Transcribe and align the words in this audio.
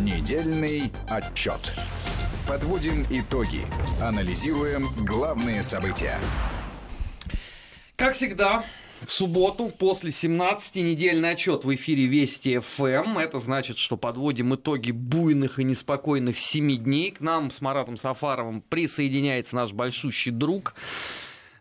Недельный 0.00 0.90
отчет. 1.06 1.74
Подводим 2.48 3.04
итоги. 3.10 3.60
Анализируем 4.00 4.86
главные 5.04 5.62
события. 5.62 6.18
Как 7.96 8.14
всегда, 8.14 8.64
в 9.06 9.12
субботу 9.12 9.68
после 9.68 10.10
17 10.10 10.76
недельный 10.76 11.32
отчет 11.32 11.64
в 11.64 11.74
эфире 11.74 12.06
Вести 12.06 12.58
ФМ. 12.58 13.18
Это 13.18 13.38
значит, 13.38 13.76
что 13.76 13.98
подводим 13.98 14.54
итоги 14.54 14.92
буйных 14.92 15.58
и 15.58 15.64
неспокойных 15.64 16.38
семи 16.38 16.78
дней. 16.78 17.10
К 17.10 17.20
нам 17.20 17.50
с 17.50 17.60
Маратом 17.60 17.98
Сафаровым 17.98 18.62
присоединяется 18.62 19.56
наш 19.56 19.72
большущий 19.72 20.32
друг, 20.32 20.74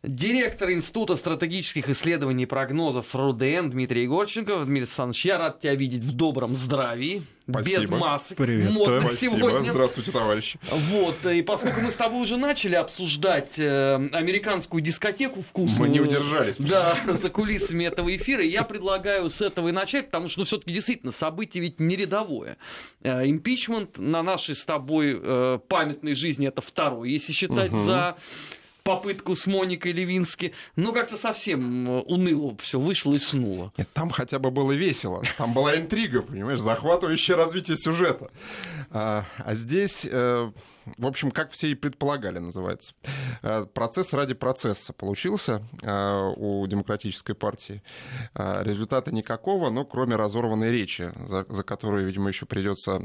Директор 0.04 0.72
Института 0.72 1.16
стратегических 1.16 1.88
исследований 1.88 2.44
и 2.44 2.46
прогнозов 2.48 3.14
РУДН 3.14 3.70
Дмитрий 3.70 4.02
Егорченко. 4.02 4.66
Дмитрий 4.66 4.80
Александрович, 4.80 5.26
я 5.26 5.38
рад 5.38 5.60
тебя 5.60 5.76
видеть 5.76 6.04
в 6.04 6.12
добром 6.14 6.56
здравии. 6.56 7.22
Спасибо. 7.48 7.82
Без 7.82 7.90
масок. 7.90 8.38
Приветствую. 8.38 9.02
Спасибо. 9.02 9.36
Сегодня. 9.36 9.72
Здравствуйте, 9.72 10.12
товарищи. 10.12 10.60
Вот, 10.72 11.24
и 11.28 11.44
поскольку 11.44 11.82
мы 11.82 11.92
с 11.92 11.96
тобой 11.96 12.24
уже 12.24 12.38
начали 12.38 12.74
обсуждать 12.74 13.60
э, 13.60 14.10
американскую 14.12 14.82
дискотеку 14.82 15.44
вкусную. 15.44 15.88
Мы 15.88 15.90
не 15.90 16.00
удержались. 16.00 16.56
Да, 16.58 16.98
за 17.08 17.30
кулисами 17.30 17.84
этого 17.84 18.16
эфира. 18.16 18.44
Я 18.44 18.64
предлагаю 18.64 19.30
с 19.30 19.40
этого 19.40 19.68
и 19.68 19.72
начать, 19.72 20.08
потому 20.08 20.30
что, 20.30 20.40
ну, 20.40 20.46
все-таки 20.46 20.74
действительно, 20.74 21.12
событие 21.12 21.62
ведь 21.62 21.80
не 21.80 21.96
рядовое. 21.96 22.58
Э, 23.04 23.28
импичмент 23.28 24.00
на 24.00 24.24
нашей 24.24 24.56
с 24.56 24.66
тобой 24.66 25.20
э, 25.22 25.60
памятной 25.68 26.16
жизни 26.16 26.48
это 26.48 26.62
второй, 26.62 27.12
если 27.12 27.34
считать 27.34 27.72
угу. 27.72 27.84
за 27.84 28.18
попытку 28.84 29.36
с 29.36 29.48
Моникой 29.48 29.92
Левински. 29.92 30.54
Ну, 30.76 30.94
как-то 30.94 31.18
совсем 31.18 31.88
э, 31.88 32.02
уныло 32.02 32.56
все 32.58 32.80
вышло 32.80 33.14
и 33.14 33.20
снуло. 33.20 33.74
Нет, 33.78 33.90
там 33.94 34.10
хотя 34.10 34.40
бы 34.40 34.52
было 34.52 34.72
весело. 34.72 35.24
Там 35.38 35.54
была 35.54 35.76
интрига, 35.76 36.22
понимаешь, 36.22 36.60
захватывающее 36.60 37.36
развитие 37.38 37.78
сюжета. 37.78 38.32
А, 38.90 39.26
а 39.38 39.54
здесь... 39.54 40.08
Э, 40.10 40.52
в 40.98 41.06
общем, 41.06 41.32
как 41.32 41.52
все 41.52 41.68
и 41.68 41.76
предполагали, 41.76 42.40
называется. 42.40 42.94
Э, 43.42 43.66
процесс 43.66 44.14
ради 44.14 44.34
процесса 44.34 44.94
получился 44.94 45.62
э, 45.82 46.34
у 46.38 46.66
демократической 46.68 47.34
партии. 47.34 47.84
Э, 48.34 48.64
результата 48.64 49.12
никакого, 49.12 49.70
но 49.70 49.86
кроме 49.86 50.16
разорванной 50.16 50.72
речи, 50.72 51.12
за, 51.28 51.46
за 51.48 51.64
которую, 51.64 52.08
видимо, 52.08 52.30
еще 52.30 52.46
придется 52.46 53.02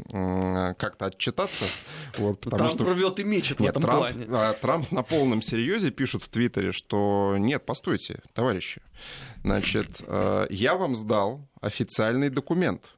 как-то 0.79 1.07
отчитаться. 1.07 1.65
Вот, 2.19 2.41
потому 2.41 2.59
Трамп 2.59 2.75
что... 2.75 2.93
рвет 2.93 3.21
и 3.21 3.25
мечет 3.25 3.61
нет, 3.61 3.75
в 3.75 3.79
этом 3.79 3.83
Трамп, 3.83 4.29
плане. 4.29 4.53
Трамп 4.61 4.91
на 4.91 5.03
полном 5.03 5.43
серьезе 5.43 5.91
пишет 5.91 6.23
в 6.23 6.29
Твиттере, 6.29 6.73
что 6.73 7.37
нет, 7.39 7.65
постойте, 7.67 8.23
товарищи. 8.33 8.83
Значит, 9.43 10.01
я 10.51 10.75
вам 10.77 10.97
сдал 10.97 11.49
официальный 11.61 12.31
документ, 12.31 12.93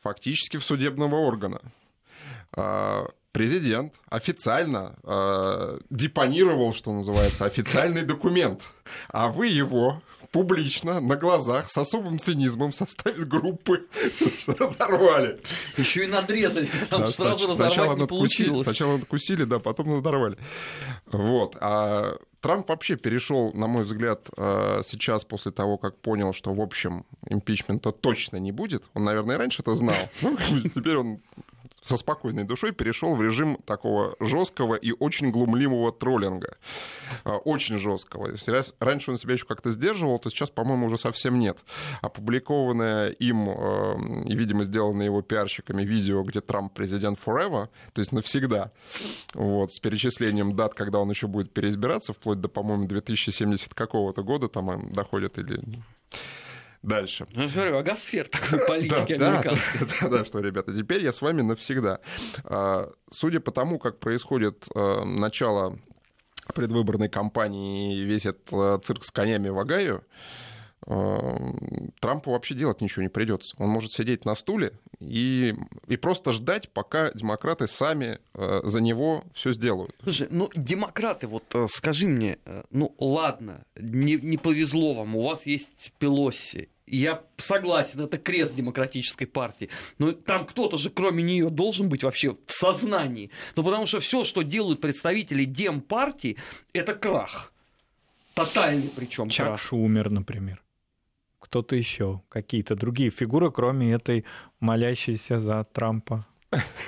фактически 0.00 0.56
в 0.56 0.64
судебного 0.64 1.16
органа 1.16 1.60
президент 3.32 3.94
официально 4.08 4.94
э, 5.02 5.78
депонировал, 5.90 6.74
что 6.74 6.92
называется, 6.92 7.44
официальный 7.44 8.02
документ, 8.02 8.62
а 9.08 9.28
вы 9.28 9.48
его 9.48 10.00
публично, 10.32 11.00
на 11.00 11.16
глазах, 11.16 11.68
с 11.68 11.76
особым 11.76 12.18
цинизмом 12.18 12.72
в 12.72 12.74
составе 12.74 13.24
группы 13.24 13.86
разорвали. 14.46 15.40
Еще 15.76 16.04
и 16.04 16.06
надрезали, 16.08 16.68
потому 16.80 17.04
да, 17.04 17.10
что 17.10 17.22
сразу 17.22 17.50
разорвать 17.50 17.72
сначала 17.72 17.96
не 17.96 18.06
получилось. 18.06 18.62
Сначала 18.62 18.96
надкусили, 18.96 19.44
да, 19.44 19.58
потом 19.58 19.94
надорвали. 19.94 20.38
Вот. 21.06 21.56
А 21.60 22.16
Трамп 22.40 22.68
вообще 22.68 22.96
перешел, 22.96 23.52
на 23.52 23.66
мой 23.66 23.84
взгляд, 23.84 24.28
э, 24.36 24.82
сейчас 24.88 25.24
после 25.24 25.52
того, 25.52 25.76
как 25.76 25.98
понял, 25.98 26.32
что, 26.32 26.52
в 26.52 26.60
общем, 26.60 27.04
импичмента 27.28 27.92
точно 27.92 28.38
не 28.38 28.52
будет. 28.52 28.84
Он, 28.94 29.04
наверное, 29.04 29.36
и 29.36 29.38
раньше 29.38 29.62
это 29.62 29.76
знал. 29.76 29.94
Ну, 30.22 30.36
теперь 30.74 30.96
он 30.96 31.20
со 31.82 31.96
спокойной 31.96 32.44
душой 32.44 32.72
перешел 32.72 33.16
в 33.16 33.22
режим 33.22 33.58
такого 33.64 34.16
жесткого 34.20 34.76
и 34.76 34.92
очень 34.92 35.30
глумливого 35.30 35.92
троллинга. 35.92 36.56
А, 37.24 37.36
очень 37.36 37.78
жесткого. 37.78 38.32
Раньше 38.78 39.10
он 39.10 39.18
себя 39.18 39.34
еще 39.34 39.46
как-то 39.46 39.72
сдерживал, 39.72 40.18
то 40.18 40.30
сейчас, 40.30 40.50
по-моему, 40.50 40.86
уже 40.86 40.96
совсем 40.96 41.38
нет. 41.38 41.58
Опубликованное 42.00 43.10
им 43.10 43.50
э, 43.50 43.94
и, 44.26 44.36
видимо, 44.36 44.64
сделанное 44.64 45.06
его 45.06 45.22
пиарщиками 45.22 45.82
видео, 45.84 46.22
где 46.22 46.40
Трамп 46.40 46.72
президент 46.72 47.18
forever, 47.24 47.68
то 47.92 48.00
есть 48.00 48.12
навсегда, 48.12 48.72
вот, 49.34 49.72
с 49.72 49.78
перечислением 49.80 50.54
дат, 50.54 50.74
когда 50.74 51.00
он 51.00 51.10
еще 51.10 51.26
будет 51.26 51.52
переизбираться, 51.52 52.12
вплоть 52.12 52.40
до, 52.40 52.48
по-моему, 52.48 52.86
2070 52.86 53.74
какого-то 53.74 54.22
года 54.22 54.48
там 54.48 54.92
доходит 54.92 55.38
или 55.38 55.60
Дальше. 56.82 57.26
Ну, 57.34 57.48
говорю, 57.48 57.78
агосфер 57.78 58.26
такой 58.28 58.58
политики 58.66 59.16
да, 59.16 59.38
американской. 59.38 59.80
Да, 59.80 59.94
да, 60.00 60.18
да, 60.18 60.24
что, 60.24 60.40
ребята, 60.40 60.76
теперь 60.76 61.02
я 61.02 61.12
с 61.12 61.22
вами 61.22 61.42
навсегда. 61.42 62.00
А, 62.44 62.90
судя 63.10 63.40
по 63.40 63.52
тому, 63.52 63.78
как 63.78 64.00
происходит 64.00 64.66
а, 64.74 65.04
начало 65.04 65.78
предвыборной 66.54 67.08
кампании 67.08 67.96
и 67.96 68.02
весь 68.02 68.26
этот 68.26 68.48
а, 68.52 68.78
цирк 68.78 69.04
с 69.04 69.12
конями 69.12 69.48
в 69.48 69.58
Эм, 69.58 70.02
Трампу 70.84 72.32
вообще 72.32 72.54
делать 72.54 72.80
ничего 72.80 73.02
не 73.02 73.08
придется. 73.08 73.54
Он 73.58 73.68
может 73.68 73.92
сидеть 73.92 74.24
на 74.24 74.34
стуле 74.34 74.72
и, 74.98 75.54
и 75.86 75.96
просто 75.96 76.32
ждать, 76.32 76.68
пока 76.70 77.12
демократы 77.12 77.68
сами 77.68 78.18
э, 78.34 78.60
за 78.64 78.80
него 78.80 79.24
все 79.32 79.52
сделают. 79.52 79.94
Слушай, 80.02 80.26
ну 80.30 80.50
демократы, 80.56 81.28
вот 81.28 81.44
э, 81.54 81.66
скажи 81.70 82.08
мне, 82.08 82.38
э, 82.44 82.64
ну 82.70 82.94
ладно, 82.98 83.64
не, 83.76 84.14
не 84.14 84.36
повезло 84.38 84.94
вам, 84.94 85.14
у 85.14 85.22
вас 85.22 85.46
есть 85.46 85.92
Пелоси. 86.00 86.68
Я 86.88 87.22
согласен, 87.36 88.00
это 88.00 88.18
крест 88.18 88.56
демократической 88.56 89.26
партии. 89.26 89.70
Но 89.98 90.10
там 90.10 90.44
кто-то 90.44 90.78
же, 90.78 90.90
кроме 90.90 91.22
нее, 91.22 91.48
должен 91.48 91.88
быть 91.88 92.02
вообще 92.02 92.34
в 92.44 92.52
сознании. 92.52 93.30
Ну, 93.54 93.62
потому 93.62 93.86
что 93.86 94.00
все, 94.00 94.24
что 94.24 94.42
делают 94.42 94.80
представители 94.80 95.44
демпартии, 95.44 96.36
это 96.72 96.94
крах. 96.94 97.52
Тотальный 98.34 98.90
причем. 98.94 99.28
Чак 99.28 99.46
крах. 99.46 99.60
Шумер, 99.60 100.10
например 100.10 100.60
кто-то 101.52 101.76
еще, 101.76 102.22
какие-то 102.30 102.74
другие 102.76 103.10
фигуры, 103.10 103.50
кроме 103.50 103.92
этой 103.92 104.24
молящейся 104.60 105.38
за 105.38 105.64
Трампа 105.64 106.26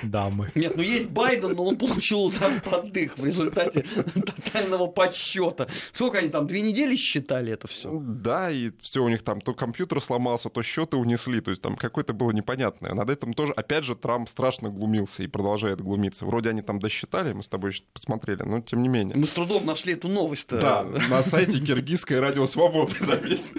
дамы. 0.01 0.49
Нет, 0.55 0.75
ну 0.75 0.81
есть 0.81 1.09
Байден, 1.11 1.53
но 1.53 1.65
он 1.65 1.77
получил 1.77 2.31
там 2.31 2.59
поддых 2.61 3.15
в 3.19 3.23
результате 3.23 3.85
тотального 4.13 4.87
подсчета. 4.87 5.67
Сколько 5.91 6.17
они 6.17 6.29
там, 6.29 6.47
две 6.47 6.61
недели 6.61 6.95
считали 6.95 7.53
это 7.53 7.67
все? 7.67 7.91
Да, 8.01 8.49
и 8.49 8.71
все 8.81 9.03
у 9.03 9.09
них 9.09 9.21
там 9.21 9.39
то 9.39 9.53
компьютер 9.53 10.01
сломался, 10.01 10.49
то 10.49 10.63
счеты 10.63 10.97
унесли, 10.97 11.41
то 11.41 11.51
есть 11.51 11.61
там 11.61 11.75
какое-то 11.75 12.13
было 12.13 12.31
непонятное. 12.31 12.95
Над 12.95 13.09
этим 13.11 13.35
тоже, 13.35 13.53
опять 13.53 13.83
же, 13.83 13.95
Трамп 13.95 14.29
страшно 14.29 14.69
глумился 14.69 15.21
и 15.21 15.27
продолжает 15.27 15.79
глумиться. 15.79 16.25
Вроде 16.25 16.49
они 16.49 16.63
там 16.63 16.79
досчитали, 16.79 17.33
мы 17.33 17.43
с 17.43 17.47
тобой 17.47 17.71
посмотрели, 17.93 18.41
но 18.41 18.61
тем 18.61 18.81
не 18.81 18.89
менее. 18.89 19.15
Мы 19.15 19.27
с 19.27 19.31
трудом 19.31 19.63
нашли 19.65 19.93
эту 19.93 20.07
новость. 20.07 20.49
Да, 20.49 20.83
на 20.83 21.21
сайте 21.21 21.59
Киргизской 21.59 22.19
радио 22.19 22.47
Свободы, 22.47 22.95
заметьте. 22.99 23.53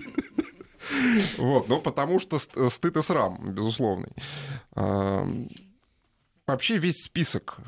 Вот, 1.38 1.68
ну, 1.68 1.80
потому 1.80 2.18
что 2.18 2.38
стыд 2.38 2.96
и 2.96 3.02
срам, 3.02 3.38
безусловный. 3.52 4.12
Вообще 6.46 6.78
весь 6.78 7.02
список 7.02 7.58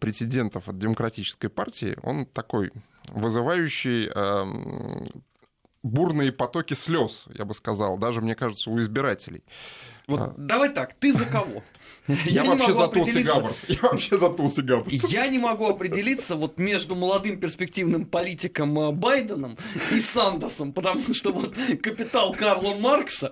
претендентов 0.00 0.68
от 0.68 0.78
демократической 0.78 1.48
партии, 1.48 1.96
он 2.02 2.26
такой 2.26 2.72
вызывающий 3.08 4.10
бурные 5.82 6.32
потоки 6.32 6.74
слез, 6.74 7.24
я 7.28 7.44
бы 7.44 7.54
сказал, 7.54 7.96
даже, 7.98 8.20
мне 8.20 8.34
кажется, 8.34 8.68
у 8.70 8.78
избирателей. 8.80 9.42
Вот 10.08 10.20
а. 10.20 10.34
давай 10.36 10.70
так, 10.70 10.94
ты 10.94 11.12
за 11.12 11.26
кого? 11.26 11.62
Я, 12.24 12.42
я 12.42 12.44
вообще 12.44 12.72
за 12.72 12.88
Тулси 12.88 13.22
Габбард. 13.22 13.56
Я 13.68 13.78
вообще 13.82 14.18
за 14.18 14.30
Тулси 14.30 14.62
Габбард. 14.62 14.92
Я 14.92 15.26
не 15.28 15.38
могу 15.38 15.66
определиться 15.66 16.36
вот 16.36 16.58
между 16.58 16.96
молодым 16.96 17.38
перспективным 17.38 18.06
политиком 18.06 18.78
э, 18.78 18.92
Байденом 18.92 19.58
и 19.92 20.00
Сандерсом, 20.00 20.72
потому 20.72 21.12
что 21.12 21.32
вот 21.32 21.54
капитал 21.82 22.32
Карла 22.32 22.74
Маркса 22.76 23.30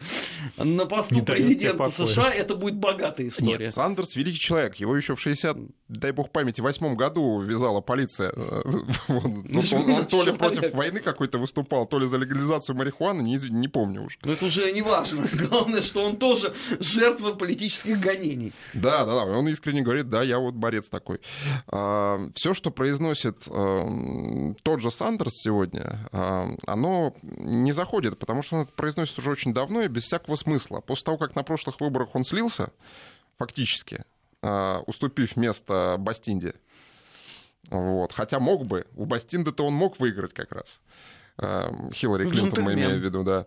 на 0.58 0.84
посту 0.84 1.22
президента 1.22 1.88
США 1.88 2.30
это 2.30 2.54
будет 2.54 2.76
богатая 2.76 3.28
история. 3.28 3.64
Нет, 3.64 3.74
Сандерс 3.74 4.14
великий 4.14 4.38
человек. 4.38 4.74
Его 4.76 4.94
еще 4.94 5.16
в 5.16 5.20
60, 5.20 5.56
дай 5.88 6.12
бог 6.12 6.30
памяти, 6.30 6.60
восьмом 6.60 6.96
году 6.96 7.40
вязала 7.40 7.80
полиция. 7.80 8.32
Он, 9.08 9.46
он 9.48 10.06
то 10.06 10.22
ли 10.22 10.32
против 10.32 10.74
войны 10.74 11.00
какой-то 11.00 11.38
выступал, 11.38 11.86
то 11.86 11.98
ли 11.98 12.06
за 12.06 12.18
легализацию 12.18 12.76
марихуаны, 12.76 13.22
не, 13.22 13.38
не 13.48 13.68
помню 13.68 14.04
уже. 14.04 14.18
Но 14.24 14.32
это 14.32 14.44
уже 14.46 14.70
не 14.72 14.82
важно. 14.82 15.26
Главное, 15.48 15.80
что 15.80 16.04
он 16.04 16.16
тоже 16.16 16.52
жертва 16.80 17.32
политических 17.32 18.00
гонений. 18.00 18.52
Да, 18.74 19.04
да, 19.04 19.14
да. 19.14 19.24
Он 19.24 19.48
искренне 19.48 19.82
говорит, 19.82 20.08
да, 20.08 20.22
я 20.22 20.38
вот 20.38 20.54
борец 20.54 20.88
такой. 20.88 21.20
А, 21.68 22.28
Все, 22.34 22.54
что 22.54 22.70
произносит 22.70 23.44
а, 23.48 24.54
тот 24.62 24.80
же 24.80 24.90
Сандерс 24.90 25.32
сегодня, 25.34 26.08
а, 26.12 26.48
оно 26.66 27.14
не 27.22 27.72
заходит, 27.72 28.18
потому 28.18 28.42
что 28.42 28.56
он 28.56 28.62
это 28.62 28.72
произносит 28.72 29.18
уже 29.18 29.30
очень 29.30 29.52
давно 29.52 29.82
и 29.82 29.88
без 29.88 30.04
всякого 30.04 30.36
смысла. 30.36 30.80
После 30.80 31.04
того, 31.04 31.18
как 31.18 31.34
на 31.34 31.42
прошлых 31.42 31.80
выборах 31.80 32.14
он 32.14 32.24
слился, 32.24 32.70
фактически, 33.38 34.04
уступив 34.86 35.36
место 35.36 35.96
Бастинде, 35.98 36.54
вот. 37.70 38.12
Хотя 38.12 38.38
мог 38.38 38.66
бы. 38.66 38.86
У 38.94 39.06
Бастинды-то 39.06 39.66
он 39.66 39.74
мог 39.74 39.98
выиграть 39.98 40.32
как 40.32 40.52
раз. 40.52 40.80
Хиллари 41.92 42.30
Клинтон, 42.30 42.64
мы 42.64 42.74
имеем 42.74 43.00
в 43.00 43.04
виду, 43.04 43.22
да. 43.24 43.46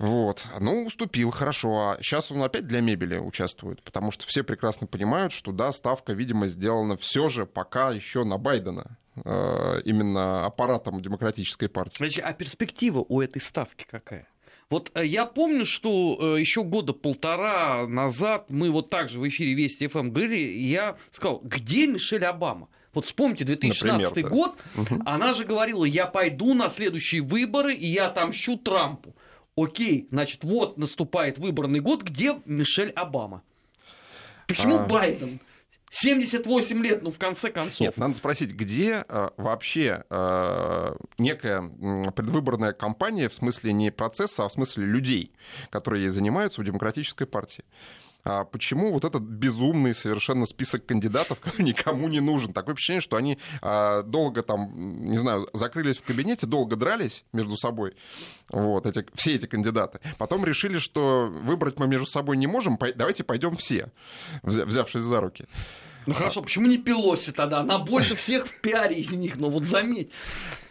Вот. 0.00 0.46
Ну, 0.58 0.86
уступил, 0.86 1.30
хорошо. 1.30 1.90
А 1.90 1.98
сейчас 2.00 2.30
он 2.32 2.42
опять 2.42 2.66
для 2.66 2.80
мебели 2.80 3.18
участвует, 3.18 3.82
потому 3.82 4.10
что 4.12 4.26
все 4.26 4.42
прекрасно 4.42 4.86
понимают, 4.86 5.30
что, 5.34 5.52
да, 5.52 5.70
ставка, 5.72 6.14
видимо, 6.14 6.46
сделана 6.46 6.96
все 6.96 7.28
же 7.28 7.44
пока 7.44 7.90
еще 7.90 8.24
на 8.24 8.38
Байдена 8.38 8.96
э, 9.22 9.82
именно 9.84 10.46
аппаратом 10.46 11.02
демократической 11.02 11.68
партии. 11.68 11.98
Значит, 11.98 12.24
а 12.24 12.32
перспектива 12.32 13.04
у 13.06 13.20
этой 13.20 13.42
ставки 13.42 13.84
какая? 13.90 14.26
Вот 14.70 14.90
э, 14.94 15.04
я 15.04 15.26
помню, 15.26 15.66
что 15.66 16.16
э, 16.18 16.40
еще 16.40 16.64
года 16.64 16.94
полтора 16.94 17.86
назад 17.86 18.46
мы 18.48 18.70
вот 18.70 18.88
так 18.88 19.10
же 19.10 19.20
в 19.20 19.28
эфире 19.28 19.52
Вести 19.52 19.86
ФМ 19.86 20.12
говорили, 20.12 20.38
и 20.38 20.62
я 20.62 20.96
сказал, 21.10 21.40
где 21.44 21.86
Мишель 21.86 22.24
Обама? 22.24 22.68
Вот 22.94 23.04
вспомните 23.04 23.44
2016 23.44 24.08
Например, 24.08 24.30
год, 24.30 24.56
угу. 24.76 25.02
она 25.04 25.34
же 25.34 25.44
говорила, 25.44 25.84
я 25.84 26.06
пойду 26.06 26.54
на 26.54 26.70
следующие 26.70 27.20
выборы, 27.20 27.74
и 27.74 27.86
я 27.86 28.06
отомщу 28.06 28.56
Трампу. 28.56 29.14
Окей, 29.62 30.08
значит, 30.10 30.44
вот 30.44 30.78
наступает 30.78 31.38
выборный 31.38 31.80
год, 31.80 32.02
где 32.02 32.40
Мишель 32.46 32.90
Обама? 32.90 33.42
Почему 34.46 34.78
а... 34.78 34.86
Байден? 34.86 35.40
78 35.90 36.82
лет, 36.84 37.02
ну, 37.02 37.10
в 37.10 37.18
конце 37.18 37.50
концов. 37.50 37.80
Нет, 37.80 37.96
надо 37.96 38.14
спросить, 38.14 38.52
где 38.52 39.04
э, 39.08 39.30
вообще 39.36 40.04
э, 40.08 40.94
некая 41.18 41.62
предвыборная 42.12 42.72
кампания, 42.72 43.28
в 43.28 43.34
смысле 43.34 43.72
не 43.72 43.90
процесса, 43.90 44.44
а 44.44 44.48
в 44.48 44.52
смысле 44.52 44.86
людей, 44.86 45.32
которые 45.68 46.04
ей 46.04 46.10
занимаются 46.10 46.60
в 46.60 46.64
демократической 46.64 47.26
партии? 47.26 47.64
А 48.24 48.44
почему 48.44 48.92
вот 48.92 49.04
этот 49.04 49.22
безумный 49.22 49.94
совершенно 49.94 50.46
список 50.46 50.86
кандидатов 50.86 51.38
никому 51.58 52.08
не 52.08 52.20
нужен? 52.20 52.52
Такое 52.52 52.74
впечатление, 52.74 53.00
что 53.00 53.16
они 53.16 53.38
а, 53.62 54.02
долго 54.02 54.42
там, 54.42 55.08
не 55.10 55.18
знаю, 55.18 55.48
закрылись 55.52 55.98
в 55.98 56.02
кабинете, 56.02 56.46
долго 56.46 56.76
дрались 56.76 57.24
между 57.32 57.56
собой, 57.56 57.94
вот, 58.50 58.86
эти, 58.86 59.06
все 59.14 59.34
эти 59.34 59.46
кандидаты. 59.46 60.00
Потом 60.18 60.44
решили, 60.44 60.78
что 60.78 61.26
выбрать 61.26 61.78
мы 61.78 61.86
между 61.86 62.06
собой 62.06 62.36
не 62.36 62.46
можем, 62.46 62.78
давайте 62.94 63.24
пойдем 63.24 63.56
все, 63.56 63.90
взявшись 64.42 65.02
за 65.02 65.20
руки. 65.20 65.46
Ну 66.06 66.14
хорошо, 66.14 66.42
почему 66.42 66.66
не 66.66 66.78
Пелоси 66.78 67.32
тогда? 67.32 67.60
Она 67.60 67.78
больше 67.78 68.16
всех 68.16 68.46
в 68.46 68.60
пиаре 68.60 68.96
из 68.96 69.10
них, 69.12 69.36
но 69.36 69.50
вот 69.50 69.64
заметь, 69.64 70.10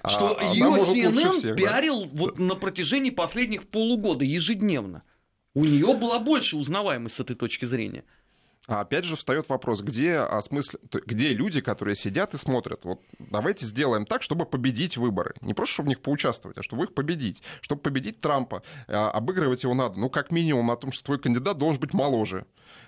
а, 0.02 0.10
что 0.10 0.40
а, 0.40 0.54
ее 0.54 0.66
CNN 0.66 1.38
всех, 1.38 1.56
пиарил 1.56 2.06
да? 2.06 2.10
вот 2.12 2.40
на 2.40 2.56
протяжении 2.56 3.12
последних 3.12 3.68
полугода 3.68 4.26
ежедневно. 4.26 5.04
У 5.54 5.66
нее 5.66 5.94
была 5.96 6.20
больше 6.20 6.58
узнаваемость 6.58 7.16
с 7.16 7.20
этой 7.20 7.36
точки 7.36 7.66
зрения. 7.66 8.04
А 8.70 8.82
опять 8.82 9.04
же 9.04 9.16
встает 9.16 9.50
вопрос, 9.50 9.82
где, 9.82 10.18
а 10.18 10.40
смысл, 10.44 10.78
где 10.92 11.34
люди, 11.34 11.60
которые 11.60 11.96
сидят 11.96 12.36
и 12.36 12.38
смотрят. 12.38 12.86
Вот 12.86 13.02
давайте 13.18 13.66
сделаем 13.66 14.06
так, 14.06 14.22
чтобы 14.22 14.46
победить 14.46 14.96
выборы. 14.96 15.34
Не 15.42 15.56
просто, 15.56 15.74
чтобы 15.74 15.88
в 15.88 15.90
них 15.90 16.02
поучаствовать, 16.02 16.56
а 16.60 16.62
чтобы 16.62 16.84
их 16.84 16.94
победить. 16.94 17.42
Чтобы 17.62 17.82
победить 17.82 18.22
Трампа, 18.22 18.62
а, 18.88 19.10
обыгрывать 19.10 19.64
его 19.64 19.74
надо, 19.74 20.00
ну, 20.00 20.12
как 20.12 20.32
минимум, 20.32 20.70
о 20.70 20.78
том, 20.78 20.92
что 20.92 21.04
твой 21.04 21.18
кандидат 21.18 21.58
должен 21.58 21.82
быть 21.82 21.96
моложе, 21.96 22.46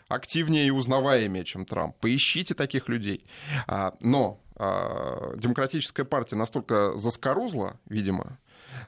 активнее 0.08 0.68
и 0.68 0.72
узнаваемее, 0.72 1.46
чем 1.46 1.66
Трамп. 1.66 1.96
Поищите 2.00 2.54
таких 2.54 2.88
людей. 2.88 3.26
А, 3.66 3.96
но 4.02 4.40
а, 4.58 5.36
демократическая 5.36 6.04
партия 6.04 6.36
настолько 6.36 6.96
заскорузла, 6.96 7.80
видимо, 7.90 8.38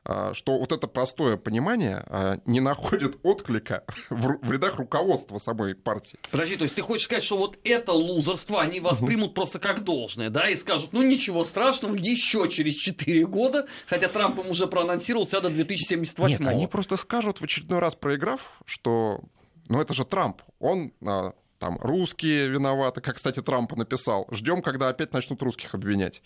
что 0.03 0.57
вот 0.57 0.71
это 0.71 0.87
простое 0.87 1.37
понимание 1.37 2.03
а, 2.07 2.39
не 2.45 2.59
находит 2.59 3.17
отклика 3.23 3.83
в 4.09 4.51
рядах 4.51 4.77
руководства 4.77 5.37
самой 5.37 5.75
партии. 5.75 6.19
Подожди, 6.31 6.55
то 6.55 6.63
есть 6.63 6.75
ты 6.75 6.81
хочешь 6.81 7.05
сказать, 7.05 7.23
что 7.23 7.37
вот 7.37 7.57
это 7.63 7.91
лузерство 7.91 8.61
они 8.61 8.79
воспримут 8.79 9.29
угу. 9.29 9.35
просто 9.35 9.59
как 9.59 9.83
должное, 9.83 10.29
да, 10.29 10.49
и 10.49 10.55
скажут, 10.55 10.93
ну 10.93 11.01
ничего 11.01 11.43
страшного, 11.43 11.95
еще 11.95 12.49
через 12.49 12.75
4 12.75 13.25
года, 13.25 13.67
хотя 13.87 14.07
Трамп 14.07 14.39
им 14.39 14.49
уже 14.49 14.67
проанонсировал 14.67 15.25
себя 15.25 15.41
до 15.41 15.49
2078 15.49 16.43
Нет, 16.43 16.47
они 16.47 16.67
просто 16.67 16.97
скажут 16.97 17.39
в 17.39 17.43
очередной 17.43 17.79
раз 17.79 17.95
проиграв, 17.95 18.51
что 18.65 19.21
ну 19.69 19.81
это 19.81 19.93
же 19.93 20.05
Трамп, 20.05 20.41
он 20.59 20.93
а, 21.05 21.33
там 21.63 21.77
русские 21.79 22.49
виноваты, 22.49 22.99
как, 22.99 23.15
кстати, 23.15 23.41
Трамп 23.41 23.73
написал. 23.77 24.27
Ждем, 24.31 24.61
когда 24.61 24.89
опять 24.89 25.13
начнут 25.13 25.41
русских 25.41 25.73
обвинять. 25.73 26.21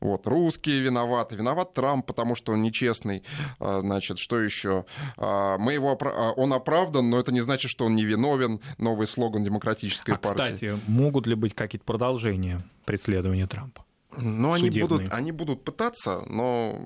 Вот, 0.00 0.28
русские 0.28 0.78
виноваты. 0.80 1.34
Виноват 1.34 1.74
Трамп, 1.74 2.06
потому 2.06 2.36
что 2.36 2.52
он 2.52 2.62
нечестный. 2.62 3.24
А, 3.58 3.80
значит, 3.80 4.18
что 4.18 4.40
еще? 4.40 4.84
А, 5.16 5.58
мы 5.58 5.72
его, 5.72 5.98
а, 6.00 6.30
он 6.36 6.52
оправдан, 6.52 7.10
но 7.10 7.18
это 7.18 7.32
не 7.32 7.40
значит, 7.40 7.68
что 7.68 7.86
он 7.86 7.96
не 7.96 8.04
виновен. 8.04 8.60
Новый 8.78 9.08
слоган 9.08 9.42
демократической 9.42 10.12
а, 10.12 10.18
партии. 10.18 10.54
Кстати, 10.54 10.80
могут 10.86 11.26
ли 11.26 11.34
быть 11.34 11.52
какие-то 11.56 11.84
продолжения 11.84 12.64
преследования 12.84 13.48
Трампа? 13.48 13.84
Ну, 14.16 14.52
они 14.52 14.70
будут, 14.70 15.12
они 15.12 15.32
будут 15.32 15.64
пытаться, 15.64 16.22
но 16.28 16.80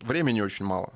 времени 0.00 0.40
очень 0.40 0.64
мало 0.64 0.94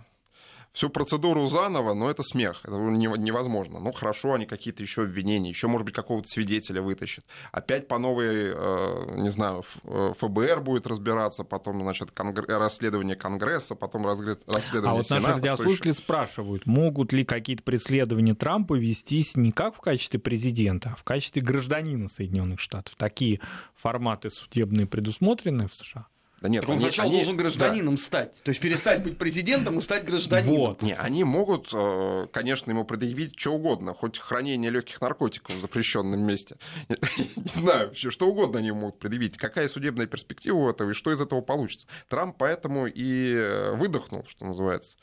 всю 0.72 0.90
процедуру 0.90 1.46
заново, 1.46 1.94
но 1.94 2.10
это 2.10 2.22
смех, 2.22 2.60
это 2.64 2.74
невозможно. 2.74 3.80
Ну 3.80 3.92
хорошо, 3.92 4.34
они 4.34 4.46
какие-то 4.46 4.82
еще 4.82 5.02
обвинения, 5.02 5.50
еще, 5.50 5.66
может 5.66 5.84
быть, 5.84 5.94
какого-то 5.94 6.28
свидетеля 6.28 6.82
вытащат. 6.82 7.24
Опять 7.52 7.88
по 7.88 7.98
новой, 7.98 8.52
э, 8.54 9.14
не 9.16 9.30
знаю, 9.30 9.62
ФБР 9.84 10.60
будет 10.60 10.86
разбираться, 10.86 11.44
потом, 11.44 11.80
значит, 11.82 12.10
конгр... 12.10 12.44
расследование 12.46 13.16
Конгресса, 13.16 13.74
потом 13.74 14.06
расследование 14.06 14.90
А 14.90 14.94
вот 14.94 15.10
наши 15.10 15.26
радиослушатели 15.26 15.92
спрашивают, 15.92 16.66
могут 16.66 17.12
ли 17.12 17.24
какие-то 17.24 17.62
преследования 17.62 18.34
Трампа 18.34 18.74
вестись 18.74 19.36
не 19.36 19.52
как 19.52 19.74
в 19.74 19.80
качестве 19.80 20.20
президента, 20.20 20.90
а 20.92 20.96
в 20.96 21.02
качестве 21.02 21.42
гражданина 21.42 22.08
Соединенных 22.08 22.60
Штатов? 22.60 22.94
Такие 22.96 23.40
форматы 23.74 24.30
судебные 24.30 24.86
предусмотрены 24.86 25.68
в 25.68 25.74
США? 25.74 26.06
Да 26.40 26.48
нет, 26.48 26.64
он 26.64 26.72
они, 26.72 26.80
сначала 26.80 27.08
они, 27.08 27.16
должен 27.16 27.36
гражданином 27.36 27.96
да. 27.96 28.02
стать. 28.02 28.42
То 28.42 28.50
есть 28.50 28.60
перестать 28.60 29.02
быть 29.02 29.18
президентом 29.18 29.78
и 29.78 29.80
стать 29.80 30.04
гражданином. 30.04 30.54
Вот. 30.54 30.82
Не, 30.82 30.94
они 30.94 31.24
могут, 31.24 31.70
э, 31.72 32.26
конечно, 32.32 32.70
ему 32.70 32.84
предъявить 32.84 33.38
что 33.38 33.54
угодно, 33.54 33.92
хоть 33.92 34.18
хранение 34.18 34.70
легких 34.70 35.00
наркотиков 35.00 35.56
в 35.56 35.60
запрещенном 35.60 36.20
месте. 36.20 36.56
Не 36.88 37.60
знаю, 37.60 37.92
что 37.94 38.28
угодно 38.28 38.60
они 38.60 38.70
могут 38.70 38.98
предъявить. 38.98 39.36
Какая 39.36 39.66
судебная 39.66 40.06
перспектива 40.06 40.56
у 40.56 40.70
этого 40.70 40.90
и 40.90 40.94
что 40.94 41.12
из 41.12 41.20
этого 41.20 41.40
получится. 41.40 41.88
Трамп 42.08 42.36
поэтому 42.38 42.86
и 42.86 43.34
э, 43.34 43.72
выдохнул, 43.74 44.24
что 44.28 44.46
называется. 44.46 44.96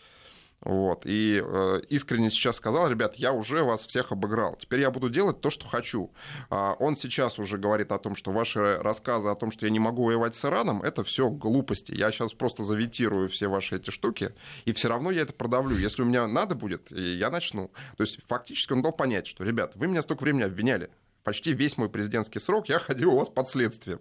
Вот. 0.61 1.05
И 1.05 1.41
э, 1.43 1.81
искренне 1.89 2.29
сейчас 2.29 2.55
сказал, 2.57 2.87
ребят, 2.87 3.15
я 3.15 3.33
уже 3.33 3.63
вас 3.63 3.85
всех 3.85 4.11
обыграл. 4.11 4.55
Теперь 4.55 4.79
я 4.79 4.89
буду 4.89 5.09
делать 5.09 5.39
то, 5.41 5.49
что 5.49 5.67
хочу. 5.67 6.11
А 6.49 6.73
он 6.79 6.95
сейчас 6.95 7.37
уже 7.37 7.57
говорит 7.57 7.91
о 7.91 7.99
том, 7.99 8.15
что 8.15 8.31
ваши 8.31 8.77
рассказы 8.77 9.29
о 9.29 9.35
том, 9.35 9.51
что 9.51 9.65
я 9.65 9.71
не 9.71 9.79
могу 9.79 10.05
воевать 10.05 10.35
с 10.35 10.43
Ираном, 10.43 10.81
это 10.81 11.03
все 11.03 11.29
глупости. 11.29 11.93
Я 11.93 12.11
сейчас 12.11 12.33
просто 12.33 12.63
заветирую 12.63 13.29
все 13.29 13.47
ваши 13.47 13.75
эти 13.75 13.91
штуки, 13.91 14.33
и 14.65 14.73
все 14.73 14.89
равно 14.89 15.11
я 15.11 15.21
это 15.21 15.33
продавлю. 15.33 15.77
Если 15.77 16.01
у 16.01 16.05
меня 16.05 16.27
надо 16.27 16.55
будет, 16.55 16.89
я 16.91 17.29
начну. 17.29 17.71
То 17.97 18.03
есть 18.03 18.19
фактически 18.27 18.73
он 18.73 18.81
дал 18.81 18.91
понять, 18.91 19.27
что, 19.27 19.43
ребят, 19.43 19.73
вы 19.75 19.87
меня 19.87 20.01
столько 20.01 20.23
времени 20.23 20.43
обвиняли, 20.43 20.89
почти 21.25 21.53
весь 21.53 21.75
мой 21.77 21.89
президентский 21.89 22.39
срок 22.39 22.69
я 22.69 22.79
ходил 22.79 23.13
у 23.13 23.17
вас 23.17 23.29
под 23.29 23.49
следствием. 23.49 23.99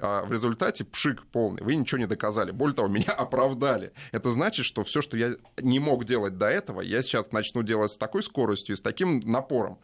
А 0.00 0.24
в 0.24 0.32
результате 0.32 0.84
пшик 0.84 1.24
полный. 1.26 1.62
Вы 1.62 1.76
ничего 1.76 1.98
не 1.98 2.06
доказали. 2.06 2.50
Более 2.50 2.74
того, 2.74 2.88
меня 2.88 3.12
оправдали. 3.16 3.92
Это 4.12 4.30
значит, 4.30 4.66
что 4.66 4.82
все, 4.82 5.00
что 5.00 5.16
я 5.16 5.36
не 5.56 5.78
мог 5.78 6.04
делать 6.04 6.36
до 6.36 6.46
этого, 6.46 6.80
я 6.80 7.00
сейчас 7.02 7.32
начну 7.32 7.62
делать 7.62 7.92
с 7.92 7.96
такой 7.96 8.22
скоростью 8.22 8.74
и 8.74 8.76
с 8.76 8.80
таким 8.80 9.20
напором. 9.20 9.78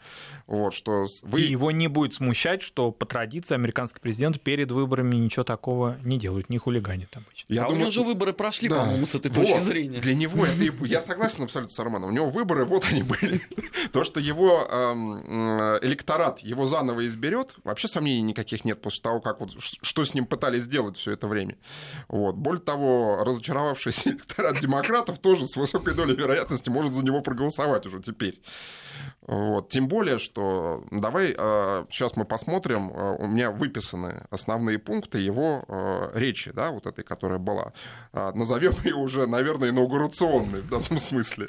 Вот, 0.47 0.75
что 0.75 1.07
вы... 1.23 1.43
И 1.43 1.45
его 1.45 1.71
не 1.71 1.87
будет 1.87 2.13
смущать, 2.15 2.61
что 2.61 2.91
по 2.91 3.07
традиции 3.07 3.55
американский 3.55 4.01
президент 4.01 4.41
перед 4.41 4.73
выборами 4.73 5.15
ничего 5.17 5.45
такого 5.45 5.97
не 6.03 6.19
делает, 6.19 6.51
не 6.51 6.59
хулиганит 6.59 7.17
обычно. 7.17 7.55
Я 7.55 7.63
а 7.63 7.65
думаю, 7.67 7.77
у 7.77 7.81
него 7.83 7.91
же 7.91 8.03
выборы 8.03 8.33
прошли, 8.33 8.69
да. 8.69 8.81
по-моему, 8.81 9.07
с 9.07 9.15
этой 9.15 9.31
вот. 9.31 9.47
точки 9.47 9.61
зрения. 9.61 10.01
Для 10.01 10.15
него 10.15 10.45
это... 10.45 10.61
Я 10.87 11.01
согласен 11.01 11.45
абсолютно 11.45 11.73
с 11.73 11.79
Романом. 11.79 12.11
У 12.11 12.13
него 12.13 12.31
выборы, 12.31 12.65
вот 12.65 12.85
они 12.91 13.05
были. 13.05 13.41
То, 13.93 14.03
что 14.03 14.19
его 14.19 14.67
электорат, 15.83 16.41
его 16.41 16.67
за 16.67 16.80
заново 16.81 17.07
изберет, 17.07 17.55
вообще 17.65 17.89
сомнений 17.89 18.23
никаких 18.23 18.65
нет 18.65 18.81
после 18.81 19.03
того, 19.03 19.21
как 19.21 19.41
вот, 19.41 19.51
что 19.59 20.05
с 20.05 20.15
ним 20.15 20.27
пытались 20.27 20.65
сделать 20.65 20.97
все 20.97 21.13
это 21.13 21.29
время. 21.29 21.57
Вот. 22.09 22.37
Более 22.37 22.63
того, 22.63 23.23
разочаровавшийся 23.25 24.11
электорат 24.11 24.59
демократов 24.61 25.19
тоже 25.19 25.47
с 25.47 25.57
высокой 25.57 25.95
долей 25.95 26.17
вероятности 26.17 26.71
может 26.71 26.95
за 26.95 27.05
него 27.05 27.21
проголосовать 27.21 27.87
уже 27.87 28.01
теперь. 28.01 28.41
Вот. 29.23 29.69
Тем 29.69 29.89
более, 29.89 30.19
что 30.19 30.85
давай 30.91 31.35
э, 31.37 31.85
сейчас 31.91 32.17
мы 32.17 32.25
посмотрим, 32.25 32.91
э, 32.91 33.17
у 33.19 33.27
меня 33.27 33.51
выписаны 33.51 34.27
основные 34.31 34.79
пункты 34.79 35.19
его 35.19 35.65
э, 35.69 36.11
речи, 36.15 36.51
да, 36.53 36.71
вот 36.71 36.87
этой, 36.87 37.05
которая 37.05 37.39
была. 37.39 37.73
Назовем 38.13 38.73
ее 38.85 38.97
уже, 38.97 39.27
наверное, 39.27 39.71
инаугурационной 39.71 40.63
в 40.63 40.69
данном 40.69 40.99
смысле. 40.99 41.49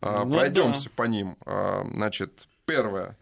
Ну, 0.00 0.32
Пройдемся 0.32 0.84
да. 0.84 0.90
по 0.96 1.02
ним. 1.04 1.36
Значит, 1.94 2.48
первое. 2.66 3.16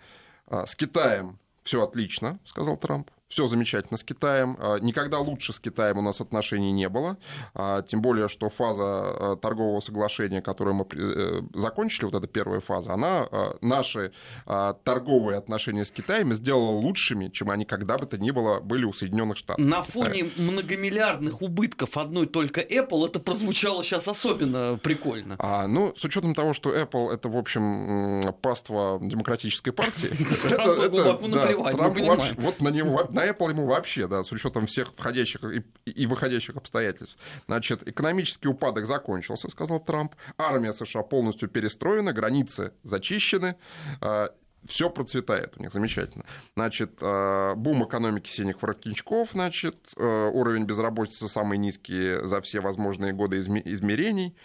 А, 0.49 0.67
с 0.67 0.75
Китаем 0.77 1.39
все 1.63 1.83
отлично, 1.83 2.39
сказал 2.45 2.77
Трамп. 2.77 3.11
Все 3.29 3.47
замечательно 3.47 3.97
с 3.97 4.05
Китаем. 4.05 4.57
А, 4.61 4.79
никогда 4.79 5.19
лучше 5.19 5.53
с 5.53 5.61
Китаем 5.61 5.99
у 5.99 6.03
нас 6.03 6.21
отношений 6.21 6.73
не 6.73 6.89
было. 6.89 7.17
А, 7.55 7.83
тем 7.83 8.01
более, 8.03 8.29
что 8.29 8.49
фаза 8.49 8.85
а, 8.85 9.37
торгового 9.37 9.81
соглашения, 9.81 10.41
которую 10.41 10.75
мы 10.75 10.87
э, 10.93 11.43
закончили, 11.55 12.05
вот 12.05 12.15
эта 12.15 12.27
первая 12.27 12.61
фаза, 12.61 12.95
она 12.95 13.29
наши 13.61 14.13
торговые 14.45 15.39
отношения 15.39 15.85
с 15.85 15.91
Китаем 15.91 16.33
сделала 16.33 16.71
лучшими, 16.71 17.29
чем 17.29 17.51
они 17.51 17.65
когда 17.65 17.99
бы 17.99 18.07
то 18.07 18.19
ни 18.19 18.31
было 18.31 18.61
были 18.61 18.85
у 18.85 18.93
Соединенных 18.93 19.37
Штатов. 19.37 19.65
На 19.65 19.83
фоне 19.83 20.31
многомиллиардных 20.37 21.43
убытков 21.43 21.97
одной 21.97 22.27
только 22.27 22.61
Apple 22.61 23.07
это 23.07 23.21
прозвучало 23.21 23.83
сейчас 23.83 24.09
особенно 24.09 24.79
прикольно. 24.83 25.37
А, 25.39 25.67
ну, 25.67 25.95
с 25.97 26.05
учетом 26.05 26.35
того, 26.35 26.53
что 26.53 26.75
Apple 26.75 27.13
это, 27.13 27.29
в 27.29 27.37
общем, 27.37 28.35
паства 28.43 28.99
демократической 29.01 29.73
партии. 29.73 30.09
Трампу 30.49 30.91
глубоко 30.91 31.27
наплевать, 31.27 32.39
Вот 32.39 32.61
на 32.61 32.69
него 32.69 33.01
на 33.17 33.27
Apple 33.27 33.51
ему 33.51 33.67
вообще, 33.67 34.07
да, 34.07 34.23
с 34.23 34.31
учетом 34.31 34.67
всех 34.67 34.93
входящих 34.95 35.43
и, 35.45 35.65
и 35.91 36.07
выходящих 36.07 36.57
обстоятельств. 36.57 37.19
Значит, 37.47 37.87
экономический 37.89 38.49
упадок 38.49 38.87
закончился, 38.87 39.49
сказал 39.49 39.81
Трамп. 39.81 40.15
Армия 40.37 40.73
США 40.73 41.03
полностью 41.03 41.49
перестроена, 41.49 42.13
границы 42.13 42.73
зачищены, 42.83 43.57
а, 44.01 44.29
все 44.67 44.91
процветает 44.91 45.55
у 45.57 45.63
них 45.63 45.73
замечательно. 45.73 46.25
Значит, 46.55 46.99
а, 47.01 47.55
бум 47.55 47.85
экономики 47.87 48.29
синих 48.31 48.61
воротничков, 48.61 49.31
значит, 49.33 49.77
а, 49.97 50.29
уровень 50.29 50.65
безработицы 50.65 51.27
самый 51.27 51.59
низкий 51.59 52.25
за 52.25 52.41
все 52.41 52.61
возможные 52.61 53.13
годы 53.13 53.39
измерений, 53.39 54.37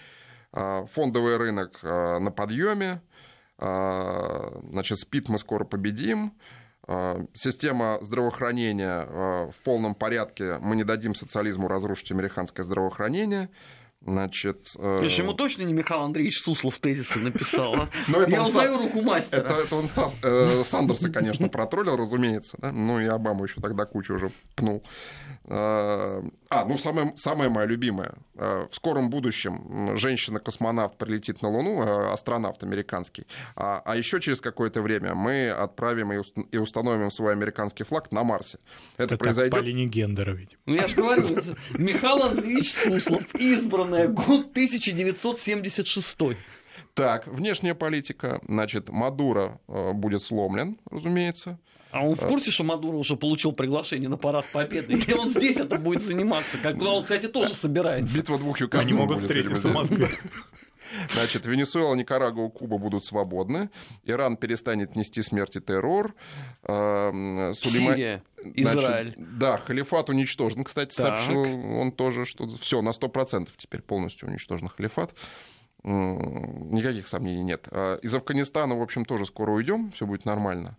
фондовый 0.52 1.38
рынок 1.38 1.82
на 1.82 2.30
подъеме, 2.30 3.02
значит, 3.58 5.00
спит 5.00 5.30
мы 5.30 5.38
скоро 5.38 5.64
победим, 5.64 6.34
система 7.34 8.00
здравоохранения 8.02 9.06
а, 9.08 9.52
в 9.52 9.64
полном 9.64 9.96
порядке. 9.96 10.58
Мы 10.60 10.76
не 10.76 10.84
дадим 10.84 11.16
социализму 11.16 11.68
разрушить 11.68 12.12
американское 12.12 12.66
здравоохранение. 12.66 13.50
Значит, 14.04 14.74
э... 14.80 15.02
ему 15.06 15.34
точно 15.34 15.62
не 15.62 15.74
Михаил 15.74 16.02
Андреевич 16.02 16.42
Суслов 16.42 16.80
тезисы 16.80 17.20
написал. 17.20 17.76
А? 17.76 17.90
Но 18.08 18.24
Я 18.24 18.44
узнаю 18.44 18.78
руку 18.80 19.02
мастера. 19.02 19.42
Это, 19.42 19.54
это 19.54 19.76
он 19.76 19.86
э, 20.24 20.64
Сандерса, 20.66 21.12
конечно, 21.12 21.50
протроллил, 21.50 21.98
разумеется. 21.98 22.58
Да? 22.60 22.72
Ну 22.72 23.00
и 23.00 23.06
Обама 23.06 23.46
еще 23.46 23.62
тогда 23.62 23.86
кучу 23.86 24.16
уже 24.16 24.32
пнул. 24.56 24.84
А, 25.46 26.24
а, 26.52 26.66
ну 26.66 26.78
самое, 26.78 27.14
самое 27.16 27.50
мое 27.50 27.66
любимое. 27.66 28.14
А, 28.36 28.68
в 28.70 28.76
скором 28.76 29.10
будущем 29.10 29.98
женщина-космонавт 29.98 30.98
прилетит 30.98 31.42
на 31.42 31.50
Луну, 31.50 31.82
а, 31.82 32.12
астронавт 32.12 32.62
американский. 32.64 33.26
А, 33.56 33.82
а 33.86 33.96
еще 33.96 34.20
через 34.20 34.42
какое-то 34.42 34.82
время 34.82 35.16
мы 35.16 35.50
отправим 35.50 36.12
и 36.12 36.58
установим 36.58 37.10
свой 37.10 37.32
американский 37.32 37.86
флаг 37.86 38.12
на 38.12 38.24
Марсе. 38.26 38.60
Это, 38.98 39.16
Это 39.16 39.18
произойдет... 39.18 39.58
по 39.58 39.64
линии 39.64 39.88
гендера, 39.88 40.32
видимо. 40.32 40.60
Ну 40.66 40.76
я 40.76 40.88
же 40.88 40.96
говорю, 40.96 41.24
Михаил 41.78 42.22
Андреевич 42.24 42.74
Суслов, 42.74 43.34
избранная, 43.36 44.10
год 44.10 44.52
1976. 44.52 46.18
Так, 46.94 47.28
внешняя 47.28 47.76
политика. 47.76 48.42
Значит, 48.46 48.90
Мадуро 48.90 49.62
э, 49.70 49.94
будет 49.94 50.22
сломлен, 50.22 50.78
разумеется. 50.90 51.60
А 51.92 52.06
он 52.06 52.16
в 52.16 52.26
курсе, 52.26 52.52
что 52.52 52.64
Мадуро 52.64 52.96
уже 52.96 53.16
получил 53.16 53.52
приглашение 53.52 54.10
на 54.10 54.18
парад 54.18 54.46
Победы? 54.52 54.94
Или 54.94 55.14
он 55.14 55.30
здесь 55.30 55.58
это 55.58 55.78
будет 55.78 56.02
заниматься? 56.02 56.58
Как 56.58 56.78
куда 56.78 56.92
он, 56.92 57.04
кстати, 57.04 57.28
тоже 57.28 57.54
собирается. 57.54 58.16
Битва 58.16 58.38
двух 58.38 58.60
юков. 58.60 58.82
Они 58.82 58.94
могут 58.94 59.20
встретиться 59.20 59.68
в 59.68 59.74
Москве. 59.74 60.10
Значит, 61.14 61.46
Венесуэла, 61.46 61.96
Никарагуа, 61.96 62.50
Куба 62.50 62.78
будут 62.78 63.06
свободны. 63.06 63.70
Иран 64.04 64.36
перестанет 64.36 64.96
нести 64.96 65.22
смерть 65.22 65.56
и 65.56 65.62
террор. 65.62 66.14
Сулейма... 66.66 67.54
Сирия, 67.54 68.24
Израиль. 68.56 69.14
Значит, 69.14 69.38
да, 69.38 69.58
халифат 69.58 70.10
уничтожен, 70.10 70.66
кстати, 70.66 70.94
так. 70.96 71.20
сообщил 71.20 71.42
он 71.80 71.94
тоже, 71.94 72.26
что 72.26 72.46
все, 72.58 72.82
на 72.82 72.90
100% 72.90 73.48
теперь 73.56 73.82
полностью 73.82 74.28
уничтожен 74.28 74.68
халифат. 74.68 75.14
Никаких 75.84 77.08
сомнений 77.08 77.44
нет. 77.44 77.68
А 77.72 77.96
из 77.96 78.14
Афганистана, 78.14 78.76
в 78.78 78.82
общем, 78.82 79.06
тоже 79.06 79.26
скоро 79.26 79.52
уйдем, 79.52 79.92
все 79.92 80.06
будет 80.06 80.26
нормально. 80.26 80.78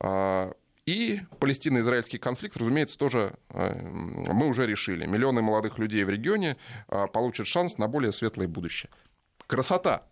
А, 0.00 0.52
и 0.86 1.20
палестино-израильский 1.38 2.18
конфликт, 2.18 2.56
разумеется, 2.56 2.98
тоже 2.98 3.34
э, 3.50 3.80
мы 3.82 4.48
уже 4.48 4.66
решили. 4.66 5.06
Миллионы 5.06 5.42
молодых 5.42 5.78
людей 5.78 6.02
в 6.04 6.10
регионе 6.10 6.56
а, 6.88 7.06
получат 7.06 7.46
шанс 7.46 7.78
на 7.78 7.86
более 7.86 8.12
светлое 8.12 8.48
будущее. 8.48 8.90
Красота. 9.46 10.04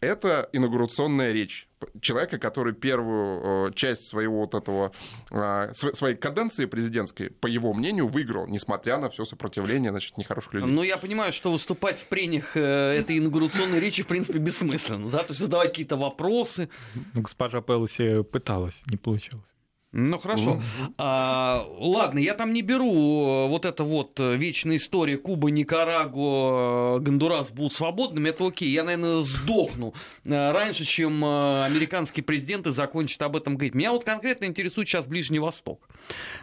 Это 0.00 0.48
инаугурационная 0.52 1.32
речь 1.32 1.68
человека, 2.00 2.38
который 2.38 2.74
первую 2.74 3.68
э, 3.68 3.72
часть 3.74 4.06
своего 4.06 4.40
вот 4.40 4.54
этого, 4.54 4.92
а, 5.30 5.72
своей 5.74 6.16
каденции 6.16 6.66
президентской, 6.66 7.30
по 7.30 7.46
его 7.46 7.72
мнению, 7.74 8.08
выиграл, 8.08 8.46
несмотря 8.46 8.98
на 8.98 9.08
все 9.10 9.24
сопротивление, 9.24 9.90
значит, 9.90 10.16
нехороших 10.16 10.54
людей. 10.54 10.70
Ну, 10.70 10.82
я 10.82 10.98
понимаю, 10.98 11.32
что 11.32 11.52
выступать 11.52 11.98
в 11.98 12.06
прениях 12.08 12.56
э, 12.56 12.60
этой 12.60 13.18
инаугурационной 13.18 13.80
речи, 13.80 14.02
в 14.02 14.06
принципе, 14.06 14.38
бессмысленно, 14.38 15.08
да, 15.10 15.18
то 15.18 15.28
есть 15.30 15.40
задавать 15.40 15.70
какие-то 15.70 15.96
вопросы. 15.96 16.68
Ну, 17.14 17.22
госпожа 17.22 17.60
Пелоси 17.60 18.22
пыталась, 18.22 18.82
не 18.90 18.96
получилось. 18.96 19.46
Ну 19.92 20.18
хорошо. 20.18 20.60
А, 20.98 21.66
ладно, 21.78 22.18
я 22.18 22.34
там 22.34 22.52
не 22.52 22.60
беру 22.60 22.92
э, 22.92 23.48
вот 23.48 23.64
это 23.64 23.84
вот 23.84 24.20
э, 24.20 24.36
вечная 24.36 24.76
история 24.76 25.16
Куба, 25.16 25.50
Никарагуа, 25.50 26.98
Гондурас 26.98 27.50
будут 27.50 27.72
свободными, 27.72 28.28
это 28.28 28.46
окей. 28.46 28.68
Я, 28.68 28.84
наверное, 28.84 29.22
сдохну 29.22 29.94
э, 30.26 30.52
раньше, 30.52 30.84
чем 30.84 31.24
американские 31.24 32.22
президенты 32.22 32.70
закончат 32.70 33.22
об 33.22 33.36
этом 33.36 33.54
говорить. 33.54 33.74
Меня 33.74 33.92
вот 33.92 34.04
конкретно 34.04 34.44
интересует 34.44 34.88
сейчас 34.88 35.06
Ближний 35.06 35.38
Восток. 35.38 35.88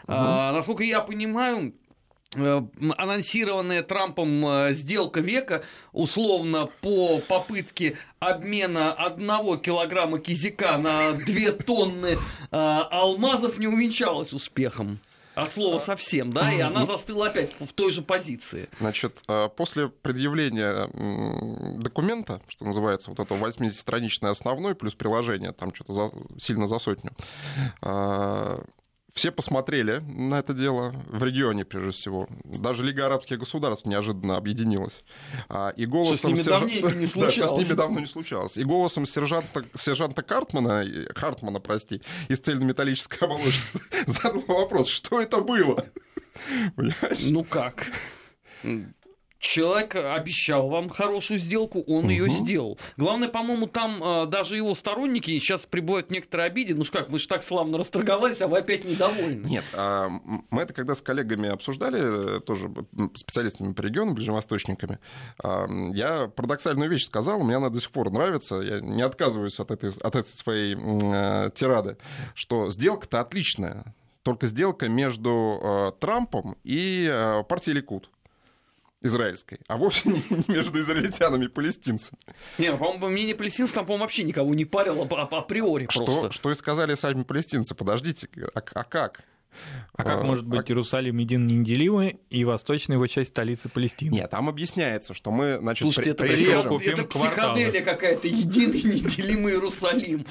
А, 0.08 0.52
насколько 0.52 0.84
я 0.84 1.02
понимаю, 1.02 1.76
Э, 1.76 1.85
анонсированная 2.34 3.84
Трампом 3.84 4.46
э, 4.46 4.74
сделка 4.74 5.22
века, 5.22 5.64
условно, 5.92 6.70
по 6.82 7.20
попытке 7.20 7.98
обмена 8.20 8.94
одного 8.94 9.58
килограмма 9.58 10.20
кизика 10.20 10.78
на 10.78 11.14
две 11.14 11.52
тонны 11.52 12.18
э, 12.18 12.18
алмазов 12.52 13.58
не 13.58 13.68
увенчалась 13.68 14.34
успехом. 14.34 15.00
От 15.34 15.52
слова 15.52 15.80
совсем, 15.80 16.32
да, 16.32 16.54
и 16.54 16.62
она 16.62 16.86
застыла 16.86 17.28
опять 17.28 17.52
в 17.60 17.74
той 17.74 17.92
же 17.92 18.02
позиции. 18.02 18.70
Значит, 18.80 19.22
после 19.58 19.90
предъявления 19.90 20.88
документа, 21.78 22.42
что 22.48 22.64
называется, 22.64 23.10
вот 23.10 23.20
этого 23.20 23.46
80-страничный 23.46 24.30
основной, 24.30 24.76
плюс 24.76 24.96
приложение, 24.96 25.52
там 25.52 25.76
что-то 25.76 25.94
за, 25.94 26.12
сильно 26.40 26.68
за 26.68 26.80
сотню, 26.80 27.12
все 29.16 29.32
посмотрели 29.32 30.04
на 30.08 30.40
это 30.40 30.54
дело 30.54 30.94
в 31.08 31.24
регионе, 31.24 31.64
прежде 31.64 31.92
всего. 31.92 32.28
Даже 32.44 32.84
Лига 32.84 33.06
арабских 33.06 33.40
государств 33.40 33.86
неожиданно 33.86 34.36
объединилась. 34.36 35.04
А, 35.48 35.70
и 35.70 35.86
голосом 35.86 36.36
что 36.36 36.44
с 36.44 36.48
ними 36.50 36.82
сержан... 36.82 37.00
не 37.00 37.08
случалось. 37.08 37.38
да, 37.38 37.48
что 37.48 37.48
с 37.48 37.58
ними 37.58 37.78
давно 37.78 38.00
не 38.02 38.08
случалось. 38.08 38.58
И 38.58 38.66
голосом 38.66 39.06
сержанта, 39.06 39.64
сержанта 39.74 40.22
Картмана, 40.22 40.86
Хартмана, 41.16 41.62
прости, 41.62 42.02
из 42.28 42.40
цельнометаллической 42.40 43.20
оболочки 43.26 43.80
задал 44.06 44.44
вопрос, 44.48 44.90
что 44.90 45.22
это 45.22 45.40
было? 45.40 45.86
Понимаешь? 46.76 47.24
Ну 47.24 47.46
как? 47.46 47.88
Человек 49.46 49.96
обещал 49.96 50.70
вам 50.70 50.90
хорошую 50.90 51.40
сделку, 51.40 51.84
он 51.86 52.06
угу. 52.06 52.10
ее 52.10 52.30
сделал. 52.30 52.80
Главное, 52.98 53.30
по-моему, 53.30 53.68
там 53.68 54.04
э, 54.04 54.26
даже 54.26 54.58
его 54.58 54.74
сторонники 54.74 55.30
сейчас 55.40 55.68
прибывают 55.68 56.08
в 56.08 56.10
некоторой 56.10 56.48
обиде. 56.48 56.74
Ну 56.74 56.84
как, 56.92 57.10
мы 57.10 57.20
же 57.20 57.28
так 57.28 57.44
славно 57.44 57.78
расторговались, 57.78 58.42
а 58.42 58.48
вы 58.48 58.58
опять 58.58 58.86
недовольны. 58.86 59.46
Нет, 59.46 59.64
а 59.74 60.10
мы 60.50 60.62
это 60.64 60.74
когда 60.74 60.96
с 60.96 61.02
коллегами 61.02 61.48
обсуждали, 61.50 62.40
тоже 62.40 62.72
специалистами 63.14 63.74
по 63.74 63.82
региону, 63.82 64.16
ближневосточниками, 64.16 64.98
а, 65.44 65.68
я 65.94 66.28
парадоксальную 66.28 66.90
вещь 66.90 67.06
сказал, 67.06 67.44
мне 67.44 67.58
она 67.58 67.70
до 67.70 67.80
сих 67.80 67.92
пор 67.92 68.10
нравится, 68.10 68.56
я 68.56 68.82
не 68.82 69.04
отказываюсь 69.04 69.60
от 69.60 69.70
этой, 69.70 69.92
от 69.92 70.16
этой 70.16 70.36
своей 70.36 70.76
э, 70.76 71.52
тирады, 71.54 71.98
что 72.34 72.72
сделка-то 72.72 73.22
отличная, 73.22 73.94
только 74.24 74.48
сделка 74.48 74.90
между 74.90 75.60
э, 75.62 75.92
Трампом 76.00 76.58
и 76.64 77.08
э, 77.08 77.44
партией 77.44 77.76
Ликут 77.76 78.10
израильской, 79.06 79.60
а 79.68 79.78
вовсе 79.78 80.10
не 80.10 80.22
между 80.48 80.80
израильтянами 80.80 81.46
и 81.46 81.48
палестинцами. 81.48 82.20
Не, 82.58 82.72
ну, 82.72 82.78
по-моему, 82.78 83.08
мнение 83.10 83.36
палестинцев 83.36 83.76
там, 83.76 83.86
по-моему, 83.86 84.04
вообще 84.04 84.24
никого 84.24 84.54
не 84.54 84.66
парило 84.66 85.08
а, 85.10 85.38
априори 85.38 85.88
что, 85.90 86.06
просто. 86.06 86.32
Что 86.32 86.52
и 86.52 86.56
сказали 86.56 86.96
сами 86.96 87.24
палестинцы. 87.24 87.76
Подождите, 87.76 88.28
а, 88.54 88.60
а 88.74 88.84
как? 88.84 89.22
А 89.94 90.04
как 90.04 90.22
а, 90.22 90.24
может 90.24 90.46
быть 90.46 90.70
а... 90.70 90.72
Иерусалим 90.72 91.18
един 91.18 91.48
неделимый 91.48 92.20
и 92.30 92.44
восточная 92.44 92.98
его 92.98 93.08
часть 93.08 93.30
столицы 93.30 93.70
Палестины? 93.70 94.14
Нет, 94.14 94.30
там 94.30 94.50
объясняется, 94.50 95.14
что 95.14 95.32
мы, 95.32 95.58
значит, 95.60 95.84
Слушайте, 95.84 96.14
при... 96.14 96.30
это, 96.30 96.38
прирежем... 96.38 96.78
это 96.78 97.04
психоделия 97.06 97.82
какая-то, 97.82 98.28
единый 98.28 98.82
неделимый 98.84 99.54
Иерусалим. 99.54 100.26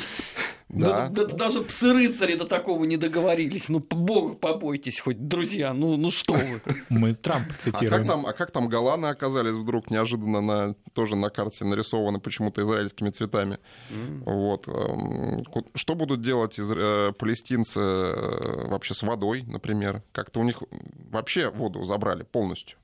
Да. 0.74 1.08
Да, 1.08 1.24
да, 1.24 1.34
даже 1.36 1.60
псы-рыцари 1.62 2.34
до 2.34 2.46
такого 2.46 2.84
не 2.84 2.96
договорились. 2.96 3.68
Ну, 3.68 3.78
бога 3.78 4.34
побойтесь 4.34 5.00
хоть, 5.00 5.28
друзья. 5.28 5.72
Ну, 5.72 5.96
ну 5.96 6.10
что 6.10 6.34
вы. 6.34 6.60
Мы 6.88 7.14
Трамп 7.14 7.52
цитируем. 7.58 7.92
А 7.92 7.96
как, 7.96 8.06
там, 8.06 8.26
а 8.26 8.32
как 8.32 8.50
там 8.50 8.68
голланы 8.68 9.06
оказались 9.06 9.56
вдруг 9.56 9.90
неожиданно 9.90 10.40
на, 10.40 10.74
тоже 10.92 11.16
на 11.16 11.30
карте 11.30 11.64
нарисованы 11.64 12.18
почему-то 12.18 12.62
израильскими 12.62 13.10
цветами? 13.10 13.58
Mm. 13.90 14.22
Вот. 14.24 14.68
Эм, 14.68 15.44
что 15.74 15.94
будут 15.94 16.22
делать 16.22 16.58
из, 16.58 16.70
э, 16.70 17.12
палестинцы 17.18 17.80
э, 17.80 18.66
вообще 18.68 18.94
с 18.94 19.02
водой, 19.02 19.44
например? 19.46 20.02
Как-то 20.12 20.40
у 20.40 20.44
них 20.44 20.62
вообще 21.10 21.50
воду 21.50 21.84
забрали 21.84 22.24
полностью. 22.24 22.78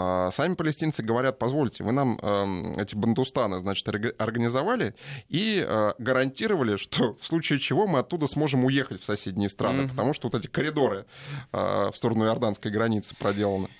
А, 0.00 0.30
сами 0.30 0.54
палестинцы 0.54 1.02
говорят, 1.02 1.40
позвольте, 1.40 1.82
вы 1.82 1.90
нам 1.90 2.20
эм, 2.22 2.78
эти 2.78 2.94
бандустаны, 2.94 3.60
значит, 3.60 3.88
организовали 3.88 4.94
и 5.28 5.64
э, 5.66 5.94
гарантировали, 5.98 6.76
что 6.76 7.14
в 7.14 7.26
случае 7.26 7.58
чего 7.58 7.88
мы 7.88 7.98
оттуда 7.98 8.28
сможем 8.28 8.64
уехать 8.64 9.00
в 9.00 9.04
соседние 9.04 9.48
страны, 9.48 9.82
mm-hmm. 9.82 9.90
потому 9.90 10.14
что 10.14 10.28
вот 10.28 10.36
эти 10.36 10.46
коридоры 10.46 11.04
э, 11.52 11.90
в 11.90 11.96
сторону 11.96 12.26
иорданской 12.26 12.70
границы 12.70 13.16
проделаны. 13.16 13.70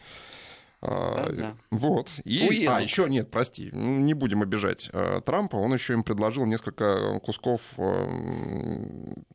Ага. 0.80 1.56
Вот. 1.70 2.08
И, 2.24 2.66
а, 2.66 2.80
еще 2.80 3.08
нет, 3.08 3.30
прости, 3.30 3.70
не 3.72 4.14
будем 4.14 4.42
обижать 4.42 4.90
э, 4.92 5.20
Трампа. 5.24 5.54
Он 5.56 5.72
еще 5.72 5.92
им 5.92 6.02
предложил 6.02 6.46
несколько 6.46 7.20
кусков 7.20 7.60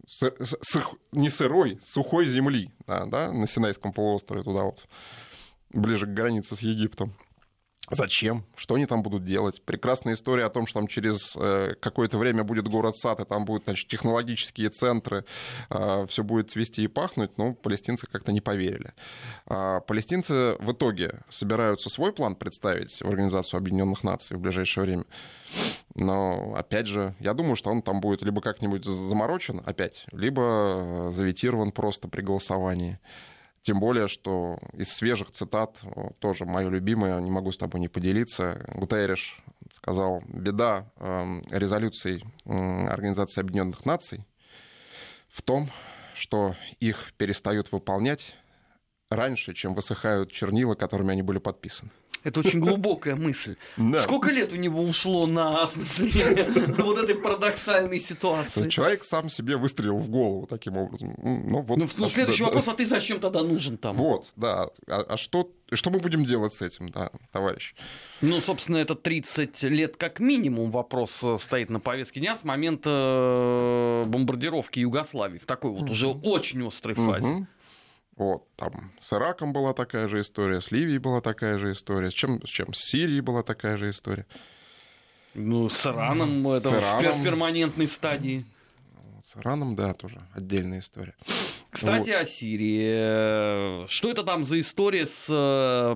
с, 0.06 0.22
с, 0.22 0.78
не 1.14 1.30
сырой, 1.30 1.80
сухой 1.84 2.26
земли 2.26 2.72
да, 2.88 3.06
да, 3.06 3.32
на 3.32 3.48
Синайском 3.48 3.94
полуострове 3.94 4.44
туда 4.44 4.64
вот 4.64 4.86
ближе 5.74 6.06
к 6.06 6.10
границе 6.10 6.56
с 6.56 6.62
Египтом. 6.62 7.14
Зачем? 7.92 8.44
Что 8.56 8.76
они 8.76 8.86
там 8.86 9.04
будут 9.04 9.26
делать? 9.26 9.62
Прекрасная 9.62 10.14
история 10.14 10.46
о 10.46 10.50
том, 10.50 10.68
что 10.68 10.80
там 10.80 10.88
через 10.88 11.36
э, 11.36 11.76
какое-то 11.82 12.18
время 12.18 12.46
будет 12.46 12.70
город 12.70 12.96
Сад, 12.96 13.20
и 13.20 13.26
там 13.26 13.44
будут 13.44 13.66
значит, 13.66 13.90
технологические 13.90 14.70
центры, 14.70 15.26
э, 15.70 16.06
все 16.08 16.24
будет 16.24 16.50
цвести 16.50 16.84
и 16.84 16.88
пахнуть, 16.88 17.38
но 17.38 17.54
палестинцы 17.54 18.08
как-то 18.08 18.32
не 18.32 18.40
поверили. 18.40 18.94
А 19.48 19.82
палестинцы 19.82 20.56
в 20.60 20.72
итоге 20.72 21.24
собираются 21.30 21.90
свой 21.90 22.14
план 22.14 22.36
представить 22.36 23.02
в 23.02 23.06
Организацию 23.06 23.58
Объединенных 23.58 24.04
Наций 24.04 24.38
в 24.38 24.40
ближайшее 24.40 24.86
время. 24.86 25.04
Но, 25.94 26.56
опять 26.56 26.88
же, 26.88 27.16
я 27.20 27.34
думаю, 27.34 27.58
что 27.58 27.70
он 27.70 27.82
там 27.82 28.00
будет 28.00 28.22
либо 28.22 28.42
как-нибудь 28.42 28.86
заморочен 28.86 29.62
опять, 29.66 30.06
либо 30.14 31.10
заветирован 31.12 31.74
просто 31.74 32.08
при 32.08 32.22
голосовании. 32.22 32.98
Тем 33.64 33.80
более, 33.80 34.10
что 34.10 34.60
из 34.74 34.90
свежих 34.90 35.32
цитат, 35.32 35.80
тоже 36.20 36.46
мое 36.46 36.70
любимое, 36.70 37.20
не 37.22 37.32
могу 37.32 37.52
с 37.52 37.58
тобой 37.58 37.80
не 37.80 37.88
поделиться, 37.88 38.66
Гутерриш 38.76 39.38
сказал, 39.72 40.22
беда 40.28 40.92
эм, 40.98 41.42
резолюций 41.50 42.24
Организации 42.46 43.40
Объединенных 43.40 43.86
Наций 43.86 44.26
в 45.30 45.42
том, 45.42 45.70
что 46.14 46.56
их 46.82 47.14
перестают 47.18 47.72
выполнять 47.72 48.36
раньше, 49.10 49.54
чем 49.54 49.74
высыхают 49.74 50.32
чернила, 50.32 50.76
которыми 50.76 51.14
они 51.14 51.22
были 51.22 51.40
подписаны. 51.40 51.90
Это 52.24 52.40
очень 52.40 52.60
глубокая 52.60 53.16
мысль. 53.16 53.58
Да. 53.78 53.98
Сколько 53.98 54.32
лет 54.32 54.54
у 54.54 54.56
него 54.56 54.82
ушло 54.82 55.28
на 55.28 55.64
осмысление 55.64 56.50
вот 56.78 56.98
этой 56.98 57.16
парадоксальной 57.16 58.00
ситуации? 58.00 58.70
Человек 58.70 59.04
сам 59.04 59.30
себе 59.30 59.58
выстрелил 59.58 59.98
в 59.98 60.10
голову 60.10 60.48
таким 60.48 60.78
образом. 60.78 61.16
Ну, 61.22 61.62
вот, 61.62 61.78
ну, 61.78 61.88
ну 61.98 62.10
следующий 62.10 62.44
вопрос, 62.44 62.68
а 62.68 62.74
ты 62.74 62.86
зачем 62.86 63.20
тогда 63.20 63.44
нужен 63.44 63.78
там? 63.78 63.98
Вот, 63.98 64.28
да. 64.36 64.70
А, 64.88 65.02
а 65.10 65.18
что, 65.18 65.52
что 65.74 65.90
мы 65.90 66.00
будем 66.00 66.24
делать 66.24 66.54
с 66.54 66.62
этим, 66.62 66.90
да, 66.90 67.12
товарищ? 67.32 67.76
Ну, 68.22 68.40
собственно, 68.42 68.78
это 68.78 68.96
30 68.96 69.64
лет 69.64 69.98
как 69.98 70.20
минимум 70.20 70.72
вопрос 70.72 71.20
э, 71.24 71.38
стоит 71.40 71.70
на 71.70 71.80
повестке 71.80 72.20
дня 72.20 72.36
с 72.36 72.44
момента 72.44 72.90
э, 72.90 74.08
бомбардировки 74.08 74.80
Югославии 74.80 75.38
в 75.40 75.46
такой 75.46 75.72
вот 75.72 75.90
уже 75.90 76.08
очень 76.08 76.66
острой 76.66 76.96
фазе. 76.96 77.48
Вот, 78.16 78.48
там 78.56 78.92
с 79.02 79.12
Ираком 79.12 79.54
была 79.54 79.74
такая 79.74 80.08
же 80.08 80.22
история, 80.22 80.62
с 80.62 80.70
Ливией 80.70 81.00
была 81.00 81.20
такая 81.20 81.58
же 81.58 81.72
история, 81.72 82.12
с 82.12 82.14
чем, 82.14 82.46
с 82.46 82.50
чем 82.50 82.74
с 82.74 82.80
Сирией 82.80 83.22
была 83.22 83.42
такая 83.42 83.76
же 83.78 83.90
история. 83.90 84.28
Ну, 85.34 85.68
с 85.68 85.88
Ираном 85.88 86.48
это 86.50 86.70
с 86.70 86.74
Ираном... 86.74 87.22
в 87.22 87.24
перманентной 87.24 87.88
стадии. 87.88 88.46
С 89.24 89.36
Ираном, 89.36 89.76
да, 89.76 89.94
тоже 89.94 90.22
отдельная 90.34 90.80
история. 90.80 91.16
Кстати, 91.72 92.10
вот. 92.10 92.22
о 92.22 92.26
Сирии. 92.26 93.88
Что 93.88 94.12
это 94.12 94.24
там 94.24 94.44
за 94.44 94.60
история 94.60 95.08
с 95.08 95.26
э, 95.30 95.96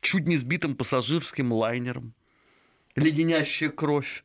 чуть 0.00 0.26
не 0.26 0.36
сбитым 0.36 0.74
пассажирским 0.74 1.52
лайнером? 1.52 2.12
Леденящая 2.96 3.70
кровь. 3.70 4.24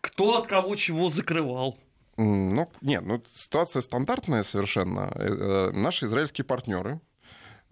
Кто 0.00 0.38
от 0.38 0.48
кого 0.48 0.74
чего 0.74 1.10
закрывал? 1.10 1.78
Ну, 2.16 2.70
нет, 2.80 3.04
ну, 3.04 3.22
ситуация 3.34 3.82
стандартная 3.82 4.42
совершенно. 4.42 5.12
Э, 5.14 5.26
э, 5.26 5.70
наши 5.72 6.06
израильские 6.06 6.46
партнеры 6.46 7.00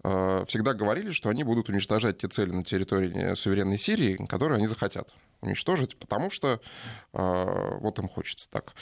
э, 0.03 0.45
всегда 0.47 0.73
говорили, 0.73 1.11
что 1.11 1.29
они 1.29 1.43
будут 1.43 1.69
уничтожать 1.69 2.19
те 2.19 2.27
цели 2.27 2.51
на 2.51 2.63
территории 2.63 3.33
суверенной 3.33 3.79
Сирии, 3.79 4.23
которые 4.27 4.57
они 4.57 4.67
захотят 4.67 5.09
уничтожить, 5.41 5.97
потому 5.99 6.31
что 6.31 6.59
вот 7.11 7.99
им 7.99 8.07
хочется 8.07 8.49
так. 8.49 8.73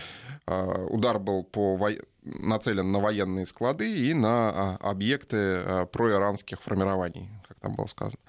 Удар 0.90 1.20
был 1.20 1.44
по 1.44 1.76
во... 1.76 1.92
нацелен 2.22 2.90
на 2.90 3.00
военные 3.00 3.46
склады 3.46 3.94
и 3.94 4.14
на 4.14 4.78
объекты 4.78 5.88
проиранских 5.92 6.62
формирований, 6.62 7.28
как 7.50 7.60
там 7.60 7.74
было 7.74 7.88
сказано. 7.88 8.22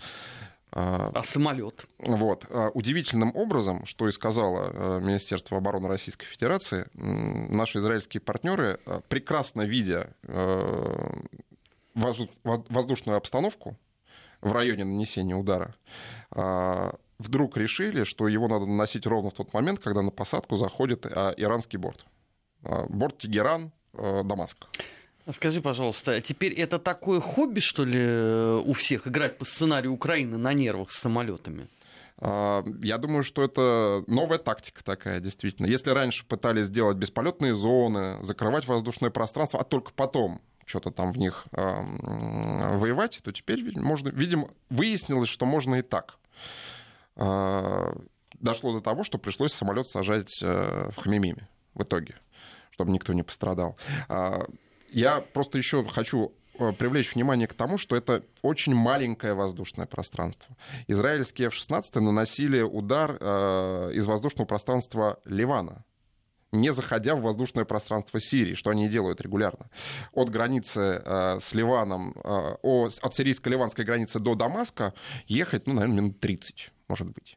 А, 0.76 1.12
а 1.14 1.22
самолет? 1.22 1.86
Вот. 1.98 2.46
А, 2.50 2.70
удивительным 2.70 3.30
образом, 3.36 3.86
что 3.86 4.08
и 4.08 4.12
сказала 4.12 4.70
э, 4.72 5.00
Министерство 5.00 5.58
обороны 5.58 5.86
Российской 5.86 6.26
Федерации, 6.26 6.88
наши 6.94 7.78
израильские 7.78 8.20
партнеры, 8.20 8.80
прекрасно 9.08 9.62
видя 9.62 10.12
воздушную 11.94 13.16
обстановку 13.16 13.76
в 14.40 14.50
районе 14.52 14.84
нанесения 14.84 15.36
удара, 15.36 15.76
вдруг 17.18 17.56
решили, 17.56 18.02
что 18.02 18.26
его 18.26 18.48
надо 18.48 18.66
наносить 18.66 19.06
ровно 19.06 19.30
в 19.30 19.34
тот 19.34 19.54
момент, 19.54 19.78
когда 19.78 20.02
на 20.02 20.10
посадку 20.10 20.56
заходит 20.56 21.06
иранский 21.06 21.78
борт. 21.78 22.04
Борт 22.88 23.18
Тегеран, 23.18 23.70
Дамаск. 23.92 24.66
А 25.26 25.32
скажи, 25.32 25.62
пожалуйста, 25.62 26.12
а 26.12 26.20
теперь 26.20 26.52
это 26.52 26.78
такое 26.78 27.20
хобби, 27.20 27.60
что 27.60 27.84
ли, 27.84 27.98
э, 27.98 28.62
у 28.64 28.72
всех 28.74 29.06
играть 29.06 29.38
по 29.38 29.46
сценарию 29.46 29.92
Украины 29.92 30.36
на 30.36 30.52
нервах 30.52 30.90
с 30.90 30.98
самолетами? 30.98 31.68
А, 32.18 32.62
я 32.82 32.98
думаю, 32.98 33.22
что 33.22 33.42
это 33.42 34.04
новая 34.06 34.38
тактика 34.38 34.84
такая, 34.84 35.20
действительно. 35.20 35.66
Если 35.66 35.90
раньше 35.90 36.26
пытались 36.26 36.66
сделать 36.66 36.98
бесполетные 36.98 37.54
зоны, 37.54 38.22
закрывать 38.22 38.66
воздушное 38.66 39.10
пространство, 39.10 39.60
а 39.60 39.64
только 39.64 39.92
потом 39.92 40.40
что-то 40.66 40.90
там 40.90 41.12
в 41.12 41.18
них 41.18 41.46
э, 41.52 41.60
воевать, 41.60 43.20
то 43.22 43.32
теперь 43.32 43.62
можно, 43.78 44.08
видимо, 44.10 44.50
выяснилось, 44.70 45.28
что 45.28 45.46
можно 45.46 45.76
и 45.76 45.82
так. 45.82 46.18
Э, 47.16 47.94
дошло 48.40 48.74
до 48.74 48.80
того, 48.80 49.04
что 49.04 49.18
пришлось 49.18 49.52
самолет 49.52 49.88
сажать 49.88 50.42
э, 50.42 50.90
в 50.90 50.96
Хамимиме 50.96 51.48
в 51.74 51.82
итоге, 51.82 52.14
чтобы 52.70 52.92
никто 52.92 53.12
не 53.12 53.22
пострадал. 53.22 53.76
Я 54.94 55.20
просто 55.20 55.58
еще 55.58 55.84
хочу 55.84 56.32
э, 56.58 56.72
привлечь 56.72 57.14
внимание 57.14 57.48
к 57.48 57.54
тому, 57.54 57.78
что 57.78 57.96
это 57.96 58.22
очень 58.42 58.74
маленькое 58.74 59.34
воздушное 59.34 59.86
пространство. 59.86 60.56
Израильские 60.86 61.48
F-16 61.48 62.00
наносили 62.00 62.62
удар 62.62 63.16
э, 63.20 63.90
из 63.94 64.06
воздушного 64.06 64.46
пространства 64.46 65.18
Ливана 65.24 65.84
не 66.52 66.72
заходя 66.72 67.16
в 67.16 67.22
воздушное 67.22 67.64
пространство 67.64 68.20
Сирии, 68.20 68.54
что 68.54 68.70
они 68.70 68.88
делают 68.88 69.20
регулярно. 69.20 69.70
От 70.12 70.30
границы 70.30 71.02
э, 71.04 71.38
с 71.40 71.52
Ливаном, 71.52 72.14
э, 72.22 72.56
от 72.62 73.14
сирийско-ливанской 73.14 73.84
границы 73.84 74.20
до 74.20 74.36
Дамаска 74.36 74.94
ехать, 75.26 75.66
ну, 75.66 75.74
наверное, 75.74 75.96
минут 75.96 76.20
30, 76.20 76.70
может 76.86 77.08
быть. 77.08 77.36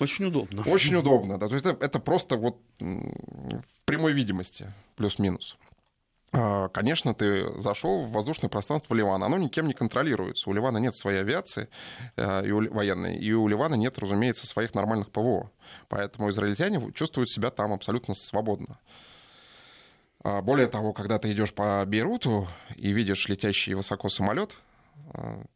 Очень 0.00 0.26
удобно. 0.26 0.62
Очень 0.62 0.94
удобно, 0.94 1.38
да. 1.38 1.48
То 1.48 1.54
есть 1.54 1.66
это, 1.66 1.84
это 1.84 1.98
просто 1.98 2.36
вот 2.36 2.58
в 2.78 3.62
прямой 3.84 4.12
видимости, 4.12 4.72
плюс-минус. 4.96 5.58
А, 6.30 6.68
конечно, 6.68 7.14
ты 7.14 7.58
зашел 7.60 8.02
в 8.02 8.12
воздушное 8.12 8.50
пространство 8.50 8.94
Ливана. 8.94 9.26
Оно 9.26 9.38
никем 9.38 9.66
не 9.66 9.72
контролируется. 9.72 10.48
У 10.50 10.52
Ливана 10.52 10.78
нет 10.78 10.94
своей 10.94 11.20
авиации 11.20 11.68
э, 12.16 12.46
и 12.46 12.50
у, 12.50 12.70
военной, 12.72 13.16
и 13.16 13.32
у 13.32 13.48
Ливана 13.48 13.76
нет, 13.76 13.98
разумеется, 13.98 14.46
своих 14.46 14.74
нормальных 14.74 15.10
ПВО. 15.10 15.50
Поэтому 15.88 16.28
израильтяне 16.30 16.92
чувствуют 16.92 17.30
себя 17.30 17.50
там 17.50 17.72
абсолютно 17.72 18.14
свободно. 18.14 18.78
А, 20.22 20.42
более 20.42 20.66
того, 20.66 20.92
когда 20.92 21.18
ты 21.18 21.32
идешь 21.32 21.54
по 21.54 21.82
Бейруту 21.86 22.46
и 22.76 22.92
видишь 22.92 23.26
летящий 23.28 23.74
высоко 23.74 24.10
самолет, 24.10 24.54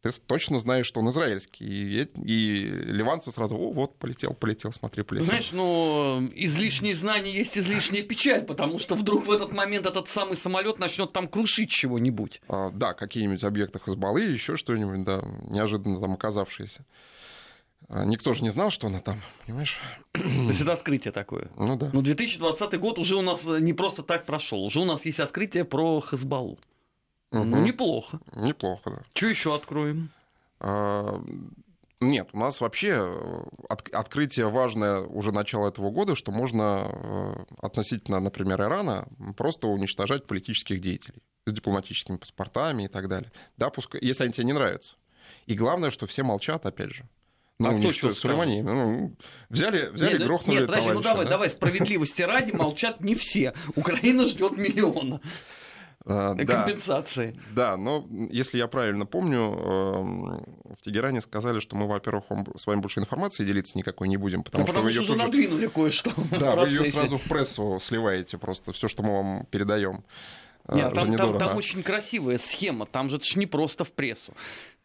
ты 0.01 0.11
точно 0.25 0.59
знаешь, 0.59 0.85
что 0.85 0.99
он 0.99 1.09
израильский. 1.09 1.65
И, 1.65 2.01
и 2.23 2.65
ливанцы 2.65 3.31
сразу, 3.31 3.55
о, 3.55 3.71
вот, 3.71 3.97
полетел, 3.97 4.33
полетел, 4.33 4.71
смотри, 4.71 5.03
полетел. 5.03 5.27
Знаешь, 5.27 5.51
ну, 5.51 6.29
излишние 6.35 6.95
знания 6.95 7.31
есть 7.31 7.57
излишняя 7.57 8.03
печаль, 8.03 8.43
потому 8.43 8.79
что 8.79 8.95
вдруг 8.95 9.27
в 9.27 9.31
этот 9.31 9.53
момент 9.53 9.85
этот 9.85 10.07
самый 10.07 10.35
самолет 10.35 10.79
начнет 10.79 11.13
там 11.13 11.27
крушить 11.27 11.69
чего-нибудь. 11.69 12.41
А, 12.47 12.71
да, 12.71 12.93
какие-нибудь 12.93 13.43
объекты 13.43 13.79
Хазбаллы, 13.79 14.21
еще 14.21 14.57
что-нибудь, 14.57 15.03
да, 15.03 15.23
неожиданно 15.49 15.99
там 15.99 16.13
оказавшиеся. 16.13 16.85
А, 17.89 18.05
Никто 18.05 18.33
же 18.33 18.43
не 18.43 18.49
знал, 18.49 18.71
что 18.71 18.87
она 18.87 18.99
там, 18.99 19.21
понимаешь? 19.45 19.77
То 20.13 20.21
есть 20.21 20.61
это 20.61 20.73
открытие 20.73 21.11
такое. 21.11 21.49
Ну 21.57 21.75
да. 21.75 21.89
Но 21.93 22.01
2020 22.01 22.79
год 22.79 22.97
уже 22.99 23.15
у 23.15 23.21
нас 23.21 23.45
не 23.45 23.73
просто 23.73 24.03
так 24.03 24.25
прошел. 24.25 24.63
Уже 24.63 24.79
у 24.79 24.85
нас 24.85 25.05
есть 25.05 25.19
открытие 25.19 25.65
про 25.65 25.99
Хазбалу. 25.99 26.57
Ну, 27.33 27.61
неплохо. 27.63 28.19
Неплохо, 28.35 28.89
да. 28.91 29.01
Что 29.13 29.27
еще 29.27 29.55
откроем? 29.55 30.09
А, 30.59 31.21
Нет, 31.99 32.29
у 32.33 32.37
нас 32.39 32.59
вообще 32.61 32.89
э, 32.99 33.43
от- 33.69 33.89
открытие 33.93 34.49
важное 34.49 34.99
уже 35.01 35.31
начало 35.31 35.67
этого 35.69 35.89
года, 35.89 36.15
что 36.15 36.31
можно 36.31 36.89
э, 36.91 37.33
относительно, 37.61 38.19
например, 38.19 38.61
Ирана 38.61 39.07
просто 39.37 39.67
уничтожать 39.67 40.25
политических 40.25 40.81
деятелей 40.81 41.21
с 41.45 41.51
дипломатическими 41.53 42.17
паспортами 42.17 42.83
и 42.83 42.87
так 42.87 43.07
далее. 43.09 43.31
Да, 43.57 43.69
пускай, 43.69 44.01
если 44.01 44.25
они 44.25 44.33
тебе 44.33 44.45
не 44.45 44.53
нравятся. 44.53 44.95
И 45.45 45.55
главное, 45.55 45.91
что 45.91 46.05
все 46.05 46.23
молчат, 46.23 46.65
опять 46.65 46.91
же. 46.91 47.05
Ну, 47.59 47.69
А 47.69 47.79
кто 47.79 47.91
что? 47.91 48.13
Сулеймани, 48.13 48.61
ну, 48.61 49.15
взяли, 49.49 49.87
взяли 49.89 50.17
Нет, 50.17 50.23
грохнули 50.27 50.57
нет, 50.59 50.67
подожди, 50.67 50.91
ну 50.91 51.01
давай, 51.01 51.23
да? 51.25 51.31
давай, 51.31 51.49
справедливости 51.49 52.21
ради, 52.23 52.51
молчат 52.51 52.99
не 53.01 53.15
все. 53.15 53.53
Украина 53.75 54.27
ждет 54.27 54.57
миллиона 54.57 55.21
А, 56.05 56.33
да. 56.35 56.45
компенсации. 56.45 57.39
Да, 57.55 57.77
но 57.77 58.05
если 58.29 58.57
я 58.57 58.67
правильно 58.67 59.05
помню, 59.05 59.39
эм, 59.39 60.45
в 60.77 60.81
Тегеране 60.83 61.21
сказали, 61.21 61.59
что 61.59 61.77
мы, 61.77 61.87
во-первых, 61.87 62.25
с 62.57 62.67
вами 62.67 62.81
больше 62.81 62.99
информации 62.99 63.45
делиться 63.45 63.77
никакой 63.77 64.09
не 64.09 64.17
будем, 64.17 64.43
потому, 64.43 64.63
Ну, 64.63 64.67
потому 64.67 64.89
что 64.89 65.01
вы 65.01 65.05
что 65.05 65.13
ее 65.13 65.15
уже 65.15 65.25
тут 65.25 65.33
же... 65.33 65.39
надвинули 65.41 65.67
кое-что 65.67 66.11
Да, 66.39 66.55
вы 66.55 66.67
ее 66.67 66.85
сразу 66.85 67.17
в 67.17 67.23
прессу 67.23 67.79
сливаете 67.81 68.37
просто, 68.37 68.73
все, 68.73 68.87
что 68.89 69.01
мы 69.03 69.13
вам 69.13 69.45
передаем. 69.45 70.03
Нет, 70.69 70.93
там, 70.93 71.15
там- 71.15 71.37
там 71.37 71.57
очень 71.57 71.83
красивая 71.83 72.37
схема, 72.37 72.85
там 72.85 73.09
же 73.09 73.17
это 73.17 73.25
ж 73.25 73.35
не 73.35 73.45
просто 73.45 73.83
в 73.83 73.91
прессу. 73.91 74.33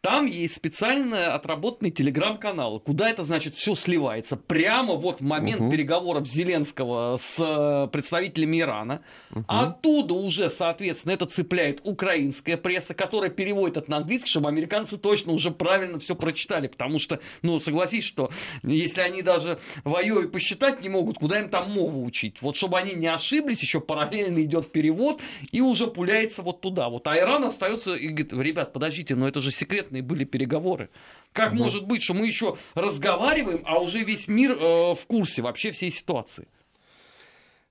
Там 0.00 0.26
есть 0.26 0.54
специально 0.54 1.34
отработанные 1.34 1.90
телеграм-каналы, 1.90 2.78
куда 2.78 3.10
это, 3.10 3.24
значит, 3.24 3.54
все 3.56 3.74
сливается. 3.74 4.36
Прямо 4.36 4.94
вот 4.94 5.18
в 5.20 5.24
момент 5.24 5.60
Мгм. 5.62 5.70
переговоров 5.70 6.24
Зеленского 6.26 7.16
с 7.16 7.34
э, 7.38 7.88
представителями 7.90 8.60
Ирана. 8.60 9.02
Оттуда 9.48 10.14
уже, 10.14 10.50
соответственно, 10.50 11.12
это 11.12 11.26
цепляет 11.26 11.80
украинская 11.82 12.56
пресса, 12.56 12.94
которая 12.94 13.28
переводит 13.30 13.76
это 13.76 13.90
на 13.90 13.96
английский, 13.96 14.28
чтобы 14.30 14.48
американцы 14.48 14.98
точно 14.98 15.32
уже 15.32 15.50
правильно 15.50 15.98
все 15.98 16.14
прочитали. 16.14 16.68
Потому 16.68 17.00
что, 17.00 17.18
ну, 17.42 17.58
согласись, 17.58 18.04
что 18.04 18.30
если 18.62 19.00
они 19.00 19.22
даже 19.22 19.58
в 19.82 19.96
Айове 19.96 20.28
посчитать 20.28 20.80
не 20.80 20.88
могут, 20.88 21.18
куда 21.18 21.40
им 21.40 21.48
там 21.48 21.72
мову 21.72 22.04
учить? 22.04 22.40
Вот 22.40 22.54
чтобы 22.54 22.78
они 22.78 22.94
не 22.94 23.08
ошиблись, 23.08 23.62
еще 23.62 23.80
параллельно 23.80 24.44
идет 24.44 24.70
перевод 24.70 25.20
и 25.50 25.60
уже 25.60 25.88
пуляется 25.88 26.42
вот 26.42 26.60
туда. 26.60 26.88
Вот. 26.88 27.04
А 27.08 27.18
Иран 27.18 27.42
остается 27.42 27.94
и 27.94 28.06
говорит, 28.08 28.32
ребят, 28.32 28.72
подождите, 28.72 29.16
но 29.16 29.26
это 29.26 29.40
же 29.40 29.50
секретные 29.88 30.02
были 30.02 30.24
переговоры. 30.24 30.90
Как 31.32 31.52
может 31.52 31.86
быть, 31.86 32.02
что 32.02 32.14
мы 32.14 32.26
еще 32.26 32.56
разговариваем, 32.74 33.60
а 33.64 33.78
уже 33.78 34.04
весь 34.04 34.28
мир 34.28 34.52
э, 34.52 34.94
в 34.94 35.06
курсе 35.06 35.42
вообще 35.42 35.70
всей 35.70 35.90
ситуации? 35.90 36.46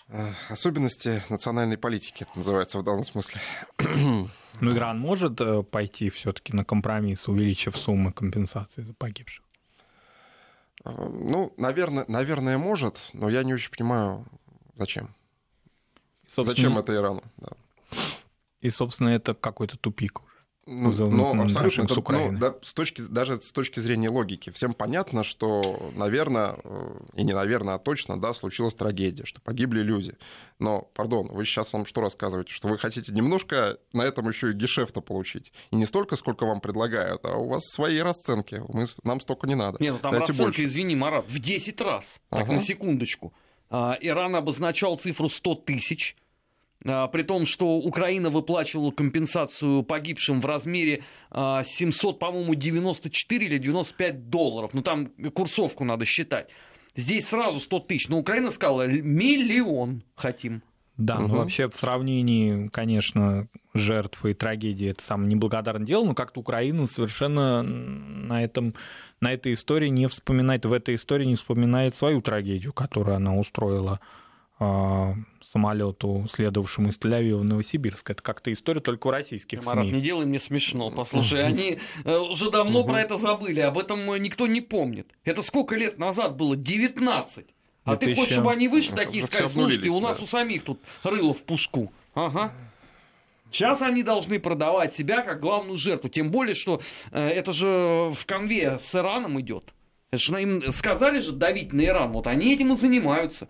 Э, 0.09 0.33
Особенности 0.49 1.21
национальной 1.29 1.77
политики, 1.77 2.23
это 2.23 2.37
называется 2.37 2.79
в 2.79 2.83
данном 2.83 3.05
смысле. 3.05 3.41
Ну, 4.59 4.75
Иран 4.75 4.97
может 4.99 5.39
э, 5.39 5.61
пойти 5.61 6.09
все-таки 6.09 6.51
на 6.51 6.65
компромисс, 6.65 7.27
увеличив 7.27 7.77
суммы 7.77 8.11
компенсации 8.11 8.81
за 8.81 8.93
погибших? 8.95 9.45
Э, 10.83 10.89
Ну, 10.89 11.53
наверное, 11.57 12.05
наверное, 12.07 12.57
может, 12.57 12.97
но 13.13 13.29
я 13.29 13.43
не 13.43 13.53
очень 13.53 13.69
понимаю, 13.69 14.25
зачем. 14.75 15.13
И, 16.25 16.29
собственно, 16.31 16.55
Зачем 16.55 16.77
это 16.79 16.95
Ирану? 16.95 17.21
Да. 17.37 17.49
И, 18.61 18.71
собственно, 18.71 19.09
это 19.09 19.35
какой-то 19.35 19.77
тупик. 19.77 20.21
Ну, 20.67 20.91
за 20.91 21.05
ну, 21.05 21.41
абсолютно. 21.41 21.83
это, 21.83 22.11
ну, 22.11 22.37
да, 22.37 22.55
с 22.61 22.73
точки, 22.73 23.01
даже 23.01 23.37
с 23.37 23.51
точки 23.53 23.79
зрения 23.79 24.09
логики. 24.09 24.49
Всем 24.49 24.73
понятно, 24.73 25.23
что, 25.23 25.91
наверное, 25.95 26.57
и 27.13 27.23
не 27.23 27.33
наверное, 27.33 27.75
а 27.75 27.79
точно, 27.79 28.19
да, 28.19 28.33
случилась 28.33 28.75
трагедия, 28.75 29.23
что 29.23 29.39
погибли 29.39 29.81
люди. 29.81 30.17
Но, 30.59 30.81
пардон, 30.93 31.27
вы 31.27 31.45
сейчас 31.45 31.71
вам 31.71 31.85
что 31.85 32.01
рассказываете? 32.01 32.51
Что 32.51 32.67
вы 32.67 32.77
хотите 32.77 33.13
немножко 33.13 33.77
на 33.93 34.01
этом 34.01 34.27
еще 34.27 34.51
и 34.51 34.53
гешефта 34.53 34.99
получить. 34.99 35.53
И 35.71 35.77
не 35.77 35.85
столько, 35.85 36.17
сколько 36.17 36.45
вам 36.45 36.59
предлагают, 36.59 37.23
а 37.23 37.37
у 37.37 37.47
вас 37.47 37.63
свои 37.63 37.99
расценки. 37.99 38.61
Мы, 38.67 38.87
нам 39.03 39.21
столько 39.21 39.47
не 39.47 39.55
надо. 39.55 39.77
Нет, 39.79 39.93
ну 39.93 39.99
там 39.99 40.11
Дайте 40.11 40.27
расценка, 40.27 40.43
больше. 40.43 40.65
извини, 40.65 40.95
Марат, 40.97 41.25
в 41.29 41.39
10 41.39 41.79
раз. 41.79 42.19
Так, 42.29 42.41
Ага. 42.41 42.53
на 42.53 42.59
секундочку. 42.59 43.33
А, 43.69 43.97
Иран 44.01 44.35
обозначал 44.35 44.97
цифру 44.97 45.29
100 45.29 45.55
тысяч. 45.55 46.15
А, 46.85 47.07
При 47.07 47.23
том, 47.23 47.45
что 47.45 47.77
Украина 47.77 48.29
выплачивала 48.29 48.91
компенсацию 48.91 49.83
погибшим 49.83 50.41
в 50.41 50.45
размере 50.45 51.03
а, 51.31 51.63
700, 51.63 52.19
по-моему, 52.19 52.55
94 52.55 53.45
или 53.45 53.57
95 53.57 54.29
долларов. 54.29 54.71
Ну, 54.73 54.81
там 54.81 55.07
курсовку 55.33 55.83
надо 55.83 56.05
считать. 56.05 56.49
Здесь 56.95 57.27
сразу 57.27 57.59
100 57.59 57.79
тысяч. 57.81 58.09
Но 58.09 58.17
Украина 58.19 58.51
сказала, 58.51 58.83
«Л- 58.87 59.03
миллион 59.03 60.03
хотим. 60.15 60.61
Да, 60.97 61.19
ну 61.19 61.27
Мгм. 61.27 61.37
вообще 61.37 61.69
в 61.69 61.75
сравнении, 61.75 62.69
конечно, 62.69 63.47
жертв 63.75 64.25
и 64.25 64.33
трагедии 64.33 64.89
это 64.89 65.03
самое 65.03 65.29
неблагодарное 65.29 65.85
дело, 65.85 66.05
но 66.05 66.15
как-то 66.15 66.39
Украина 66.39 66.87
совершенно 66.87 67.61
на 67.61 68.43
этом 68.43 68.73
на 69.21 69.31
этой 69.31 69.53
истории 69.53 69.89
не 69.89 70.07
вспоминает, 70.07 70.65
в 70.65 70.73
этой 70.73 70.95
истории 70.95 71.25
не 71.25 71.35
вспоминает 71.35 71.95
свою 71.95 72.21
трагедию, 72.23 72.73
которую 72.73 73.15
она 73.15 73.35
устроила 73.35 73.99
а, 74.59 75.13
самолету, 75.51 76.25
следовавшему 76.31 76.89
из 76.89 76.97
Тель-Авива 76.97 77.37
в 77.37 77.43
Новосибирск. 77.43 78.09
Это 78.09 78.21
как-то 78.21 78.51
история 78.51 78.81
только 78.81 79.07
у 79.07 79.11
российских 79.11 79.65
Марат, 79.65 79.85
СМИ. 79.85 79.93
не 79.93 80.01
делай 80.01 80.25
мне 80.25 80.39
смешно. 80.39 80.91
Послушай, 80.91 81.45
они 81.45 81.79
э, 82.03 82.17
уже 82.17 82.51
давно 82.51 82.83
про 82.83 83.01
это 83.01 83.17
забыли, 83.17 83.61
об 83.61 83.77
этом 83.77 84.11
э, 84.11 84.19
никто 84.19 84.47
не 84.47 84.61
помнит. 84.61 85.07
Это 85.23 85.41
сколько 85.41 85.75
лет 85.75 85.97
назад 85.97 86.35
было? 86.35 86.55
19. 86.55 87.45
А 87.85 87.95
ты 87.95 88.15
хочешь, 88.15 88.33
чтобы 88.33 88.51
они 88.51 88.67
вышли 88.67 88.93
такие 88.93 89.23
и 89.23 89.25
сказали, 89.25 89.47
слушайте, 89.47 89.89
у 89.89 90.01
нас 90.01 90.21
у 90.21 90.25
самих 90.25 90.63
тут 90.63 90.81
рыло 91.03 91.33
в 91.33 91.43
пушку. 91.43 91.91
Ага. 92.13 92.51
Сейчас 93.49 93.81
они 93.81 94.03
должны 94.03 94.39
продавать 94.39 94.93
себя 94.93 95.21
как 95.21 95.39
главную 95.39 95.77
жертву. 95.77 96.09
Тем 96.09 96.31
более, 96.31 96.53
что 96.53 96.81
э, 97.11 97.27
это 97.29 97.53
же 97.53 98.11
в 98.13 98.25
конве 98.25 98.77
с 98.77 98.93
Ираном 98.93 99.39
идет. 99.39 99.73
Это 100.11 100.21
же 100.21 100.41
им 100.41 100.71
сказали 100.71 101.21
же 101.21 101.31
давить 101.31 101.73
на 101.73 101.85
Иран. 101.85 102.11
Вот 102.11 102.27
они 102.27 102.53
этим 102.53 102.73
и 102.73 102.75
занимаются. 102.75 103.47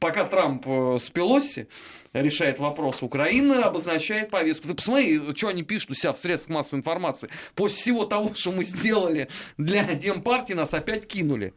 Пока 0.00 0.24
Трамп 0.26 0.66
э, 0.66 0.98
с 1.00 1.08
Пелоси 1.10 1.68
решает 2.12 2.58
вопрос, 2.58 3.02
Украина 3.02 3.64
обозначает 3.64 4.30
повестку. 4.30 4.68
Ты 4.68 4.74
посмотри, 4.74 5.20
что 5.34 5.48
они 5.48 5.62
пишут 5.62 5.92
у 5.92 5.94
себя 5.94 6.12
в 6.12 6.18
средствах 6.18 6.56
массовой 6.56 6.80
информации. 6.80 7.30
После 7.54 7.78
всего 7.78 8.04
того, 8.04 8.34
что 8.34 8.52
мы 8.52 8.64
сделали 8.64 9.28
для 9.56 9.84
Демпартии, 9.94 10.54
нас 10.54 10.74
опять 10.74 11.06
кинули. 11.06 11.54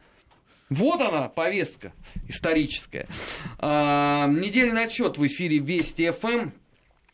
Вот 0.70 1.02
она, 1.02 1.30
повестка 1.30 1.94
историческая. 2.28 3.08
А, 3.58 4.28
недельный 4.28 4.84
отчет 4.84 5.18
в 5.18 5.26
эфире 5.26 5.58
Вести 5.58 6.12
ФМ. 6.12 6.52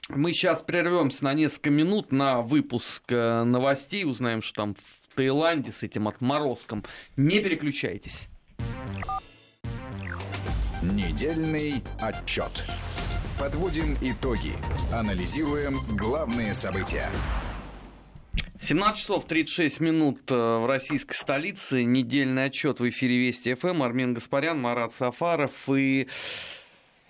Мы 0.10 0.34
сейчас 0.34 0.62
прервемся 0.62 1.24
на 1.24 1.34
несколько 1.34 1.70
минут 1.70 2.12
на 2.12 2.42
выпуск 2.42 3.04
э, 3.10 3.44
новостей, 3.44 4.04
узнаем, 4.04 4.44
что 4.44 4.54
там 4.54 4.76
в 4.76 5.16
Таиланде 5.16 5.72
с 5.72 5.82
этим 5.82 6.08
отморозком. 6.08 6.84
Не 7.16 7.40
переключайтесь. 7.40 8.28
Недельный 10.82 11.82
отчет. 12.02 12.66
Подводим 13.40 13.96
итоги. 14.02 14.54
Анализируем 14.94 15.80
главные 15.98 16.54
события. 16.54 17.10
17 18.62 19.02
часов 19.02 19.26
36 19.26 19.80
минут 19.80 20.30
э, 20.32 20.36
в 20.36 20.66
российской 20.68 21.16
столице. 21.16 21.84
Недельный 21.84 22.46
отчет 22.46 22.80
в 22.80 22.90
эфире 22.90 23.18
Вести 23.18 23.54
ФМ. 23.54 23.84
Армен 23.84 24.14
Гаспарян, 24.14 24.60
Марат 24.60 24.94
Сафаров 24.94 25.52
и 25.70 26.08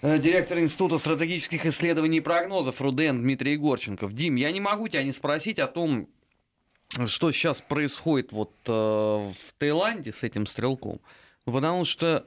э, 0.01 0.19
директор 0.19 0.60
Института 0.60 0.97
стратегических 0.97 1.65
исследований 1.65 2.17
и 2.17 2.21
прогнозов 2.21 2.82
РУДН 2.82 3.21
Дмитрий 3.21 3.54
Егорченков. 3.54 4.13
Дим, 4.13 4.36
я 4.36 4.51
не 4.51 4.60
могу 4.60 4.88
тебя 4.88 5.04
не 5.04 5.13
спросить 5.13 5.60
о 5.60 5.67
том, 5.67 6.08
что 7.08 7.32
сейчас 7.32 7.62
происходит 7.62 8.32
вот 8.32 8.54
э, 8.67 8.71
в 8.71 9.34
Таиланде 9.58 10.13
с 10.13 10.23
этим 10.23 10.45
стрелком. 10.45 10.99
Потому 11.45 11.86
что, 11.86 12.25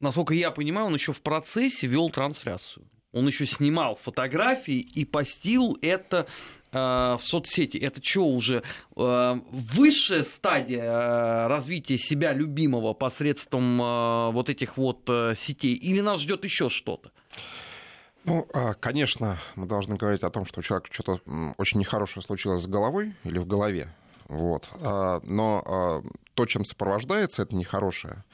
насколько 0.00 0.34
я 0.34 0.50
понимаю, 0.50 0.86
он 0.86 0.94
еще 0.94 1.12
в 1.12 1.22
процессе 1.22 1.86
вел 1.86 2.10
трансляцию. 2.10 2.86
Он 3.12 3.26
еще 3.26 3.44
снимал 3.44 3.96
фотографии 3.96 4.78
и 4.78 5.04
постил 5.04 5.76
это 5.82 6.26
э, 6.72 6.78
в 6.78 7.20
соцсети. 7.20 7.76
Это 7.76 8.02
что 8.02 8.26
уже 8.26 8.62
э, 8.96 9.34
высшая 9.50 10.22
стадия 10.22 10.84
э, 10.84 11.46
развития 11.48 11.96
себя 11.98 12.32
любимого 12.32 12.94
посредством 12.94 13.82
э, 13.82 14.30
вот 14.30 14.48
этих 14.48 14.76
вот 14.76 15.08
э, 15.08 15.34
сетей? 15.36 15.74
Или 15.74 16.00
нас 16.00 16.20
ждет 16.20 16.44
еще 16.44 16.68
что-то? 16.68 17.10
Ну, 18.24 18.46
а, 18.52 18.74
конечно, 18.74 19.38
мы 19.56 19.66
должны 19.66 19.96
говорить 19.96 20.22
о 20.22 20.30
том, 20.30 20.44
что 20.44 20.60
у 20.60 20.62
человека 20.62 20.88
что-то 20.92 21.20
очень 21.56 21.80
нехорошее 21.80 22.22
случилось 22.22 22.62
с 22.62 22.66
головой 22.66 23.14
или 23.24 23.38
в 23.38 23.46
голове. 23.46 23.92
Вот. 24.28 24.70
А, 24.74 25.20
Но 25.24 25.62
а, 25.64 26.02
то, 26.34 26.46
чем 26.46 26.64
сопровождается 26.64 27.42
это 27.42 27.56
нехорошее, 27.56 28.24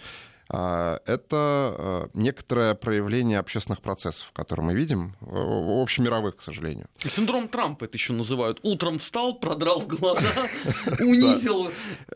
это 0.49 2.09
некоторое 2.15 2.75
проявление 2.75 3.39
общественных 3.39 3.81
процессов, 3.81 4.31
которые 4.33 4.67
мы 4.67 4.75
видим, 4.75 5.15
в 5.21 5.83
общемировых, 5.83 6.37
к 6.37 6.43
сожалению. 6.43 6.87
Синдром 6.99 7.49
Трампа 7.49 7.85
это 7.85 7.97
еще 7.97 8.13
называют. 8.13 8.61
Утром 8.63 8.99
встал, 8.99 9.35
продрал 9.35 9.81
глаза, 9.81 10.31
унизил 11.01 11.73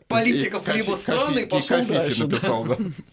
политиков 0.07 0.67
либо 0.67 0.95
страны 0.95 1.39
и 1.39 1.45
пошел 1.45 1.85
дальше. 1.85 2.25
написал, 2.25 2.67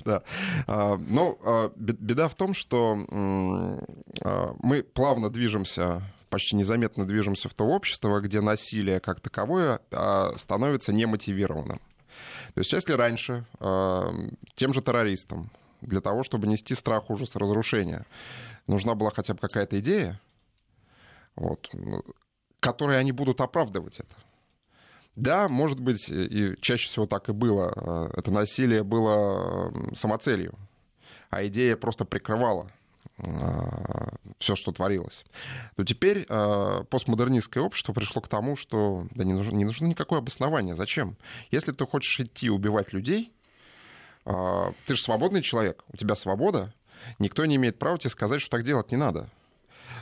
да. 0.04 0.22
Но 1.08 1.72
беда 1.76 2.28
в 2.28 2.34
том, 2.34 2.54
что 2.54 2.94
мы 2.94 4.82
плавно 4.82 5.30
движемся 5.30 6.02
почти 6.28 6.56
незаметно 6.56 7.06
движемся 7.06 7.48
в 7.48 7.54
то 7.54 7.64
общество, 7.64 8.20
где 8.20 8.40
насилие 8.40 9.00
как 9.00 9.20
таковое 9.20 9.80
становится 10.36 10.92
немотивированным. 10.92 11.80
То 12.58 12.62
есть 12.62 12.72
если 12.72 12.92
раньше 12.94 13.44
тем 14.56 14.74
же 14.74 14.82
террористам 14.82 15.48
для 15.80 16.00
того, 16.00 16.24
чтобы 16.24 16.48
нести 16.48 16.74
страх, 16.74 17.08
ужас, 17.08 17.36
разрушение, 17.36 18.04
нужна 18.66 18.96
была 18.96 19.12
хотя 19.14 19.34
бы 19.34 19.38
какая-то 19.38 19.78
идея, 19.78 20.20
вот, 21.36 21.70
которой 22.58 22.98
они 22.98 23.12
будут 23.12 23.40
оправдывать 23.40 24.00
это. 24.00 24.16
Да, 25.14 25.48
может 25.48 25.78
быть, 25.78 26.08
и 26.08 26.56
чаще 26.60 26.88
всего 26.88 27.06
так 27.06 27.28
и 27.28 27.32
было. 27.32 27.72
Э, 27.76 28.18
это 28.18 28.32
насилие 28.32 28.82
было 28.82 29.72
самоцелью, 29.94 30.58
а 31.30 31.46
идея 31.46 31.76
просто 31.76 32.04
прикрывала 32.04 32.72
все, 34.38 34.54
что 34.54 34.72
творилось, 34.72 35.24
то 35.76 35.84
теперь 35.84 36.24
э, 36.28 36.84
постмодернистское 36.88 37.62
общество 37.62 37.92
пришло 37.92 38.22
к 38.22 38.28
тому, 38.28 38.56
что 38.56 39.06
да 39.10 39.24
не 39.24 39.32
нужно, 39.32 39.56
не 39.56 39.64
нужно 39.64 39.86
никакое 39.86 40.20
обоснование. 40.20 40.76
Зачем? 40.76 41.16
Если 41.50 41.72
ты 41.72 41.84
хочешь 41.86 42.20
идти 42.20 42.48
убивать 42.48 42.92
людей, 42.92 43.32
э, 44.24 44.72
ты 44.86 44.94
же 44.94 45.02
свободный 45.02 45.42
человек, 45.42 45.84
у 45.92 45.96
тебя 45.96 46.14
свобода, 46.14 46.72
никто 47.18 47.44
не 47.46 47.56
имеет 47.56 47.78
права 47.78 47.98
тебе 47.98 48.10
сказать, 48.10 48.40
что 48.40 48.50
так 48.50 48.64
делать 48.64 48.90
не 48.92 48.96
надо. 48.96 49.28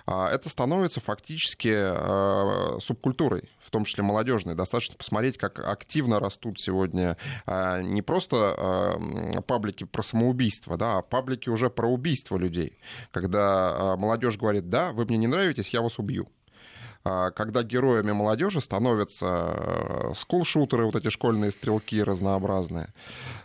А 0.07 0.31
это 0.31 0.49
становится 0.49 1.01
фактически 1.01 1.69
э, 1.69 2.81
субкультурой 2.81 3.49
в 3.67 3.71
том 3.71 3.85
числе 3.85 4.05
молодежной. 4.05 4.55
Достаточно 4.55 4.97
посмотреть, 4.97 5.37
как 5.37 5.59
активно 5.59 6.21
растут 6.21 6.61
сегодня 6.61 7.17
а, 7.47 7.83
не 7.83 8.01
просто 8.01 8.55
а, 8.57 9.43
паблики 9.43 9.85
про 9.85 10.03
самоубийство, 10.03 10.77
да, 10.77 10.99
а 10.99 11.03
паблики 11.03 11.49
уже 11.49 11.69
про 11.69 11.89
убийство 11.89 12.37
людей. 12.37 12.79
Когда 13.11 13.93
а, 13.93 13.97
молодежь 13.97 14.39
говорит, 14.39 14.69
да, 14.69 14.93
вы 14.93 15.05
мне 15.05 15.17
не 15.17 15.27
нравитесь, 15.27 15.71
я 15.71 15.83
вас 15.83 15.99
убью 15.99 16.29
когда 17.35 17.63
героями 17.63 18.13
молодежи 18.13 18.61
становятся 18.61 20.13
скулшутеры, 20.17 20.87
вот 20.87 20.97
эти 20.97 21.09
школьные 21.09 21.51
стрелки 21.51 22.03
разнообразные, 22.03 22.89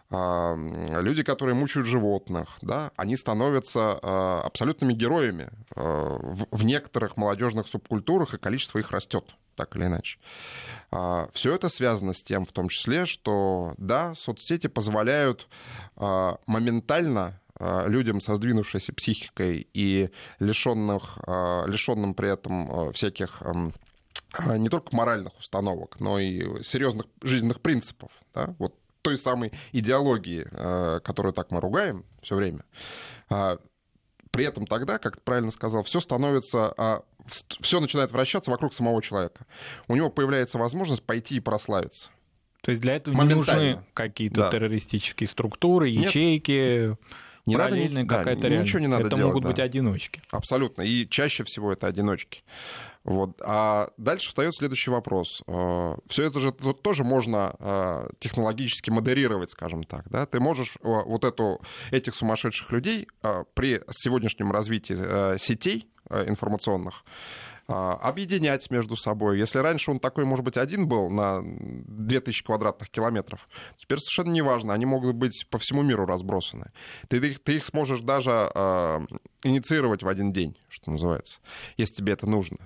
люди, 0.09 1.23
которые 1.23 1.55
мучают 1.55 1.87
животных, 1.87 2.57
да, 2.61 2.91
они 2.95 3.15
становятся 3.15 4.41
абсолютными 4.43 4.93
героями 4.93 5.49
в 5.75 6.65
некоторых 6.65 7.17
молодежных 7.17 7.67
субкультурах, 7.67 8.33
и 8.33 8.37
количество 8.37 8.79
их 8.79 8.91
растет 8.91 9.25
так 9.55 9.75
или 9.75 9.85
иначе. 9.85 10.17
А, 10.91 11.29
Все 11.33 11.53
это 11.53 11.69
связано 11.69 12.13
с 12.13 12.23
тем, 12.23 12.45
в 12.45 12.51
том 12.51 12.69
числе, 12.69 13.05
что, 13.05 13.73
да, 13.77 14.15
соцсети 14.15 14.67
позволяют 14.67 15.47
а, 15.95 16.37
моментально 16.47 17.21
а, 17.21 17.40
людям 17.87 18.21
со 18.21 18.35
сдвинувшейся 18.35 18.93
психикой 18.93 19.67
и 19.73 20.09
лишенных, 20.39 21.17
лишенным 21.27 22.13
при 22.13 22.31
этом 22.31 22.91
всяких 22.93 23.41
не 24.39 24.69
только 24.69 24.95
моральных 24.95 25.37
установок, 25.37 25.99
но 25.99 26.17
и 26.17 26.63
серьезных 26.63 27.05
жизненных 27.21 27.61
принципов, 27.61 28.11
да, 28.33 28.55
вот 28.59 28.75
той 29.01 29.17
самой 29.17 29.51
идеологии, 29.73 30.43
которую 31.01 31.33
так 31.33 31.51
мы 31.51 31.59
ругаем 31.59 32.05
все 32.21 32.35
время, 32.35 32.63
при 34.31 34.45
этом 34.45 34.65
тогда, 34.65 34.97
как 34.97 35.17
ты 35.17 35.21
правильно 35.21 35.51
сказал, 35.51 35.83
все 35.83 35.99
становится, 35.99 36.73
а, 36.77 37.03
все 37.59 37.81
начинает 37.81 38.11
вращаться 38.11 38.49
вокруг 38.49 38.73
самого 38.73 39.01
человека. 39.01 39.45
У 39.89 39.95
него 39.95 40.09
появляется 40.09 40.57
возможность 40.57 41.03
пойти 41.03 41.35
и 41.35 41.39
прославиться. 41.41 42.09
То 42.61 42.71
есть 42.71 42.81
для 42.81 42.95
этого 42.95 43.21
не 43.23 43.33
нужны 43.33 43.83
какие-то 43.93 44.41
да. 44.41 44.51
террористические 44.51 45.27
структуры, 45.27 45.89
ячейки. 45.89 46.89
Нет. 46.89 46.99
Не 47.45 47.55
параллельная 47.55 48.03
надо, 48.03 48.17
какая-то 48.17 48.41
да, 48.41 48.49
реальность. 48.49 48.69
Ничего 48.69 48.79
не 48.81 48.87
надо 48.87 49.07
это 49.07 49.15
делать, 49.15 49.33
могут 49.33 49.43
да. 49.43 49.49
быть 49.49 49.59
одиночки. 49.59 50.21
Абсолютно. 50.29 50.81
И 50.83 51.07
чаще 51.09 51.43
всего 51.43 51.71
это 51.73 51.87
одиночки. 51.87 52.43
Вот. 53.03 53.41
А 53.43 53.89
дальше 53.97 54.29
встает 54.29 54.55
следующий 54.55 54.91
вопрос. 54.91 55.41
Э, 55.47 55.95
Все 56.07 56.25
это 56.25 56.39
же 56.39 56.51
тоже 56.51 57.03
можно 57.03 57.55
э, 57.59 58.09
технологически 58.19 58.91
модерировать, 58.91 59.49
скажем 59.49 59.83
так. 59.83 60.07
Да? 60.09 60.25
Ты 60.25 60.39
можешь 60.39 60.75
э, 60.75 60.77
вот 60.83 61.25
эту, 61.25 61.61
этих 61.89 62.13
сумасшедших 62.15 62.71
людей 62.71 63.07
при 63.53 63.81
сегодняшнем 63.91 64.51
развитии 64.51 65.37
сетей 65.37 65.87
информационных 66.09 67.03
объединять 67.71 68.69
между 68.69 68.95
собой. 68.95 69.39
Если 69.39 69.59
раньше 69.59 69.91
он 69.91 69.99
такой, 69.99 70.25
может 70.25 70.43
быть, 70.45 70.57
один 70.57 70.87
был 70.87 71.09
на 71.09 71.41
2000 71.43 72.43
квадратных 72.43 72.89
километров, 72.89 73.47
теперь 73.77 73.99
совершенно 73.99 74.33
неважно, 74.33 74.73
они 74.73 74.85
могут 74.85 75.15
быть 75.15 75.47
по 75.49 75.57
всему 75.57 75.81
миру 75.81 76.05
разбросаны. 76.05 76.71
Ты 77.07 77.17
их, 77.17 77.39
ты 77.39 77.55
их 77.57 77.65
сможешь 77.65 78.01
даже 78.01 78.51
э, 78.53 78.99
инициировать 79.43 80.03
в 80.03 80.07
один 80.07 80.31
день, 80.31 80.57
что 80.69 80.91
называется, 80.91 81.39
если 81.77 81.95
тебе 81.95 82.13
это 82.13 82.27
нужно 82.27 82.57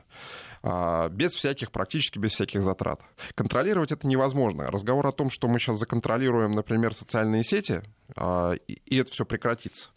а, 0.64 1.10
без 1.10 1.34
всяких, 1.34 1.72
практически 1.72 2.18
без 2.18 2.32
всяких 2.32 2.64
затрат. 2.64 3.02
Контролировать 3.36 3.92
это 3.92 4.08
невозможно. 4.08 4.72
Разговор 4.72 5.06
о 5.06 5.12
том, 5.12 5.30
что 5.30 5.48
мы 5.48 5.60
сейчас 5.60 5.78
законтролируем, 5.78 6.52
например, 6.52 6.94
социальные 6.94 7.44
сети, 7.44 7.84
и 8.18 8.98
это 8.98 9.12
все 9.12 9.26
прекратится. 9.26 9.90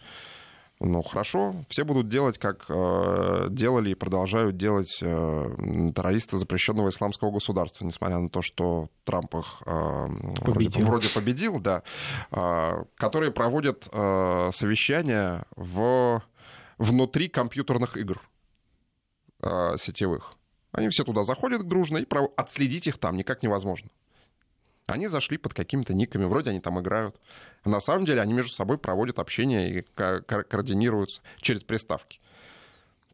Ну, 0.81 1.03
хорошо, 1.03 1.57
все 1.69 1.85
будут 1.85 2.09
делать, 2.09 2.39
как 2.39 2.67
э, 2.69 3.47
делали 3.51 3.91
и 3.91 3.95
продолжают 3.95 4.57
делать 4.57 4.99
э, 5.03 5.93
террористы 5.95 6.39
запрещенного 6.39 6.91
исламского 6.91 7.33
государства, 7.33 7.85
несмотря 7.85 8.19
на 8.19 8.29
то, 8.29 8.43
что 8.43 8.89
Трамп 9.03 9.35
их 9.35 9.63
э, 9.67 10.07
победил. 10.45 10.53
Вроде, 10.53 10.85
вроде 10.85 11.09
победил, 11.09 11.59
да, 11.59 11.83
э, 12.31 12.85
которые 12.95 13.33
проводят 13.33 13.89
э, 13.91 14.51
совещания 14.55 15.45
в, 15.57 16.23
внутри 16.79 17.29
компьютерных 17.29 17.97
игр 17.97 18.23
э, 19.43 19.77
сетевых. 19.79 20.35
Они 20.71 20.91
все 20.91 21.03
туда 21.03 21.25
заходят 21.25 21.67
дружно, 21.67 21.99
и 21.99 22.07
отследить 22.37 22.87
их 22.87 22.99
там 22.99 23.17
никак 23.17 23.43
невозможно. 23.43 23.91
Они 24.89 25.07
зашли 25.07 25.37
под 25.37 25.53
какими-то 25.53 25.93
никами, 25.93 26.25
вроде 26.25 26.51
они 26.51 26.61
там 26.61 26.81
играют. 26.81 27.15
А 27.63 27.69
на 27.69 27.79
самом 27.79 28.07
деле 28.07 28.23
они 28.23 28.33
между 28.33 28.53
собой 28.53 28.79
проводят 28.79 29.19
общение 29.19 29.81
и 29.81 29.83
ко- 29.95 30.23
координируются 30.23 31.21
через 31.41 31.63
приставки 31.63 32.21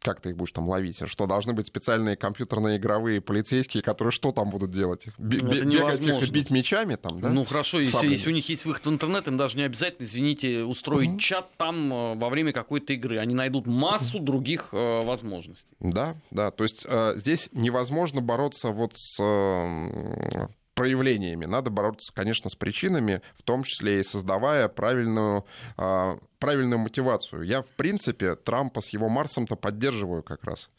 как 0.05 0.21
ты 0.21 0.29
их 0.29 0.37
будешь 0.37 0.51
там 0.51 0.69
ловить? 0.69 1.01
Что, 1.07 1.25
должны 1.25 1.53
быть 1.53 1.65
специальные 1.65 2.15
компьютерные 2.15 2.77
игровые 2.77 3.21
полицейские, 3.21 3.81
которые 3.81 4.11
что 4.11 4.31
там 4.31 4.51
будут 4.51 4.69
делать? 4.69 5.07
Б- 5.17 5.37
это 5.37 5.65
бегать 5.65 6.05
их 6.05 6.21
и 6.21 6.31
бить 6.31 6.51
мечами 6.51 6.95
там, 6.95 7.19
да? 7.19 7.29
Ну 7.29 7.43
хорошо, 7.43 7.79
если, 7.79 8.07
если 8.07 8.29
у 8.29 8.33
них 8.33 8.47
есть 8.47 8.65
выход 8.65 8.85
в 8.85 8.89
интернет, 8.89 9.27
им 9.27 9.37
даже 9.37 9.57
не 9.57 9.63
обязательно, 9.63 10.05
извините, 10.05 10.63
устроить 10.63 11.09
угу. 11.09 11.19
чат 11.19 11.49
там 11.57 11.91
э, 11.91 12.15
во 12.15 12.29
время 12.29 12.53
какой-то 12.53 12.93
игры. 12.93 13.17
Они 13.17 13.33
найдут 13.33 13.65
массу 13.65 14.19
других 14.19 14.69
э, 14.73 15.01
возможностей. 15.01 15.65
Да, 15.79 16.15
да. 16.29 16.51
То 16.51 16.63
есть 16.63 16.85
э, 16.87 17.13
здесь 17.15 17.49
невозможно 17.51 18.21
бороться 18.21 18.69
вот 18.69 18.93
с 18.95 19.19
э, 19.19 20.47
проявлениями. 20.75 21.45
Надо 21.45 21.69
бороться, 21.69 22.13
конечно, 22.13 22.49
с 22.49 22.55
причинами, 22.55 23.21
в 23.37 23.43
том 23.43 23.63
числе 23.63 24.01
и 24.01 24.03
создавая 24.03 24.67
правильную, 24.67 25.45
а, 25.77 26.17
правильную 26.37 26.79
мотивацию. 26.79 27.43
Я, 27.43 27.63
в 27.63 27.67
принципе, 27.69 28.35
Трампа 28.35 28.81
с 28.81 28.89
его 28.89 29.09
Марсом-то 29.09 29.55
поддерживаю 29.55 30.21
как 30.21 30.43
раз. 30.43 30.69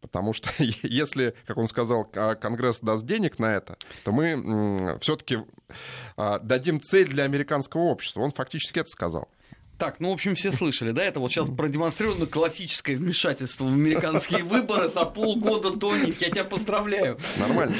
Потому 0.00 0.32
что 0.32 0.48
если, 0.58 1.34
как 1.46 1.58
он 1.58 1.68
сказал, 1.68 2.04
Конгресс 2.04 2.80
даст 2.80 3.04
денег 3.04 3.38
на 3.38 3.54
это, 3.54 3.76
то 4.04 4.12
мы 4.12 4.98
все-таки 5.00 5.38
а, 6.16 6.38
дадим 6.38 6.80
цель 6.80 7.08
для 7.08 7.24
американского 7.24 7.82
общества. 7.82 8.20
Он 8.20 8.30
фактически 8.30 8.78
это 8.78 8.88
сказал. 8.88 9.28
Так, 9.78 9.98
ну, 9.98 10.10
в 10.10 10.12
общем, 10.12 10.36
все 10.36 10.52
слышали, 10.52 10.92
да? 10.92 11.02
Это 11.02 11.18
вот 11.18 11.32
сейчас 11.32 11.48
продемонстрировано 11.48 12.26
классическое 12.26 12.96
вмешательство 12.96 13.64
в 13.64 13.72
американские 13.72 14.44
выборы 14.44 14.86
за 14.86 15.04
полгода 15.04 15.72
до 15.72 15.96
них. 15.96 16.20
Я 16.20 16.30
тебя 16.30 16.44
поздравляю. 16.44 17.18
Нормально. 17.38 17.74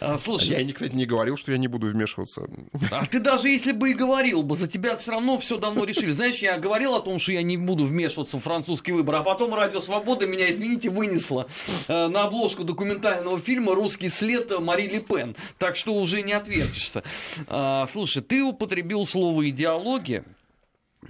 А, 0.00 0.18
слушай, 0.18 0.48
я, 0.48 0.72
кстати, 0.72 0.94
не 0.94 1.06
говорил, 1.06 1.36
что 1.36 1.52
я 1.52 1.58
не 1.58 1.68
буду 1.68 1.88
вмешиваться. 1.88 2.48
А 2.90 3.06
ты 3.06 3.20
даже 3.20 3.48
если 3.48 3.72
бы 3.72 3.90
и 3.90 3.94
говорил 3.94 4.42
бы, 4.42 4.56
за 4.56 4.68
тебя 4.68 4.96
все 4.96 5.12
равно 5.12 5.38
все 5.38 5.58
давно 5.58 5.84
решили. 5.84 6.10
Знаешь, 6.10 6.38
я 6.38 6.58
говорил 6.58 6.94
о 6.94 7.00
том, 7.00 7.18
что 7.18 7.32
я 7.32 7.42
не 7.42 7.56
буду 7.56 7.84
вмешиваться 7.84 8.38
в 8.38 8.42
французский 8.42 8.92
выбор, 8.92 9.16
а 9.16 9.22
потом 9.22 9.54
Радио 9.54 9.80
Свобода 9.80 10.26
меня, 10.26 10.50
извините, 10.50 10.90
вынесла 10.90 11.46
э, 11.88 12.08
на 12.08 12.24
обложку 12.24 12.64
документального 12.64 13.38
фильма 13.38 13.74
«Русский 13.74 14.08
след» 14.08 14.58
Мари 14.60 14.88
Ле 14.88 15.00
Пен. 15.00 15.36
Так 15.58 15.76
что 15.76 15.94
уже 15.94 16.22
не 16.22 16.32
отвертишься. 16.32 17.02
А, 17.46 17.86
слушай, 17.90 18.22
ты 18.22 18.42
употребил 18.42 19.06
слово 19.06 19.48
«идеология». 19.48 20.24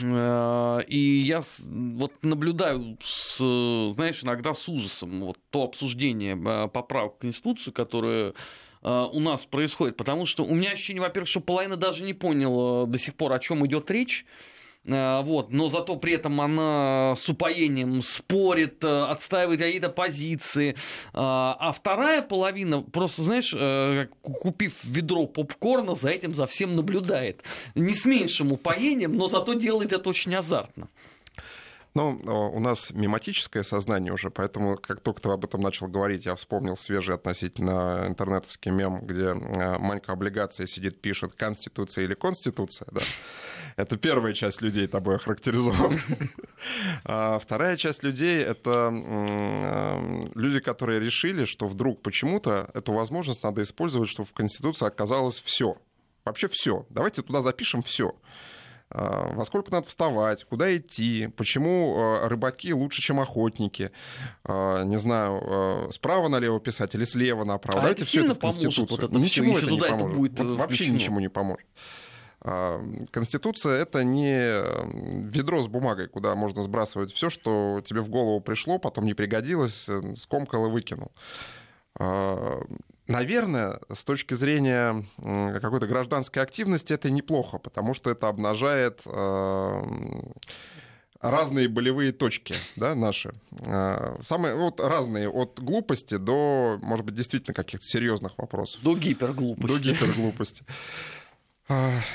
Э, 0.03 0.81
и 0.87 0.99
я 0.99 1.40
вот 1.61 2.12
наблюдаю, 2.22 2.99
с, 3.03 3.38
знаешь, 3.94 4.22
иногда 4.22 4.55
с 4.55 4.68
ужасом 4.68 5.20
вот 5.25 5.38
то 5.51 5.64
обсуждение 5.64 6.37
э, 6.37 6.68
поправок 6.68 7.14
в 7.14 7.18
Конституцию, 7.18 7.72
которое 7.72 8.35
э, 8.83 9.07
у 9.12 9.20
нас 9.20 9.46
происходит, 9.46 9.96
потому 9.96 10.27
что 10.27 10.44
у 10.44 10.55
меня 10.55 10.72
ощущение, 10.72 11.03
во-первых, 11.03 11.29
что 11.29 11.40
половина 11.40 11.77
даже 11.77 12.05
не 12.05 12.14
поняла 12.14 12.87
до 12.87 12.99
сих 12.99 13.14
пор, 13.14 13.33
о 13.33 13.38
чем 13.38 13.66
идет 13.66 13.90
речь. 13.90 14.27
Вот, 14.87 15.53
но 15.53 15.68
зато 15.68 15.96
при 15.96 16.14
этом 16.14 16.40
она 16.40 17.14
с 17.16 17.29
упоением 17.29 18.01
спорит, 18.03 18.85
отстаивает 18.85 19.61
какие-то 19.61 19.88
позиции. 19.88 20.77
А 21.12 21.72
вторая 21.72 22.22
половина, 22.22 22.83
просто, 22.83 23.22
знаешь, 23.22 23.55
купив 24.22 24.85
ведро 24.85 25.27
попкорна, 25.27 25.94
за 25.94 26.11
этим 26.11 26.35
за 26.35 26.46
всем 26.46 26.77
наблюдает. 26.77 27.42
Не 27.75 27.92
с 27.92 28.05
меньшим 28.05 28.53
упоением, 28.53 29.16
но 29.16 29.29
зато 29.29 29.55
делает 29.55 29.92
это 29.92 30.09
очень 30.09 30.35
азартно. 30.35 30.88
Ну, 31.96 32.20
у 32.52 32.61
нас 32.61 32.90
мематическое 32.90 33.62
сознание 33.62 34.12
уже, 34.12 34.28
поэтому 34.28 34.76
как 34.76 35.00
только 35.00 35.22
ты 35.22 35.30
об 35.30 35.46
этом 35.46 35.62
начал 35.62 35.88
говорить, 35.88 36.26
я 36.26 36.35
вспомнил 36.37 36.76
свежий 36.76 37.14
относительно 37.14 38.04
интернетовский 38.06 38.70
мем, 38.70 39.06
где 39.06 39.28
э, 39.28 39.78
Манька 39.78 40.12
облигация 40.12 40.66
сидит, 40.66 41.00
пишет 41.00 41.35
«Конституция» 41.35 42.04
или 42.04 42.12
«Конституция», 42.12 42.87
да. 42.92 43.00
Это 43.76 43.96
первая 43.96 44.35
часть 44.35 44.61
людей 44.61 44.87
тобой 44.87 45.16
охарактеризована. 45.16 45.98
А 47.04 47.38
вторая 47.38 47.78
часть 47.78 48.02
людей— 48.02 48.42
это 48.44 48.90
э, 48.92 50.28
люди, 50.35 50.61
которые 50.61 51.00
решили, 51.00 51.46
что 51.46 51.66
вдруг 51.66 52.02
почему-то 52.02 52.70
эту 52.74 52.92
возможность 52.92 53.42
надо 53.42 53.62
использовать, 53.62 54.11
чтобы 54.11 54.28
в 54.28 54.32
Конституции 54.35 54.87
оказалось 54.87 55.40
все. 55.40 55.78
Вообще 56.26 56.48
все. 56.48 56.85
Давайте 56.90 57.22
туда 57.22 57.40
запишем 57.40 57.82
все. 57.82 58.14
А, 58.88 59.33
во 59.35 59.44
сколько 59.44 59.72
надо 59.72 59.88
вставать, 59.88 60.44
куда 60.44 60.75
идти, 60.77 61.29
почему 61.37 61.96
а, 61.96 62.29
рыбаки 62.29 62.72
лучше, 62.72 63.03
чем 63.03 63.18
охотники, 63.18 63.90
а, 64.44 64.85
не 64.85 64.96
знаю, 64.96 65.90
справа 65.92 66.29
налево 66.29 66.61
писать 66.61 66.94
или 66.94 67.05
слева 67.05 67.44
направо. 67.44 67.79
А 67.79 67.83
Давайте 67.83 68.03
это 68.03 68.09
все 68.09 68.25
это 68.25 68.35
в 68.35 68.38
Конституцию. 68.38 68.87
Вот 68.88 69.03
это 69.03 69.18
ничему 69.18 69.55
все, 69.55 69.66
это 69.66 69.75
не 69.75 69.81
поможет. 69.81 70.07
Это 70.07 70.16
будет 70.16 70.40
вот 70.40 70.59
вообще 70.59 70.88
ничему 70.90 71.20
не 71.20 71.29
поможет. 71.29 71.66
Конституция 73.11 73.79
это 73.83 74.05
не 74.05 75.27
ведро 75.31 75.62
с 75.62 75.66
бумагой, 75.66 76.07
куда 76.07 76.37
можно 76.37 76.62
сбрасывать 76.62 77.12
все, 77.12 77.29
что 77.29 77.83
тебе 77.85 78.03
в 78.03 78.09
голову 78.09 78.40
пришло, 78.40 78.79
потом 78.79 79.05
не 79.05 79.14
пригодилось, 79.14 79.88
э, 79.88 80.14
скомкал 80.16 80.66
и 80.66 80.70
выкинул. 80.70 81.11
Наверное, 83.09 83.81
с 83.92 84.03
точки 84.05 84.35
зрения 84.35 85.05
какой-то 85.16 85.87
гражданской 85.87 86.42
активности 86.42 86.92
это 86.92 87.09
неплохо, 87.11 87.59
потому 87.59 87.95
что 87.95 88.11
это 88.11 88.29
обнажает 88.29 89.03
э, 89.07 89.83
разные 91.21 91.69
болевые 91.69 92.12
точки, 92.12 92.55
да, 92.75 92.95
наши. 92.95 93.33
Э, 93.61 94.16
самые 94.23 94.57
вот 94.57 94.81
разные, 94.81 95.29
от 95.29 95.61
глупости 95.61 96.16
до, 96.16 96.79
может 96.83 97.05
быть, 97.05 97.14
действительно 97.14 97.55
каких-то 97.55 97.87
серьезных 97.87 98.37
вопросов. 98.38 98.83
До 98.83 98.97
гиперглупости. 98.97 99.69
До 99.69 99.79
гиперглупости. 99.79 100.64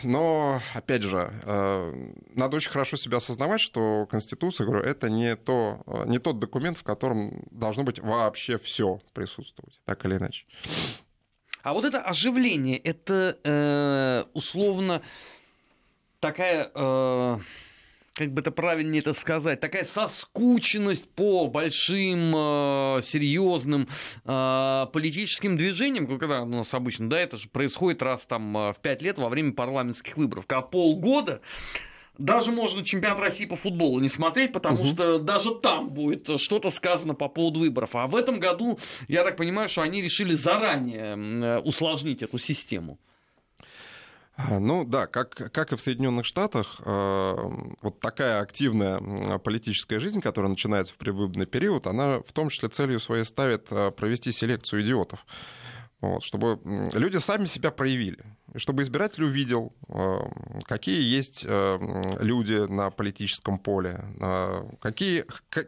Но, 0.04 0.62
опять 0.74 1.02
же, 1.02 1.30
э, 1.44 2.14
надо 2.36 2.56
очень 2.56 2.72
хорошо 2.72 2.96
себя 2.96 3.18
осознавать, 3.18 3.60
что 3.60 4.08
Конституция, 4.10 4.66
говорю, 4.66 4.84
это 4.84 5.10
не, 5.10 5.36
то, 5.36 5.82
э, 5.88 6.06
не 6.08 6.20
тот 6.20 6.40
документ, 6.40 6.78
в 6.78 6.84
котором 6.84 7.44
должно 7.52 7.84
быть 7.84 8.00
вообще 8.00 8.58
все 8.58 9.02
присутствовать, 9.14 9.82
так 9.86 10.06
или 10.06 10.16
иначе. 10.16 10.46
А 11.64 11.74
вот 11.74 11.84
это 11.84 12.02
оживление, 12.02 12.78
это 12.78 13.38
э, 13.44 14.24
условно 14.34 15.02
такая... 16.20 16.72
Э 16.74 17.40
как 18.14 18.34
бы 18.34 18.42
это 18.42 18.52
правильнее 18.52 19.00
это 19.00 19.14
сказать, 19.14 19.60
такая 19.60 19.84
соскученность 19.84 21.10
по 21.14 21.48
большим, 21.48 22.34
э, 22.36 23.02
серьезным 23.04 23.88
э, 24.26 24.86
политическим 24.92 25.58
движениям, 25.58 26.08
когда 26.20 26.44
у 26.44 26.46
нас 26.46 26.74
обычно, 26.74 27.10
да, 27.10 27.20
это 27.20 27.38
же 27.38 27.48
происходит 27.50 28.02
раз 28.02 28.26
там 28.26 28.58
э, 28.58 28.74
в 28.74 28.78
пять 28.82 29.02
лет 29.02 29.18
во 29.18 29.30
время 29.30 29.54
парламентских 29.54 30.18
выборов, 30.18 30.46
когда 30.46 30.62
полгода 30.62 31.42
даже 32.18 32.52
можно 32.52 32.84
чемпионат 32.84 33.20
России 33.20 33.46
по 33.46 33.56
футболу 33.56 34.00
не 34.00 34.10
смотреть, 34.10 34.52
потому 34.52 34.82
угу. 34.82 34.86
что 34.88 35.18
даже 35.18 35.56
там 35.56 35.90
будет 35.90 36.40
что-то 36.40 36.70
сказано 36.70 37.16
по 37.16 37.30
поводу 37.30 37.62
выборов. 37.62 37.96
А 37.96 38.08
в 38.08 38.16
этом 38.16 38.40
году, 38.40 38.78
я 39.08 39.24
так 39.24 39.38
понимаю, 39.38 39.70
что 39.70 39.82
они 39.82 40.02
решили 40.02 40.34
заранее 40.34 41.60
усложнить 41.60 42.22
эту 42.22 42.38
систему. 42.38 43.00
А, 44.36 44.60
ну 44.60 44.86
да, 44.86 45.08
как, 45.08 45.36
как 45.52 45.74
и 45.74 45.76
в 45.76 45.82
Соединенных 45.82 46.26
Штатах, 46.26 46.82
э, 46.84 47.36
вот 47.82 48.00
такая 48.00 48.42
активная 48.42 49.38
политическая 49.40 50.00
жизнь, 50.00 50.22
которая 50.22 50.50
начинается 50.50 50.94
в 50.94 50.98
предвыборный 50.98 51.46
период, 51.46 51.86
она 51.86 52.20
в 52.20 52.32
том 52.34 52.50
числе 52.50 52.70
целью 52.70 53.00
своей 53.00 53.24
ставит 53.26 53.68
э, 53.72 53.92
провести 53.92 54.32
селекцию 54.32 54.84
идиотов. 54.84 55.26
Вот, 56.00 56.24
чтобы 56.24 56.60
люди 56.94 57.18
сами 57.18 57.46
себя 57.46 57.70
проявили 57.70 58.24
чтобы 58.58 58.84
избиратель 58.84 59.24
увидел, 59.24 59.74
э, 59.88 60.20
какие 60.66 61.02
есть 61.02 61.46
э, 61.48 61.78
люди 62.20 62.54
на 62.54 62.90
политическом 62.90 63.58
поле, 63.58 64.04
э, 64.20 64.64
какие, 64.82 65.26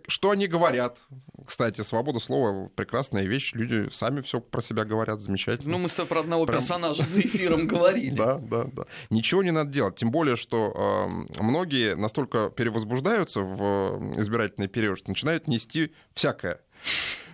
что 0.07 0.31
они 0.31 0.47
говорят. 0.47 0.97
Кстати, 1.45 1.81
свобода 1.81 2.19
слова— 2.19 2.69
прекрасная 2.75 3.23
вещь. 3.23 3.53
Люди 3.53 3.89
сами 3.91 4.21
все 4.21 4.39
про 4.39 4.61
себя 4.61 4.85
говорят 4.85 5.21
замечательно. 5.21 5.71
Ну, 5.73 5.77
мы 5.79 5.89
с 5.89 5.93
тобой 5.93 6.09
про 6.09 6.19
одного 6.21 6.45
Прям... 6.45 6.59
персонажа 6.59 7.03
за 7.03 7.21
эфиром 7.23 7.67
говорили. 7.67 8.15
Да, 8.15 8.37
да, 8.37 8.65
да. 8.65 8.83
Ничего 9.09 9.43
не 9.43 9.51
надо 9.51 9.71
делать. 9.71 9.95
Тем 9.95 10.11
более, 10.11 10.35
что 10.35 11.25
многие 11.37 11.95
настолько 11.95 12.49
перевозбуждаются 12.49 13.41
в 13.41 14.19
избирательный 14.19 14.67
период, 14.67 14.99
что 14.99 15.09
начинают 15.09 15.47
нести 15.47 15.93
всякое. 16.13 16.59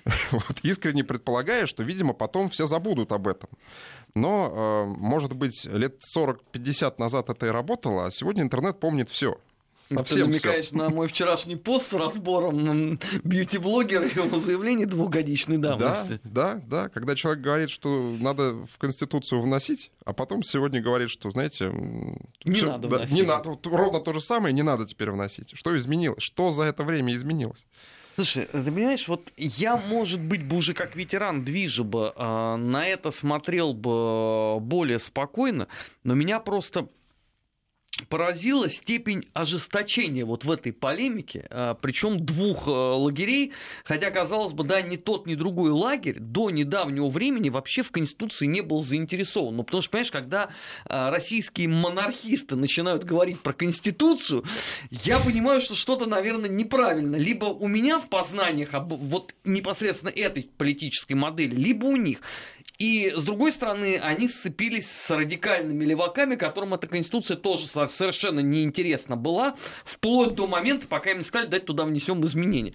Вот, 0.31 0.59
искренне 0.63 1.03
предполагая, 1.03 1.65
что, 1.65 1.83
видимо, 1.83 2.13
потом 2.13 2.49
все 2.49 2.65
забудут 2.65 3.11
об 3.11 3.27
этом. 3.27 3.49
Но, 4.15 4.85
э, 4.87 4.99
может 4.99 5.33
быть, 5.33 5.65
лет 5.65 6.01
40-50 6.15 6.95
назад 6.97 7.29
это 7.29 7.47
и 7.47 7.49
работало, 7.49 8.07
а 8.07 8.11
сегодня 8.11 8.43
интернет 8.43 8.79
помнит 8.79 9.09
все. 9.09 9.37
Совсем 9.97 10.27
Ты 10.27 10.33
намекаешь 10.33 10.65
всё. 10.67 10.77
на 10.77 10.89
мой 10.89 11.07
вчерашний 11.07 11.55
пост 11.55 11.87
с 11.87 11.93
разбором 11.93 12.99
бьюти-блогера 13.23 14.05
и 14.05 14.15
его 14.15 14.37
заявлений 14.37 14.85
двухгодичной 14.85 15.57
давности. 15.57 16.19
Да, 16.23 16.55
да, 16.55 16.61
да. 16.67 16.89
Когда 16.89 17.15
человек 17.15 17.43
говорит, 17.43 17.71
что 17.71 18.15
надо 18.19 18.67
в 18.71 18.77
Конституцию 18.77 19.41
вносить, 19.41 19.91
а 20.05 20.13
потом 20.13 20.43
сегодня 20.43 20.79
говорит, 20.79 21.09
что, 21.09 21.31
знаете... 21.31 21.71
Не 22.45 22.53
всё, 22.53 22.67
надо 22.67 22.87
да, 22.87 22.97
вносить. 22.97 23.15
Не 23.15 23.23
надо. 23.23 23.57
Ровно 23.63 23.99
то 23.99 24.13
же 24.13 24.21
самое 24.21 24.53
не 24.53 24.61
надо 24.61 24.85
теперь 24.85 25.09
вносить. 25.09 25.57
Что 25.57 25.75
изменилось? 25.75 26.21
Что 26.21 26.51
за 26.51 26.63
это 26.63 26.83
время 26.83 27.15
изменилось? 27.15 27.65
Слушай, 28.19 28.47
ты 28.47 28.69
понимаешь, 28.69 29.07
вот 29.07 29.31
я, 29.37 29.77
может 29.77 30.19
быть, 30.19 30.45
бы 30.45 30.57
уже 30.57 30.73
как 30.73 30.97
ветеран 30.97 31.45
движа 31.45 31.85
бы 31.85 32.11
э, 32.13 32.55
на 32.57 32.85
это 32.85 33.11
смотрел 33.11 33.73
бы 33.73 34.59
более 34.59 34.99
спокойно, 34.99 35.69
но 36.03 36.15
меня 36.15 36.41
просто 36.41 36.89
поразила 38.07 38.69
степень 38.69 39.27
ожесточения 39.33 40.25
вот 40.25 40.45
в 40.45 40.51
этой 40.51 40.71
полемике, 40.71 41.47
а, 41.49 41.73
причем 41.73 42.25
двух 42.25 42.67
а, 42.67 42.95
лагерей, 42.95 43.53
хотя, 43.83 44.09
казалось 44.11 44.53
бы, 44.53 44.63
да, 44.63 44.81
ни 44.81 44.95
тот, 44.95 45.27
ни 45.27 45.35
другой 45.35 45.71
лагерь 45.71 46.19
до 46.19 46.49
недавнего 46.49 47.09
времени 47.09 47.49
вообще 47.49 47.81
в 47.81 47.91
Конституции 47.91 48.45
не 48.45 48.61
был 48.61 48.81
заинтересован. 48.81 49.55
Ну, 49.55 49.63
потому 49.63 49.81
что, 49.81 49.91
понимаешь, 49.91 50.11
когда 50.11 50.49
а, 50.85 51.11
российские 51.11 51.67
монархисты 51.67 52.55
начинают 52.55 53.03
говорить 53.03 53.41
про 53.41 53.53
Конституцию, 53.53 54.43
я 54.91 55.19
понимаю, 55.19 55.61
что 55.61 55.75
что-то, 55.75 56.05
наверное, 56.05 56.49
неправильно. 56.49 57.15
Либо 57.15 57.45
у 57.45 57.67
меня 57.67 57.99
в 57.99 58.07
познаниях 58.09 58.69
вот 58.73 59.33
непосредственно 59.43 60.09
этой 60.09 60.49
политической 60.57 61.13
модели, 61.13 61.55
либо 61.55 61.85
у 61.85 61.95
них. 61.95 62.21
И, 62.77 63.13
с 63.13 63.25
другой 63.25 63.51
стороны, 63.51 63.99
они 64.01 64.29
сцепились 64.29 64.89
с 64.89 65.09
радикальными 65.11 65.83
леваками, 65.83 66.35
которым 66.35 66.73
эта 66.73 66.87
конституция 66.87 67.35
тоже 67.35 67.67
совершенно 67.67 68.39
неинтересна 68.39 69.17
была, 69.17 69.57
вплоть 69.83 70.35
до 70.35 70.47
момента, 70.47 70.87
пока 70.87 71.11
им 71.11 71.17
не 71.17 71.23
сказали, 71.23 71.49
дать 71.49 71.65
туда 71.65 71.83
внесем 71.83 72.23
изменения. 72.23 72.73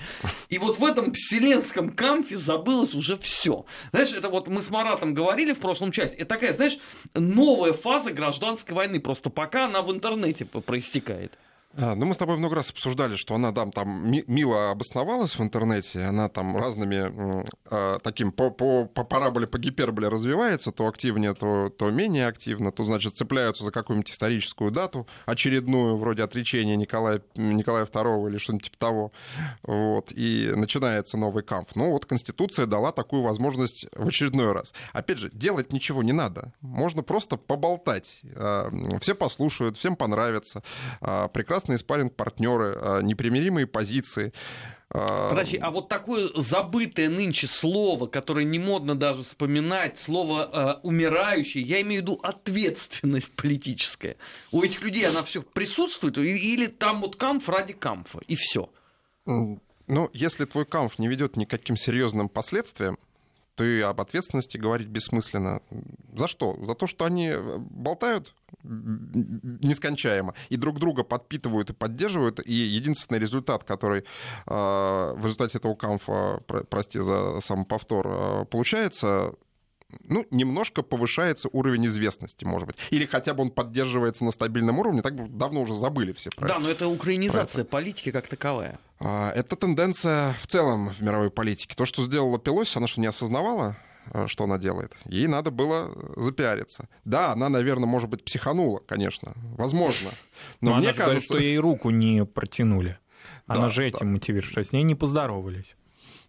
И 0.50 0.58
вот 0.58 0.78
в 0.78 0.84
этом 0.84 1.14
вселенском 1.14 1.90
камфе 1.90 2.36
забылось 2.36 2.94
уже 2.94 3.16
все. 3.16 3.64
Знаешь, 3.92 4.12
это 4.12 4.28
вот 4.28 4.46
мы 4.48 4.60
с 4.60 4.68
Маратом 4.68 5.14
говорили 5.14 5.54
в 5.54 5.60
прошлом 5.60 5.90
части, 5.90 6.16
это 6.16 6.26
такая, 6.26 6.52
знаешь, 6.52 6.76
новая 7.14 7.72
фаза 7.72 8.12
гражданской 8.12 8.76
войны, 8.76 9.00
просто 9.00 9.30
пока 9.30 9.64
она 9.64 9.80
в 9.80 9.90
интернете 9.90 10.44
проистекает. 10.44 11.32
А, 11.76 11.94
ну, 11.96 12.06
мы 12.06 12.14
с 12.14 12.16
тобой 12.16 12.36
много 12.36 12.54
раз 12.54 12.70
обсуждали, 12.70 13.16
что 13.16 13.34
она 13.34 13.52
там, 13.52 13.72
там 13.72 14.08
мило 14.08 14.70
обосновалась 14.70 15.36
в 15.36 15.42
интернете, 15.42 16.02
она 16.02 16.28
там 16.28 16.56
разными 16.56 17.48
э, 17.70 17.98
таким 18.02 18.30
по, 18.30 18.50
по, 18.50 18.84
по 18.84 19.02
параболе, 19.02 19.48
по 19.48 19.58
гиперболе 19.58 20.08
развивается, 20.08 20.70
то 20.70 20.86
активнее, 20.86 21.34
то, 21.34 21.70
то 21.70 21.90
менее 21.90 22.28
активно, 22.28 22.70
то, 22.70 22.84
значит, 22.84 23.16
цепляются 23.16 23.64
за 23.64 23.72
какую-нибудь 23.72 24.10
историческую 24.10 24.70
дату 24.70 25.08
очередную, 25.26 25.96
вроде 25.96 26.22
отречения 26.22 26.76
Николая, 26.76 27.22
Николая 27.34 27.86
II 27.86 28.28
или 28.28 28.38
что-нибудь 28.38 28.66
типа 28.66 28.78
того, 28.78 29.12
вот, 29.64 30.12
и 30.12 30.52
начинается 30.54 31.16
новый 31.16 31.42
камп. 31.42 31.70
Ну, 31.74 31.90
вот 31.90 32.06
Конституция 32.06 32.66
дала 32.66 32.92
такую 32.92 33.22
возможность 33.22 33.86
в 33.96 34.06
очередной 34.06 34.52
раз. 34.52 34.72
Опять 34.92 35.18
же, 35.18 35.30
делать 35.32 35.72
ничего 35.72 36.04
не 36.04 36.12
надо, 36.12 36.52
можно 36.60 37.02
просто 37.02 37.36
поболтать, 37.36 38.20
э, 38.22 38.70
все 39.00 39.16
послушают, 39.16 39.76
всем 39.76 39.96
понравится, 39.96 40.62
прекрасно 41.00 41.63
прекрасные 41.64 41.78
спарринг-партнеры, 41.78 42.76
а, 42.76 43.00
непримиримые 43.00 43.66
позиции. 43.66 44.32
А, 44.90 45.30
Подожди, 45.30 45.56
а 45.56 45.70
вот 45.70 45.88
такое 45.88 46.30
забытое 46.36 47.08
нынче 47.08 47.46
слово, 47.46 48.06
которое 48.06 48.44
не 48.44 48.58
модно 48.58 48.94
даже 48.94 49.22
вспоминать, 49.22 49.98
слово 49.98 50.48
э, 50.52 50.80
умирающий, 50.82 51.62
я 51.62 51.80
имею 51.80 52.02
в 52.02 52.04
виду 52.04 52.20
ответственность 52.22 53.32
политическая. 53.32 54.16
У 54.52 54.62
этих 54.62 54.82
людей 54.82 55.08
она 55.08 55.22
все 55.22 55.42
присутствует, 55.42 56.18
или 56.18 56.66
там 56.66 57.00
вот 57.00 57.16
камф 57.16 57.48
ради 57.48 57.72
камфа, 57.72 58.20
и 58.28 58.36
все. 58.36 58.70
Ну, 59.26 60.10
если 60.12 60.44
твой 60.44 60.64
камф 60.64 60.98
не 60.98 61.08
ведет 61.08 61.36
никаким 61.36 61.76
серьезным 61.76 62.28
последствиям, 62.28 62.98
то 63.54 63.64
и 63.64 63.80
об 63.80 64.00
ответственности 64.00 64.56
говорить 64.56 64.88
бессмысленно. 64.88 65.62
За 66.16 66.28
что? 66.28 66.56
За 66.64 66.74
то, 66.74 66.86
что 66.86 67.04
они 67.04 67.28
э, 67.28 67.58
болтают 67.58 68.34
нескончаемо 68.62 70.34
и 70.48 70.56
друг 70.56 70.78
друга 70.78 71.02
подпитывают 71.02 71.70
и 71.70 71.72
поддерживают, 71.72 72.40
и 72.44 72.52
единственный 72.52 73.18
результат, 73.18 73.64
который 73.64 74.00
э, 74.00 74.04
в 74.46 75.20
результате 75.22 75.58
этого 75.58 75.74
камфа, 75.74 76.40
прости 76.68 76.98
за 76.98 77.40
сам 77.40 77.64
повтор, 77.64 78.06
э, 78.08 78.44
получается, 78.46 79.34
ну, 80.02 80.26
немножко 80.30 80.82
повышается 80.82 81.48
уровень 81.52 81.86
известности, 81.86 82.44
может 82.44 82.66
быть. 82.66 82.76
Или 82.90 83.06
хотя 83.06 83.34
бы 83.34 83.42
он 83.42 83.50
поддерживается 83.50 84.24
на 84.24 84.30
стабильном 84.30 84.78
уровне, 84.78 85.02
так 85.02 85.36
давно 85.36 85.62
уже 85.62 85.74
забыли 85.74 86.12
все 86.12 86.30
про 86.30 86.48
Да, 86.48 86.58
но 86.58 86.68
это 86.68 86.88
украинизация 86.88 87.62
это. 87.62 87.70
политики 87.70 88.10
как 88.10 88.28
таковая. 88.28 88.78
А, 89.00 89.30
это 89.32 89.56
тенденция 89.56 90.36
в 90.42 90.46
целом 90.46 90.90
в 90.90 91.00
мировой 91.00 91.30
политике. 91.30 91.74
То, 91.76 91.86
что 91.86 92.04
сделала 92.04 92.38
Пелоси, 92.38 92.78
она 92.78 92.86
что, 92.86 93.00
не 93.00 93.06
осознавала? 93.06 93.76
А, 94.12 94.28
что 94.28 94.44
она 94.44 94.58
делает. 94.58 94.92
Ей 95.06 95.26
надо 95.26 95.50
было 95.50 95.90
запиариться. 96.16 96.88
Да, 97.04 97.32
она, 97.32 97.48
наверное, 97.48 97.86
может 97.86 98.10
быть, 98.10 98.24
психанула, 98.24 98.80
конечно, 98.86 99.34
возможно. 99.56 100.10
Но, 100.60 100.70
но 100.70 100.76
мне 100.78 100.88
она 100.88 100.96
кажется, 100.96 101.04
говорит, 101.04 101.24
что 101.24 101.38
ей 101.38 101.58
руку 101.58 101.90
не 101.90 102.24
протянули. 102.24 102.98
Она 103.46 103.62
да, 103.62 103.68
же 103.68 103.86
этим 103.86 104.06
да. 104.06 104.12
мотивирует, 104.12 104.50
что 104.50 104.64
с 104.64 104.72
ней 104.72 104.82
не 104.84 104.94
поздоровались. 104.94 105.76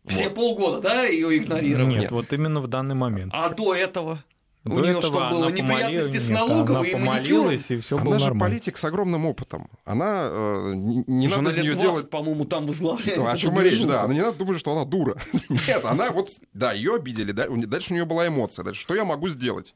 Все 0.08 0.26
вот. 0.26 0.36
полгода, 0.36 0.82
да, 0.82 1.04
ее 1.04 1.38
игнорировали? 1.38 1.92
Нет, 1.92 2.02
Нет, 2.02 2.12
вот 2.12 2.32
именно 2.34 2.62
в 2.62 2.68
данный 2.68 2.96
момент. 2.96 3.32
А 3.36 3.50
до 3.50 3.74
этого? 3.74 4.24
До 4.66 4.74
У 4.74 4.80
нее 4.80 5.00
что 5.00 5.12
было? 5.12 5.50
Неприятности 5.50 6.18
с 6.18 6.28
налоговой 6.28 6.90
и 6.90 6.94
помолилась, 6.94 7.70
и 7.70 7.80
все 7.80 7.98
Она 7.98 8.06
было 8.06 8.20
же 8.20 8.34
политик 8.34 8.78
с 8.78 8.84
огромным 8.84 9.28
опытом. 9.28 9.70
Она 9.86 10.28
э, 10.32 10.74
не, 10.74 11.04
не 11.06 11.28
надо 11.28 11.52
из 11.52 11.58
нее 11.58 11.76
делать... 11.76 12.10
по-моему, 12.10 12.46
там 12.46 12.66
возглавляет. 12.66 13.18
Ну, 13.18 13.28
о 13.28 13.38
чем 13.38 13.60
речь, 13.62 13.84
да. 13.84 14.02
Она 14.02 14.16
не 14.16 14.22
надо 14.22 14.40
думать, 14.40 14.60
что 14.60 14.72
она 14.72 14.84
дура. 14.84 15.18
Нет, 15.50 15.86
она 15.86 16.10
вот, 16.10 16.32
да, 16.54 16.74
ее 16.74 16.96
обидели, 16.96 17.32
да, 17.32 17.46
дальше 17.48 17.92
у 17.92 17.94
нее 17.94 18.06
была 18.06 18.28
эмоция. 18.28 18.66
Дальше, 18.66 18.82
что 18.82 18.96
я 18.96 19.06
могу 19.06 19.30
сделать? 19.30 19.76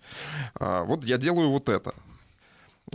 А, 0.55 0.83
вот 0.85 1.05
я 1.05 1.17
делаю 1.17 1.51
вот 1.51 1.69
это. 1.69 1.93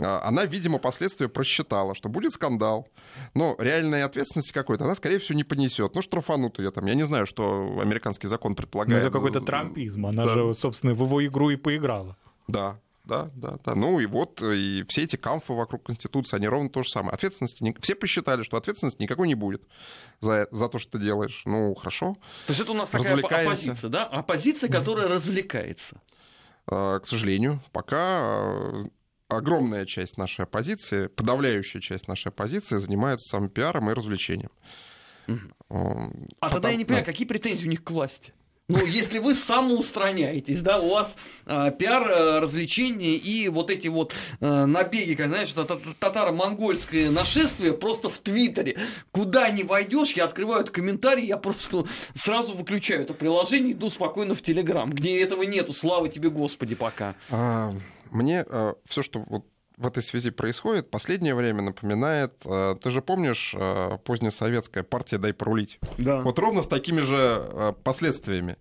А, 0.01 0.21
она, 0.27 0.45
видимо, 0.45 0.77
последствия 0.77 1.27
просчитала, 1.27 1.95
что 1.95 2.09
будет 2.09 2.33
скандал, 2.33 2.87
но 3.33 3.55
реальной 3.57 4.03
ответственности 4.03 4.51
какой-то 4.51 4.85
она, 4.85 4.95
скорее 4.95 5.19
всего, 5.19 5.35
не 5.35 5.43
понесет. 5.43 5.95
Ну, 5.95 6.01
штрафанут 6.01 6.59
ее 6.59 6.71
там. 6.71 6.85
Я 6.85 6.95
не 6.95 7.03
знаю, 7.03 7.25
что 7.25 7.79
американский 7.81 8.27
закон 8.27 8.55
предполагает. 8.55 9.03
Ну, 9.03 9.07
это 9.07 9.13
какой-то 9.13 9.41
трампизм. 9.41 10.05
Она 10.05 10.25
да. 10.25 10.33
же, 10.33 10.53
собственно, 10.53 10.93
в 10.93 11.01
его 11.01 11.25
игру 11.25 11.49
и 11.49 11.55
поиграла. 11.55 12.17
Да, 12.47 12.79
да, 13.05 13.29
да, 13.35 13.57
да. 13.63 13.75
Ну 13.75 13.99
и 13.99 14.05
вот, 14.05 14.41
и 14.41 14.83
все 14.87 15.03
эти 15.03 15.15
камфы 15.15 15.53
вокруг 15.53 15.83
Конституции, 15.83 16.35
они 16.35 16.47
ровно 16.47 16.69
то 16.69 16.83
же 16.83 16.89
самое. 16.89 17.13
Ответственности, 17.13 17.75
все 17.81 17.95
посчитали, 17.95 18.43
что 18.43 18.57
ответственности 18.57 19.01
никакой 19.01 19.27
не 19.27 19.35
будет 19.35 19.63
за, 20.21 20.47
за 20.51 20.67
то, 20.67 20.79
что 20.79 20.93
ты 20.93 20.99
делаешь. 20.99 21.43
Ну, 21.45 21.75
хорошо. 21.75 22.17
То 22.47 22.51
есть 22.51 22.61
это 22.61 22.71
у 22.71 22.75
нас 22.75 22.89
такая 22.89 23.17
оппозиция, 23.17 23.89
да? 23.89 24.05
Оппозиция, 24.05 24.69
которая 24.69 25.07
развлекается. 25.07 26.01
А, 26.67 26.99
к 26.99 27.07
сожалению, 27.07 27.61
пока 27.71 28.85
огромная 29.27 29.85
часть 29.85 30.17
нашей 30.17 30.43
оппозиции, 30.43 31.07
подавляющая 31.07 31.81
часть 31.81 32.07
нашей 32.07 32.29
оппозиции 32.29 32.77
занимается 32.77 33.29
самым 33.29 33.49
пиаром 33.49 33.89
и 33.89 33.93
развлечением. 33.93 34.51
Угу. 35.27 35.39
А 35.69 36.09
Потом, 36.39 36.51
тогда 36.51 36.69
я 36.69 36.75
не 36.75 36.85
понимаю, 36.85 37.05
да. 37.05 37.11
какие 37.11 37.27
претензии 37.27 37.65
у 37.65 37.69
них 37.69 37.83
к 37.83 37.91
власти? 37.91 38.33
Ну, 38.67 38.83
если 38.83 39.19
вы 39.19 39.35
самоустраняетесь, 39.35 40.61
да, 40.61 40.79
у 40.79 40.89
вас 40.89 41.15
э, 41.45 41.71
пиар, 41.77 42.09
э, 42.09 42.39
развлечения 42.39 43.13
и 43.13 43.47
вот 43.47 43.69
эти 43.69 43.87
вот 43.89 44.15
э, 44.39 44.65
набеги, 44.65 45.13
как 45.13 45.27
знаешь, 45.27 45.53
татаро-монгольское 45.99 47.11
нашествие 47.11 47.73
просто 47.73 48.09
в 48.09 48.17
Твиттере. 48.17 48.79
Куда 49.11 49.51
не 49.51 49.61
войдешь, 49.61 50.13
я 50.13 50.25
открываю 50.25 50.65
комментарий, 50.65 51.27
я 51.27 51.37
просто 51.37 51.85
сразу 52.15 52.53
выключаю 52.53 53.03
это 53.03 53.13
приложение, 53.13 53.73
иду 53.73 53.91
спокойно 53.91 54.33
в 54.33 54.41
Телеграм, 54.41 54.89
где 54.91 55.21
этого 55.21 55.43
нету, 55.43 55.71
слава 55.71 56.09
тебе, 56.09 56.31
Господи, 56.31 56.73
пока. 56.73 57.13
А, 57.29 57.71
мне 58.11 58.45
э, 58.47 58.73
все, 58.85 59.01
что 59.01 59.23
вот 59.27 59.45
в 59.77 59.85
этой 59.87 60.01
связи 60.01 60.29
происходит, 60.29 60.89
последнее 60.89 61.35
время 61.35 61.61
напоминает, 61.61 62.33
э, 62.45 62.77
ты 62.81 62.89
же 62.91 63.01
помнишь, 63.01 63.53
э, 63.53 63.97
позднесоветская 64.05 64.83
партия 64.83 65.17
«Дай 65.17 65.33
порулить». 65.33 65.79
Да. 65.97 66.21
Вот 66.21 66.39
ровно 66.39 66.61
с 66.63 66.67
такими 66.67 67.01
же 67.01 67.75
последствиями. 67.83 68.57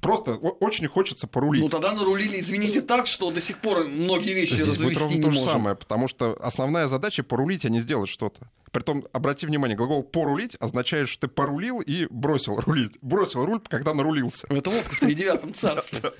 Просто 0.00 0.34
очень 0.34 0.88
хочется 0.88 1.28
порулить. 1.28 1.62
Ну 1.62 1.68
тогда 1.68 1.92
нарулили, 1.92 2.40
извините, 2.40 2.80
так, 2.80 3.06
что 3.06 3.30
до 3.30 3.40
сих 3.40 3.58
пор 3.58 3.84
многие 3.84 4.34
вещи 4.34 4.54
Здесь 4.54 4.66
развести 4.66 4.84
будет 4.84 4.98
ровно 4.98 5.14
не 5.14 5.22
то 5.22 5.30
же 5.30 5.40
самое, 5.40 5.76
потому 5.76 6.08
что 6.08 6.36
основная 6.40 6.88
задача 6.88 7.22
порулить, 7.22 7.64
а 7.64 7.68
не 7.68 7.80
сделать 7.80 8.10
что-то. 8.10 8.50
Притом, 8.72 9.06
обрати 9.12 9.46
внимание, 9.46 9.76
глагол 9.76 10.02
«порулить» 10.02 10.56
означает, 10.60 11.08
что 11.08 11.26
ты 11.26 11.28
порулил 11.28 11.80
и 11.80 12.06
бросил 12.10 12.56
рулить. 12.56 12.98
Бросил 13.00 13.44
руль, 13.46 13.60
когда 13.68 13.94
нарулился. 13.94 14.46
Это 14.50 14.68
Вовка 14.68 14.94
в 14.94 15.00
тридевятом 15.00 15.54
царстве. 15.54 16.12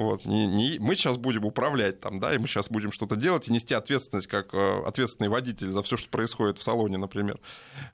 Вот, 0.00 0.24
не, 0.24 0.46
не, 0.46 0.78
мы 0.78 0.94
сейчас 0.94 1.18
будем 1.18 1.44
управлять 1.44 2.00
там, 2.00 2.20
да, 2.20 2.34
и 2.34 2.38
мы 2.38 2.46
сейчас 2.46 2.70
будем 2.70 2.90
что-то 2.90 3.16
делать 3.16 3.48
и 3.48 3.52
нести 3.52 3.74
ответственность 3.74 4.28
как 4.28 4.54
э, 4.54 4.82
ответственный 4.86 5.28
водитель 5.28 5.70
за 5.70 5.82
все, 5.82 5.98
что 5.98 6.08
происходит 6.08 6.56
в 6.56 6.62
салоне, 6.62 6.96
например, 6.96 7.38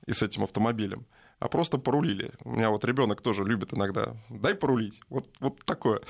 и 0.06 0.12
с 0.12 0.22
этим 0.22 0.44
автомобилем. 0.44 1.04
А 1.40 1.48
просто 1.48 1.78
порулили. 1.78 2.30
У 2.44 2.52
меня 2.52 2.70
вот 2.70 2.84
ребенок 2.84 3.22
тоже 3.22 3.42
любит 3.44 3.74
иногда. 3.74 4.14
Дай 4.30 4.54
порулить. 4.54 5.00
Вот, 5.08 5.26
вот 5.40 5.64
такое. 5.64 6.00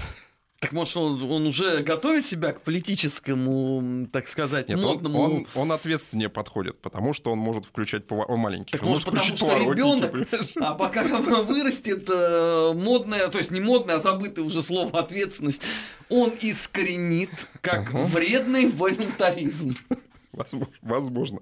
Так 0.58 0.72
может, 0.72 0.96
он, 0.96 1.22
он 1.30 1.46
уже 1.46 1.82
готовит 1.82 2.24
себя 2.24 2.52
к 2.52 2.62
политическому, 2.62 4.06
так 4.10 4.26
сказать, 4.26 4.70
Нет, 4.70 4.78
модному... 4.78 5.20
Он, 5.20 5.32
он, 5.32 5.46
он 5.54 5.72
ответственнее 5.72 6.30
подходит, 6.30 6.80
потому 6.80 7.12
что 7.12 7.30
он 7.30 7.38
может 7.38 7.66
включать 7.66 8.06
поворот. 8.06 8.30
Он 8.30 8.40
маленький. 8.40 8.72
Так 8.72 8.82
может, 8.82 9.04
потому 9.04 9.36
что 9.36 9.58
ребенок, 9.58 10.14
а 10.56 10.74
пока 10.74 11.02
вырастет 11.02 12.08
э, 12.08 12.72
модное, 12.74 13.28
то 13.28 13.36
есть 13.36 13.50
не 13.50 13.60
модное, 13.60 13.96
а 13.96 14.00
забытое 14.00 14.46
уже 14.46 14.62
слово 14.62 14.98
ответственность, 14.98 15.60
он 16.08 16.32
искоренит 16.40 17.30
как 17.60 17.92
uh 17.92 18.06
вредный 18.06 18.68
волюнтаризм. 18.68 19.76
Возможно. 20.82 21.40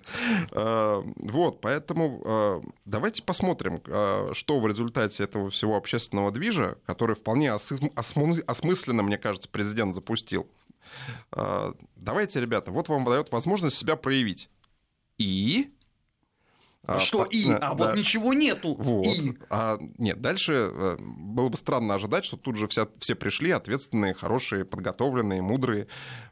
А, 0.53 1.03
вот, 1.17 1.61
поэтому 1.61 2.23
а, 2.25 2.63
давайте 2.85 3.23
посмотрим, 3.23 3.83
а, 3.87 4.31
что 4.33 4.61
в 4.61 4.67
результате 4.67 5.25
этого 5.25 5.51
всего 5.51 5.77
общественного 5.77 6.31
движа, 6.31 6.79
который 6.87 7.17
вполне 7.17 7.53
осмысленно, 7.53 9.03
мне 9.03 9.19
кажется, 9.19 9.49
президент 9.49 9.95
запустил. 9.95 10.49
Давайте, 11.97 12.41
ребята, 12.41 12.71
вот 12.71 12.89
вам 12.89 13.05
дает 13.05 13.33
возможность 13.33 13.77
себя 13.77 13.97
проявить. 13.97 14.49
И 15.19 15.73
а, 16.87 16.99
что 16.99 17.25
и? 17.25 17.51
А, 17.51 17.57
а 17.57 17.75
да. 17.75 17.75
вот 17.75 17.97
ничего 17.97 18.33
нету. 18.35 18.75
Вот. 18.75 19.07
И. 19.07 19.37
А, 19.51 19.79
нет, 19.99 20.21
дальше 20.21 20.71
э, 20.73 20.97
было 20.99 21.49
бы 21.49 21.57
странно 21.57 21.95
ожидать, 21.95 22.25
что 22.25 22.37
тут 22.37 22.57
же 22.57 22.69
вся, 22.69 22.89
все 22.99 23.15
пришли 23.15 23.51
ответственные, 23.51 24.15
хорошие, 24.15 24.65
подготовленные, 24.65 25.43
мудрые. 25.43 25.89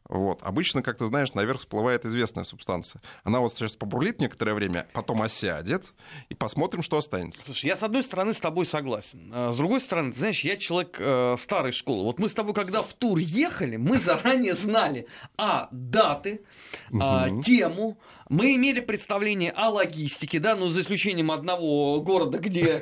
Вот. 0.09 0.43
Обычно, 0.43 0.83
как 0.83 0.99
ты 0.99 1.07
знаешь, 1.07 1.33
наверх 1.33 1.61
всплывает 1.61 2.05
известная 2.05 2.45
субстанция. 2.45 3.01
Она 3.25 3.41
вот 3.41 3.55
сейчас 3.55 3.73
побурлит 3.73 4.21
некоторое 4.21 4.53
время, 4.53 4.87
потом 4.93 5.23
осядет, 5.23 5.95
и 6.29 6.35
посмотрим, 6.35 6.83
что 6.83 6.99
останется. 6.99 7.43
Слушай, 7.43 7.67
я 7.67 7.77
с 7.77 7.83
одной 7.83 8.03
стороны 8.03 8.35
с 8.35 8.41
тобой 8.41 8.67
согласен. 8.67 9.31
А 9.33 9.53
с 9.53 9.57
другой 9.57 9.81
стороны, 9.81 10.13
ты 10.13 10.19
знаешь, 10.19 10.45
я 10.45 10.57
человек 10.57 10.97
э, 10.99 11.37
старой 11.39 11.73
школы. 11.73 12.05
Вот 12.05 12.19
мы 12.19 12.29
с 12.29 12.35
тобой, 12.35 12.53
когда 12.53 12.83
в 12.83 12.93
тур 12.93 13.19
ехали, 13.19 13.77
мы 13.77 13.99
заранее 13.99 14.55
знали, 14.55 15.07
а, 15.39 15.69
даты, 15.71 16.43
а, 17.01 17.29
тему, 17.43 17.99
мы 18.33 18.55
имели 18.55 18.81
представление 18.81 19.51
о 19.51 19.69
логистике, 19.69 20.41
да, 20.41 20.57
ну, 20.57 20.69
за 20.69 20.81
исключением 20.81 21.31
одного 21.31 22.01
города, 22.01 22.39
где 22.39 22.81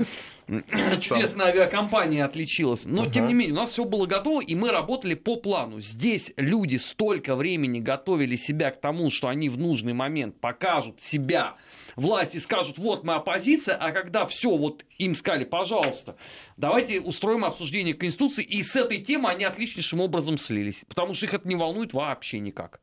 чудесная 1.01 1.49
авиакомпания 1.49 2.25
отличилась. 2.25 2.85
Но, 2.85 3.07
тем 3.07 3.27
не 3.27 3.35
менее, 3.35 3.55
у 3.55 3.57
нас 3.57 3.71
все 3.71 3.85
было 3.85 4.07
готово, 4.07 4.43
и 4.43 4.55
мы 4.55 4.71
работали 4.71 5.15
по 5.15 5.37
плану. 5.37 5.81
Здесь 5.81 6.33
люди 6.37 6.77
столько 6.77 7.35
времени 7.35 7.81
готовили 7.81 8.37
себя 8.37 8.71
к 8.71 8.81
тому, 8.81 9.11
что 9.11 9.27
они 9.27 9.49
в 9.49 9.59
нужный 9.59 9.93
момент 9.93 10.41
покажут 10.41 11.01
себя 11.01 11.57
власти 11.97 12.39
скажут, 12.39 12.79
вот 12.79 13.05
мы 13.05 13.15
оппозиция, 13.15 13.77
а 13.77 13.93
когда 13.93 14.27
все, 14.27 14.57
вот 14.57 14.85
им 14.99 15.15
сказали, 15.15 15.45
пожалуйста, 15.45 16.17
давайте 16.57 17.01
устроим 17.01 17.45
обсуждение 17.45 17.95
Конституции, 17.95 18.45
и 18.45 18.63
с 18.63 18.75
этой 18.77 18.99
темы 18.99 19.29
они 19.29 19.45
отличнейшим 19.45 20.01
образом 20.01 20.39
слились, 20.39 20.85
потому 20.89 21.15
что 21.15 21.27
их 21.27 21.35
это 21.35 21.47
не 21.47 21.57
волнует 21.57 21.93
вообще 21.93 22.39
никак. 22.39 22.81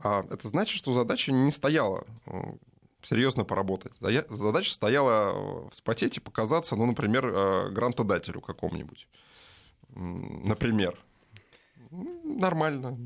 А 0.00 0.24
это 0.30 0.48
значит, 0.48 0.76
что 0.76 0.92
задача 0.92 1.32
не 1.32 1.52
стояла 1.52 2.06
серьезно 3.02 3.44
поработать. 3.44 3.92
Задача 4.28 4.72
стояла 4.72 5.32
э, 5.34 5.70
вспотеть 5.70 6.16
и 6.16 6.20
показаться, 6.20 6.76
ну, 6.76 6.86
например, 6.86 7.26
э, 7.26 7.70
грантодателю 7.70 8.40
какому-нибудь. 8.40 9.08
Например. 9.94 10.98
Нормально. 11.90 12.98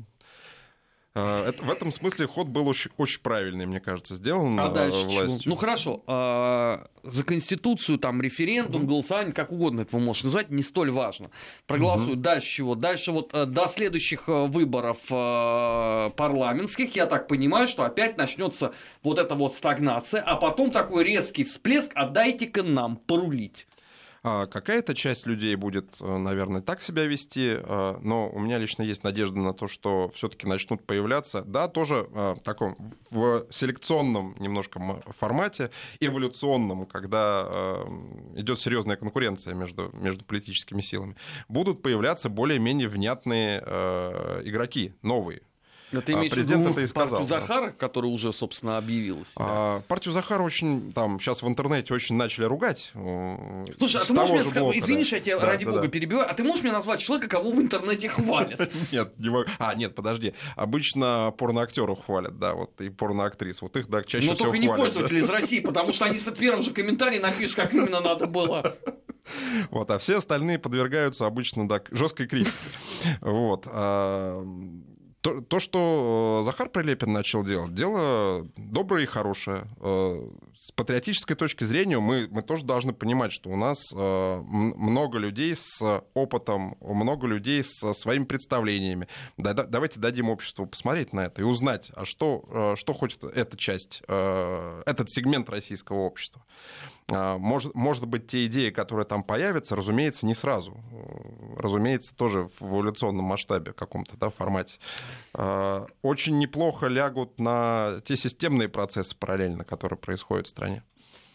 А, 1.15 1.47
это, 1.47 1.63
в 1.63 1.69
этом 1.69 1.91
смысле 1.91 2.25
ход 2.25 2.47
был 2.47 2.67
очень, 2.67 2.89
очень 2.97 3.21
правильный, 3.21 3.67
мне 3.67 3.79
кажется, 3.79 4.15
сделан 4.15 4.59
а 4.59 4.69
дальше 4.69 4.97
э, 4.97 5.03
властью. 5.03 5.39
Чего? 5.41 5.53
Ну 5.53 5.55
хорошо, 5.55 6.03
а, 6.07 6.87
за 7.03 7.23
Конституцию, 7.23 7.99
там, 7.99 8.19
референдум, 8.19 8.87
голосование, 8.87 9.31
как 9.31 9.51
угодно 9.51 9.81
это 9.81 9.95
вы 9.95 10.01
можете 10.01 10.25
назвать, 10.27 10.49
не 10.49 10.63
столь 10.63 10.89
важно. 10.89 11.29
Проголосуют. 11.67 12.17
Угу. 12.17 12.23
Дальше 12.23 12.47
чего? 12.47 12.73
Дальше 12.73 13.11
вот 13.11 13.31
э, 13.33 13.45
до 13.45 13.67
следующих 13.67 14.27
э, 14.27 14.47
выборов 14.47 14.97
парламентских, 15.07 16.95
я 16.95 17.05
так 17.05 17.27
понимаю, 17.27 17.67
что 17.67 17.83
опять 17.83 18.17
начнется 18.17 18.73
вот 19.03 19.19
эта 19.19 19.35
вот 19.35 19.53
стагнация, 19.53 20.21
а 20.21 20.35
потом 20.35 20.71
такой 20.71 21.03
резкий 21.03 21.43
всплеск, 21.43 21.91
отдайте-ка 21.93 22.63
нам 22.63 22.95
порулить. 22.95 23.67
А 24.25 24.47
какая-то 24.47 24.95
часть 24.95 25.25
людей 25.25 25.53
будет, 25.55 25.97
э, 25.99 26.17
наверное, 26.17 26.61
так 26.61 26.81
себя 26.81 27.03
вести, 27.03 27.57
э, 27.59 27.97
но 28.01 28.29
у 28.29 28.39
меня 28.39 28.57
лично 28.57 28.81
есть 28.81 29.03
надежда 29.03 29.37
на 29.37 29.53
то, 29.53 29.67
что 29.67 30.09
все-таки 30.15 30.47
начнут 30.47 30.85
появляться, 30.85 31.41
да, 31.41 31.67
тоже 31.67 32.07
э, 32.09 32.35
в 32.35 32.39
таком 32.39 32.77
в 33.09 33.45
селекционном 33.49 34.37
немножко 34.39 34.79
формате, 35.19 35.71
эволюционном, 35.99 36.85
когда 36.85 37.83
идет 38.35 38.59
серьезная 38.59 38.95
конкуренция 38.95 39.53
между, 39.53 39.91
между 39.93 40.25
политическими 40.25 40.81
силами, 40.81 41.15
будут 41.49 41.81
появляться 41.83 42.29
более-менее 42.29 42.87
внятные 42.87 43.59
игроки, 44.43 44.93
новые, 45.03 45.41
но 45.93 46.01
ты 46.01 46.13
имеешь 46.13 46.31
президент 46.31 46.61
в 46.61 46.63
виду 46.63 46.71
это 46.71 46.81
и 46.81 46.87
сказал. 46.87 47.19
партию 47.19 47.39
Захара, 47.39 47.71
которая 47.71 48.11
уже, 48.11 48.33
собственно, 48.33 48.77
объявилась? 48.77 49.27
А, 49.35 49.81
партию 49.87 50.13
Захара 50.13 50.43
очень, 50.43 50.91
там, 50.93 51.19
сейчас 51.19 51.41
в 51.41 51.47
интернете 51.47 51.93
очень 51.93 52.15
начали 52.15 52.45
ругать. 52.45 52.91
Э, 52.95 53.65
Слушай, 53.77 54.01
а 54.01 54.05
ты 54.05 54.13
можешь 54.13 54.31
мне 54.31 54.43
сказать, 54.43 54.77
извини, 54.77 55.03
я 55.03 55.19
тебя 55.19 55.39
да, 55.39 55.45
ради 55.45 55.65
да, 55.65 55.71
бога 55.71 55.83
да. 55.83 55.87
перебиваю, 55.87 56.29
а 56.29 56.33
ты 56.33 56.43
можешь 56.43 56.63
мне 56.63 56.71
назвать 56.71 56.99
человека, 56.99 57.29
кого 57.29 57.51
в 57.51 57.61
интернете 57.61 58.09
хвалят? 58.09 58.71
Нет, 58.91 59.13
не 59.19 59.29
могу. 59.29 59.45
А, 59.59 59.75
нет, 59.75 59.95
подожди. 59.95 60.33
Обычно 60.55 61.33
порноактеров 61.37 62.03
хвалят, 62.05 62.39
да, 62.39 62.53
вот, 62.53 62.79
и 62.81 62.89
порноактрис. 62.89 63.61
Вот 63.61 63.75
их, 63.77 63.87
да, 63.89 64.03
чаще 64.03 64.27
Но 64.27 64.35
всего 64.35 64.49
только 64.49 64.57
не 64.59 64.67
пользователи 64.67 65.19
из 65.19 65.29
России, 65.29 65.59
потому 65.59 65.93
что 65.93 66.05
они 66.05 66.19
с 66.19 66.31
первым 66.31 66.61
же 66.61 66.71
комментарием 66.71 67.21
напишут, 67.21 67.55
как 67.55 67.73
именно 67.73 68.01
надо 68.01 68.27
было. 68.27 68.75
Вот, 69.71 69.89
а 69.89 69.99
все 69.99 70.17
остальные 70.17 70.59
подвергаются 70.59 71.25
обычно 71.25 71.67
да, 71.67 71.81
жесткой 71.91 72.27
критике. 72.27 72.53
Вот. 73.21 73.65
То, 75.23 75.39
то, 75.39 75.61
что 75.61 76.41
э, 76.41 76.45
Захар 76.45 76.67
Прилепин 76.67 77.13
начал 77.13 77.45
делать, 77.45 77.73
дело 77.73 78.45
доброе 78.57 79.03
и 79.03 79.05
хорошее. 79.05 79.67
Э, 79.79 80.21
с 80.59 80.71
патриотической 80.73 81.37
точки 81.37 81.63
зрения 81.63 81.97
мы, 81.97 82.27
мы 82.29 82.41
тоже 82.41 82.65
должны 82.65 82.91
понимать, 82.91 83.31
что 83.31 83.49
у 83.49 83.55
нас 83.55 83.77
э, 83.93 84.41
много 84.45 85.19
людей 85.19 85.55
с 85.55 86.03
опытом, 86.13 86.75
много 86.81 87.25
людей 87.25 87.63
со 87.63 87.93
своими 87.93 88.25
представлениями. 88.25 89.07
давайте 89.37 90.01
дадим 90.01 90.29
обществу 90.29 90.65
посмотреть 90.65 91.13
на 91.13 91.21
это 91.21 91.41
и 91.41 91.45
узнать, 91.45 91.89
а 91.95 92.03
что, 92.03 92.75
что 92.75 92.91
хочет 92.93 93.23
эта 93.23 93.55
часть, 93.55 94.01
этот 94.07 95.09
сегмент 95.09 95.49
российского 95.49 95.99
общества. 95.99 96.43
Может, 97.07 97.75
может 97.75 98.05
быть, 98.05 98.27
те 98.27 98.45
идеи, 98.45 98.69
которые 98.69 99.05
там 99.05 99.23
появятся, 99.23 99.75
разумеется, 99.75 100.25
не 100.25 100.33
сразу. 100.33 100.77
Разумеется, 101.57 102.15
тоже 102.15 102.47
в 102.59 102.63
эволюционном 102.63 103.25
масштабе 103.25 103.73
каком-то 103.73 104.17
да, 104.17 104.29
формате. 104.29 104.79
А, 105.33 105.87
очень 106.01 106.37
неплохо 106.39 106.87
лягут 106.87 107.39
на 107.39 108.01
те 108.05 108.17
системные 108.17 108.69
процессы 108.69 109.15
параллельно, 109.17 109.63
которые 109.63 109.97
происходят 109.97 110.47
в 110.47 110.49
стране. 110.49 110.83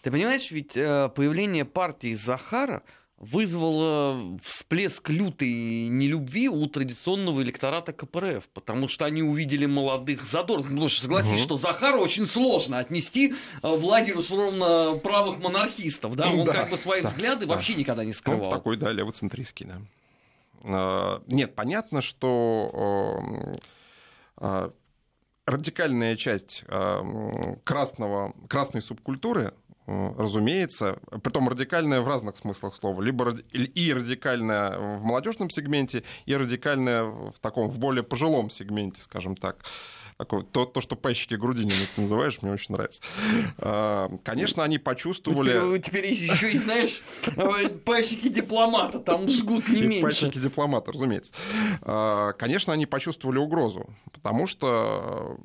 Ты 0.03 0.11
понимаешь, 0.11 0.51
ведь 0.51 0.77
э, 0.77 1.11
появление 1.15 1.65
партии 1.65 2.15
Захара 2.15 2.83
вызвало 3.19 4.39
всплеск 4.45 5.11
лютой 5.11 5.51
нелюбви 5.89 6.49
у 6.49 6.67
традиционного 6.69 7.43
электората 7.43 7.93
КПРФ, 7.93 8.49
потому 8.55 8.87
что 8.87 9.07
они 9.07 9.23
увидели 9.23 9.67
молодых 9.67 10.25
задорных. 10.25 10.69
Потому 10.69 10.89
что 10.89 11.03
согласись, 11.03 11.33
угу. 11.33 11.39
что 11.39 11.57
Захара 11.57 11.97
очень 11.97 12.27
сложно 12.27 12.79
отнести 12.79 13.35
э, 13.63 13.69
в 13.69 13.85
лагерь 13.85 14.17
условно 14.17 14.99
правых 15.03 15.39
монархистов. 15.39 16.15
Да? 16.15 16.31
Он 16.31 16.45
да, 16.45 16.53
как 16.53 16.71
бы 16.71 16.77
свои 16.77 17.03
да, 17.03 17.09
взгляды 17.09 17.47
да. 17.47 17.55
вообще 17.55 17.75
никогда 17.75 18.05
не 18.05 18.13
скрывал. 18.13 18.51
Он 18.51 18.55
такой, 18.55 18.77
да, 18.77 18.93
левоцентристский, 18.93 19.67
да. 19.67 19.81
А, 20.65 21.23
нет, 21.27 21.55
понятно, 21.55 22.03
что 22.03 23.59
а, 24.37 24.71
радикальная 25.47 26.17
часть 26.17 26.65
а, 26.69 27.57
красного, 27.65 28.35
красной 28.49 28.83
субкультуры 28.83 29.55
разумеется, 29.89 30.99
притом 31.23 31.49
радикальная 31.49 32.03
в 32.03 32.09
разных 32.09 32.37
смыслах 32.37 32.77
слова, 32.77 33.01
либо 33.01 33.31
и 33.31 33.93
радикальная 33.95 34.79
в 34.79 35.03
молодежном 35.03 35.49
сегменте, 35.49 36.05
и 36.27 36.37
радикальная 36.37 37.05
в 37.05 37.39
таком, 37.41 37.69
в 37.69 37.79
более 37.79 38.03
пожилом 38.03 38.51
сегменте, 38.51 39.01
скажем 39.01 39.35
так. 39.35 39.65
Такое, 40.19 40.43
то, 40.43 40.65
то, 40.65 40.81
что 40.81 40.97
пайщики 40.97 41.35
Грудинина 41.35 41.73
ты 41.95 42.01
называешь, 42.01 42.43
мне 42.43 42.51
очень 42.51 42.75
нравится. 42.75 43.01
А, 43.57 44.11
конечно, 44.25 44.65
они 44.65 44.79
почувствовали... 44.79 45.79
Теперь, 45.79 46.13
теперь 46.13 46.33
еще 46.33 46.53
и, 46.53 46.59
знаешь, 46.59 47.03
пайщики 47.85 48.29
дипломата, 48.29 48.99
там 48.99 49.29
жгут 49.29 49.69
не 49.69 49.83
меньше. 49.83 50.03
Пайщики 50.03 50.39
дипломата, 50.41 50.91
разумеется. 50.91 51.33
А, 51.83 52.33
конечно, 52.33 52.73
они 52.73 52.85
почувствовали 52.85 53.39
угрозу, 53.39 53.95
потому 54.13 54.49
что 54.49 55.39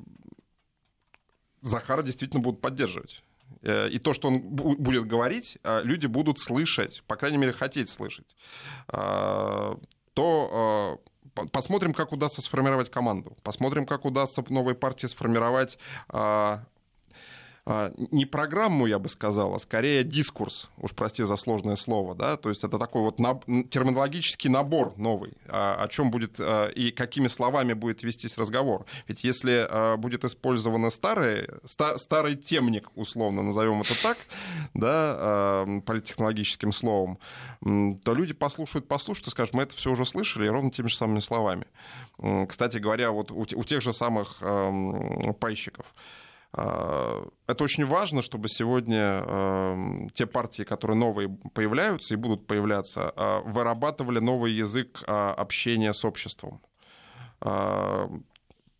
Захара 1.60 2.02
действительно 2.02 2.42
будут 2.42 2.60
поддерживать. 2.60 3.22
Э, 3.62 3.88
и 3.88 3.98
то, 3.98 4.12
что 4.12 4.28
он 4.28 4.40
будет 4.40 5.06
говорить, 5.06 5.58
э, 5.64 5.82
люди 5.82 6.06
будут 6.06 6.38
слышать, 6.38 7.02
по 7.06 7.16
крайней 7.16 7.38
мере, 7.38 7.52
хотеть 7.52 7.88
слышать, 7.88 8.36
э, 8.92 9.74
то 10.14 11.00
посмотрим, 11.52 11.94
как 11.94 12.12
удастся 12.12 12.40
сформировать 12.42 12.90
команду, 12.90 13.36
посмотрим, 13.42 13.86
как 13.86 14.04
удастся 14.04 14.44
новой 14.48 14.74
партии 14.74 15.06
сформировать 15.06 15.78
а, 16.08 16.64
не 17.66 18.26
программу, 18.26 18.86
я 18.86 18.98
бы 18.98 19.08
сказал, 19.08 19.54
а 19.54 19.58
скорее 19.58 20.04
дискурс, 20.04 20.68
уж 20.76 20.92
прости 20.92 21.22
за 21.22 21.36
сложное 21.36 21.76
слово, 21.76 22.14
да, 22.14 22.36
то 22.36 22.50
есть 22.50 22.62
это 22.62 22.78
такой 22.78 23.00
вот 23.00 23.18
наб- 23.18 23.44
терминологический 23.70 24.50
набор 24.50 24.92
новый, 24.98 25.32
а, 25.48 25.82
о 25.82 25.88
чем 25.88 26.10
будет 26.10 26.36
а, 26.38 26.68
и 26.68 26.90
какими 26.90 27.26
словами 27.26 27.72
будет 27.72 28.02
вестись 28.02 28.36
разговор. 28.36 28.84
Ведь 29.08 29.24
если 29.24 29.96
будет 29.96 30.24
использован 30.24 30.90
старый, 30.90 31.48
ста- 31.64 31.96
старый 31.96 32.36
темник, 32.36 32.90
условно 32.96 33.42
назовем 33.42 33.80
это 33.80 34.00
так, 34.02 34.18
да, 34.74 35.64
политтехнологическим 35.86 36.70
словом, 36.72 37.18
то 37.60 38.14
люди 38.14 38.34
послушают, 38.34 38.88
послушают 38.88 39.28
и 39.28 39.30
скажут, 39.30 39.54
мы 39.54 39.62
это 39.62 39.74
все 39.74 39.90
уже 39.90 40.04
слышали, 40.04 40.46
ровно 40.48 40.70
теми 40.70 40.88
же 40.88 40.96
самыми 40.96 41.20
словами. 41.20 41.66
Кстати 42.46 42.76
говоря, 42.76 43.10
вот 43.10 43.30
у, 43.30 43.64
тех 43.64 43.80
же 43.80 43.92
самых 43.92 44.42
пайщиков, 45.40 45.86
а, 45.86 46.23
это 46.56 47.64
очень 47.64 47.84
важно, 47.84 48.22
чтобы 48.22 48.48
сегодня 48.48 49.24
эм, 49.26 50.10
те 50.10 50.26
партии, 50.26 50.62
которые 50.62 50.96
новые 50.96 51.28
появляются 51.52 52.14
и 52.14 52.16
будут 52.16 52.46
появляться, 52.46 53.12
а, 53.16 53.40
вырабатывали 53.40 54.20
новый 54.20 54.52
язык 54.52 55.02
а, 55.06 55.34
общения 55.34 55.92
с 55.92 56.04
обществом. 56.04 56.60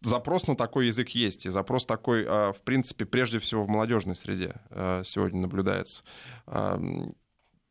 Запрос 0.01 0.47
на 0.47 0.57
такой 0.57 0.87
язык 0.87 1.11
есть, 1.11 1.45
и 1.47 1.51
запрос 1.51 1.85
такой, 1.85 2.25
в 2.25 2.57
принципе, 2.65 3.05
прежде 3.05 3.39
всего 3.39 3.65
в 3.65 3.69
молодежной 3.69 4.17
среде 4.17 4.55
сегодня 5.05 5.41
наблюдается 5.41 6.03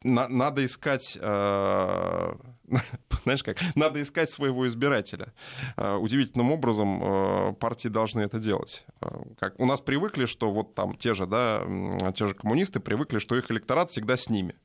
надо 0.04 0.66
искать, 0.66 1.18
э, 1.20 2.34
знаешь 3.24 3.44
как, 3.44 3.58
надо 3.76 4.02
искать 4.02 4.30
своего 4.30 4.68
избирателя. 4.68 5.34
Э, 5.78 5.96
удивительным 5.96 6.52
образом 6.52 7.02
э, 7.04 7.54
партии 7.54 7.88
должны 7.88 8.22
это 8.22 8.40
делать. 8.40 8.86
Как, 9.40 9.60
у 9.60 9.66
нас 9.66 9.82
привыкли, 9.82 10.26
что 10.26 10.52
вот 10.52 10.76
там 10.76 10.96
те 10.96 11.14
же, 11.14 11.26
да, 11.26 11.64
те 12.16 12.28
же 12.28 12.34
коммунисты 12.34 12.80
привыкли, 12.80 13.20
что 13.20 13.36
их 13.36 13.50
электорат 13.52 13.90
всегда 13.90 14.18
с 14.18 14.30
ними. 14.30 14.56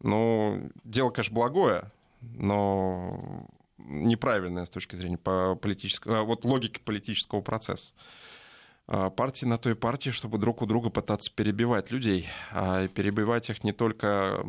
Ну, 0.00 0.70
дело, 0.84 1.10
конечно, 1.10 1.34
благое, 1.34 1.90
но 2.20 3.48
неправильное 3.78 4.64
с 4.64 4.70
точки 4.70 4.96
зрения 4.96 5.18
политического, 5.18 6.22
вот 6.24 6.44
логики 6.44 6.78
политического 6.78 7.40
процесса. 7.40 7.92
А, 8.88 9.10
партии 9.10 9.46
на 9.46 9.58
той 9.58 9.74
партии, 9.74 10.10
чтобы 10.10 10.38
друг 10.38 10.62
у 10.62 10.66
друга 10.66 10.90
пытаться 10.90 11.32
перебивать 11.32 11.90
людей, 11.90 12.28
а 12.50 12.88
перебивать 12.88 13.48
их 13.48 13.62
не 13.62 13.72
только 13.72 14.44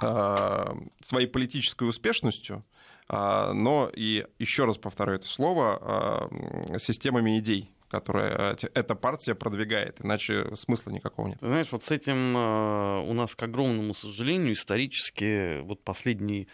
а, 0.00 0.76
своей 1.02 1.26
политической 1.26 1.88
успешностью, 1.88 2.64
а, 3.08 3.52
но 3.52 3.90
и, 3.94 4.26
еще 4.38 4.64
раз 4.64 4.78
повторю 4.78 5.14
это 5.14 5.28
слово, 5.28 6.30
системами 6.78 7.38
идей, 7.38 7.70
которые 7.88 8.56
эта 8.74 8.94
партия 8.94 9.34
продвигает, 9.34 10.00
иначе 10.02 10.54
смысла 10.56 10.90
никакого 10.90 11.28
нет. 11.28 11.38
Знаешь, 11.40 11.68
вот 11.70 11.84
с 11.84 11.90
этим 11.90 12.36
у 12.36 13.12
нас, 13.12 13.34
к 13.34 13.42
огромному 13.42 13.94
сожалению, 13.94 14.54
исторически 14.54 15.60
вот 15.60 15.82
последние 15.84 16.46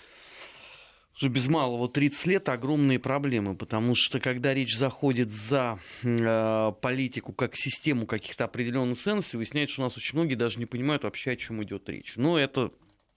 уже 1.19 1.29
без 1.29 1.49
малого 1.49 1.89
30 1.89 2.27
лет 2.27 2.49
огромные 2.49 2.99
проблемы, 2.99 3.57
потому 3.57 3.95
что 3.95 4.21
когда 4.21 4.53
речь 4.53 4.77
заходит 4.77 5.31
за 5.31 5.79
э, 6.03 6.73
политику 6.81 7.33
как 7.33 7.57
систему 7.57 8.07
каких-то 8.07 8.45
определенных 8.45 8.99
ценностей, 8.99 9.37
выясняется, 9.37 9.75
что 9.75 9.83
у 9.83 9.85
нас 9.87 9.97
очень 9.97 10.19
многие 10.19 10.35
даже 10.35 10.59
не 10.59 10.67
понимают 10.67 11.05
вообще, 11.05 11.33
о 11.33 11.37
чем 11.37 11.63
идет 11.63 11.89
речь. 11.89 12.17
Но 12.17 12.39
это 12.39 12.71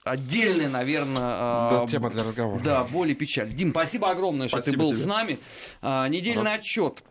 отдельная, 0.03 0.69
наверное... 0.69 1.15
Да, 1.15 1.83
э, 1.85 1.87
тема 1.89 2.09
для 2.09 2.23
разговора. 2.23 2.61
Да, 2.63 2.83
более 2.85 3.15
печаль. 3.15 3.53
Дим, 3.53 3.71
спасибо 3.71 4.09
огромное, 4.11 4.47
спасибо 4.47 4.61
что 4.61 4.71
ты 4.71 4.77
был 4.77 4.91
тебе. 4.91 4.99
с 4.99 5.05
нами. 5.05 5.39
Э, 5.81 6.07
недельный 6.07 6.41
ага. 6.41 6.53
отчет 6.53 7.03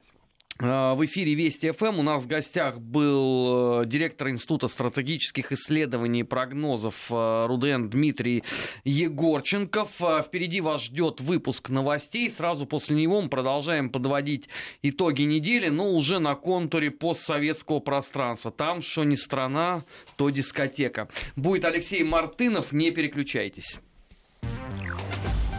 в 0.60 1.04
эфире 1.04 1.34
Вести 1.34 1.70
ФМ 1.70 2.00
у 2.00 2.02
нас 2.02 2.24
в 2.24 2.26
гостях 2.26 2.80
был 2.80 3.82
э, 3.82 3.86
директор 3.86 4.28
Института 4.28 4.66
стратегических 4.66 5.52
исследований 5.52 6.20
и 6.20 6.24
прогнозов 6.24 7.06
э, 7.10 7.46
РУДН 7.46 7.88
Дмитрий 7.88 8.42
Егорченков. 8.84 9.90
Впереди 10.24 10.60
вас 10.60 10.82
ждет 10.82 11.20
выпуск 11.20 11.68
новостей. 11.68 12.28
Сразу 12.28 12.66
после 12.66 12.96
него 12.96 13.20
мы 13.20 13.28
продолжаем 13.28 13.88
подводить 13.88 14.48
итоги 14.82 15.22
недели, 15.22 15.68
но 15.68 15.92
уже 15.92 16.18
на 16.18 16.34
контуре 16.34 16.90
постсоветского 16.90 17.78
пространства. 17.78 18.50
Там, 18.50 18.82
что 18.82 19.04
не 19.04 19.16
страна, 19.16 19.84
то 20.16 20.28
дискотека. 20.30 21.08
Будет 21.36 21.66
Алексей 21.66 22.02
Мартынов, 22.02 22.72
не 22.72 22.90
переключайтесь. 22.90 23.78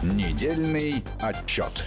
Недельный 0.02 1.02
отчет. 1.22 1.86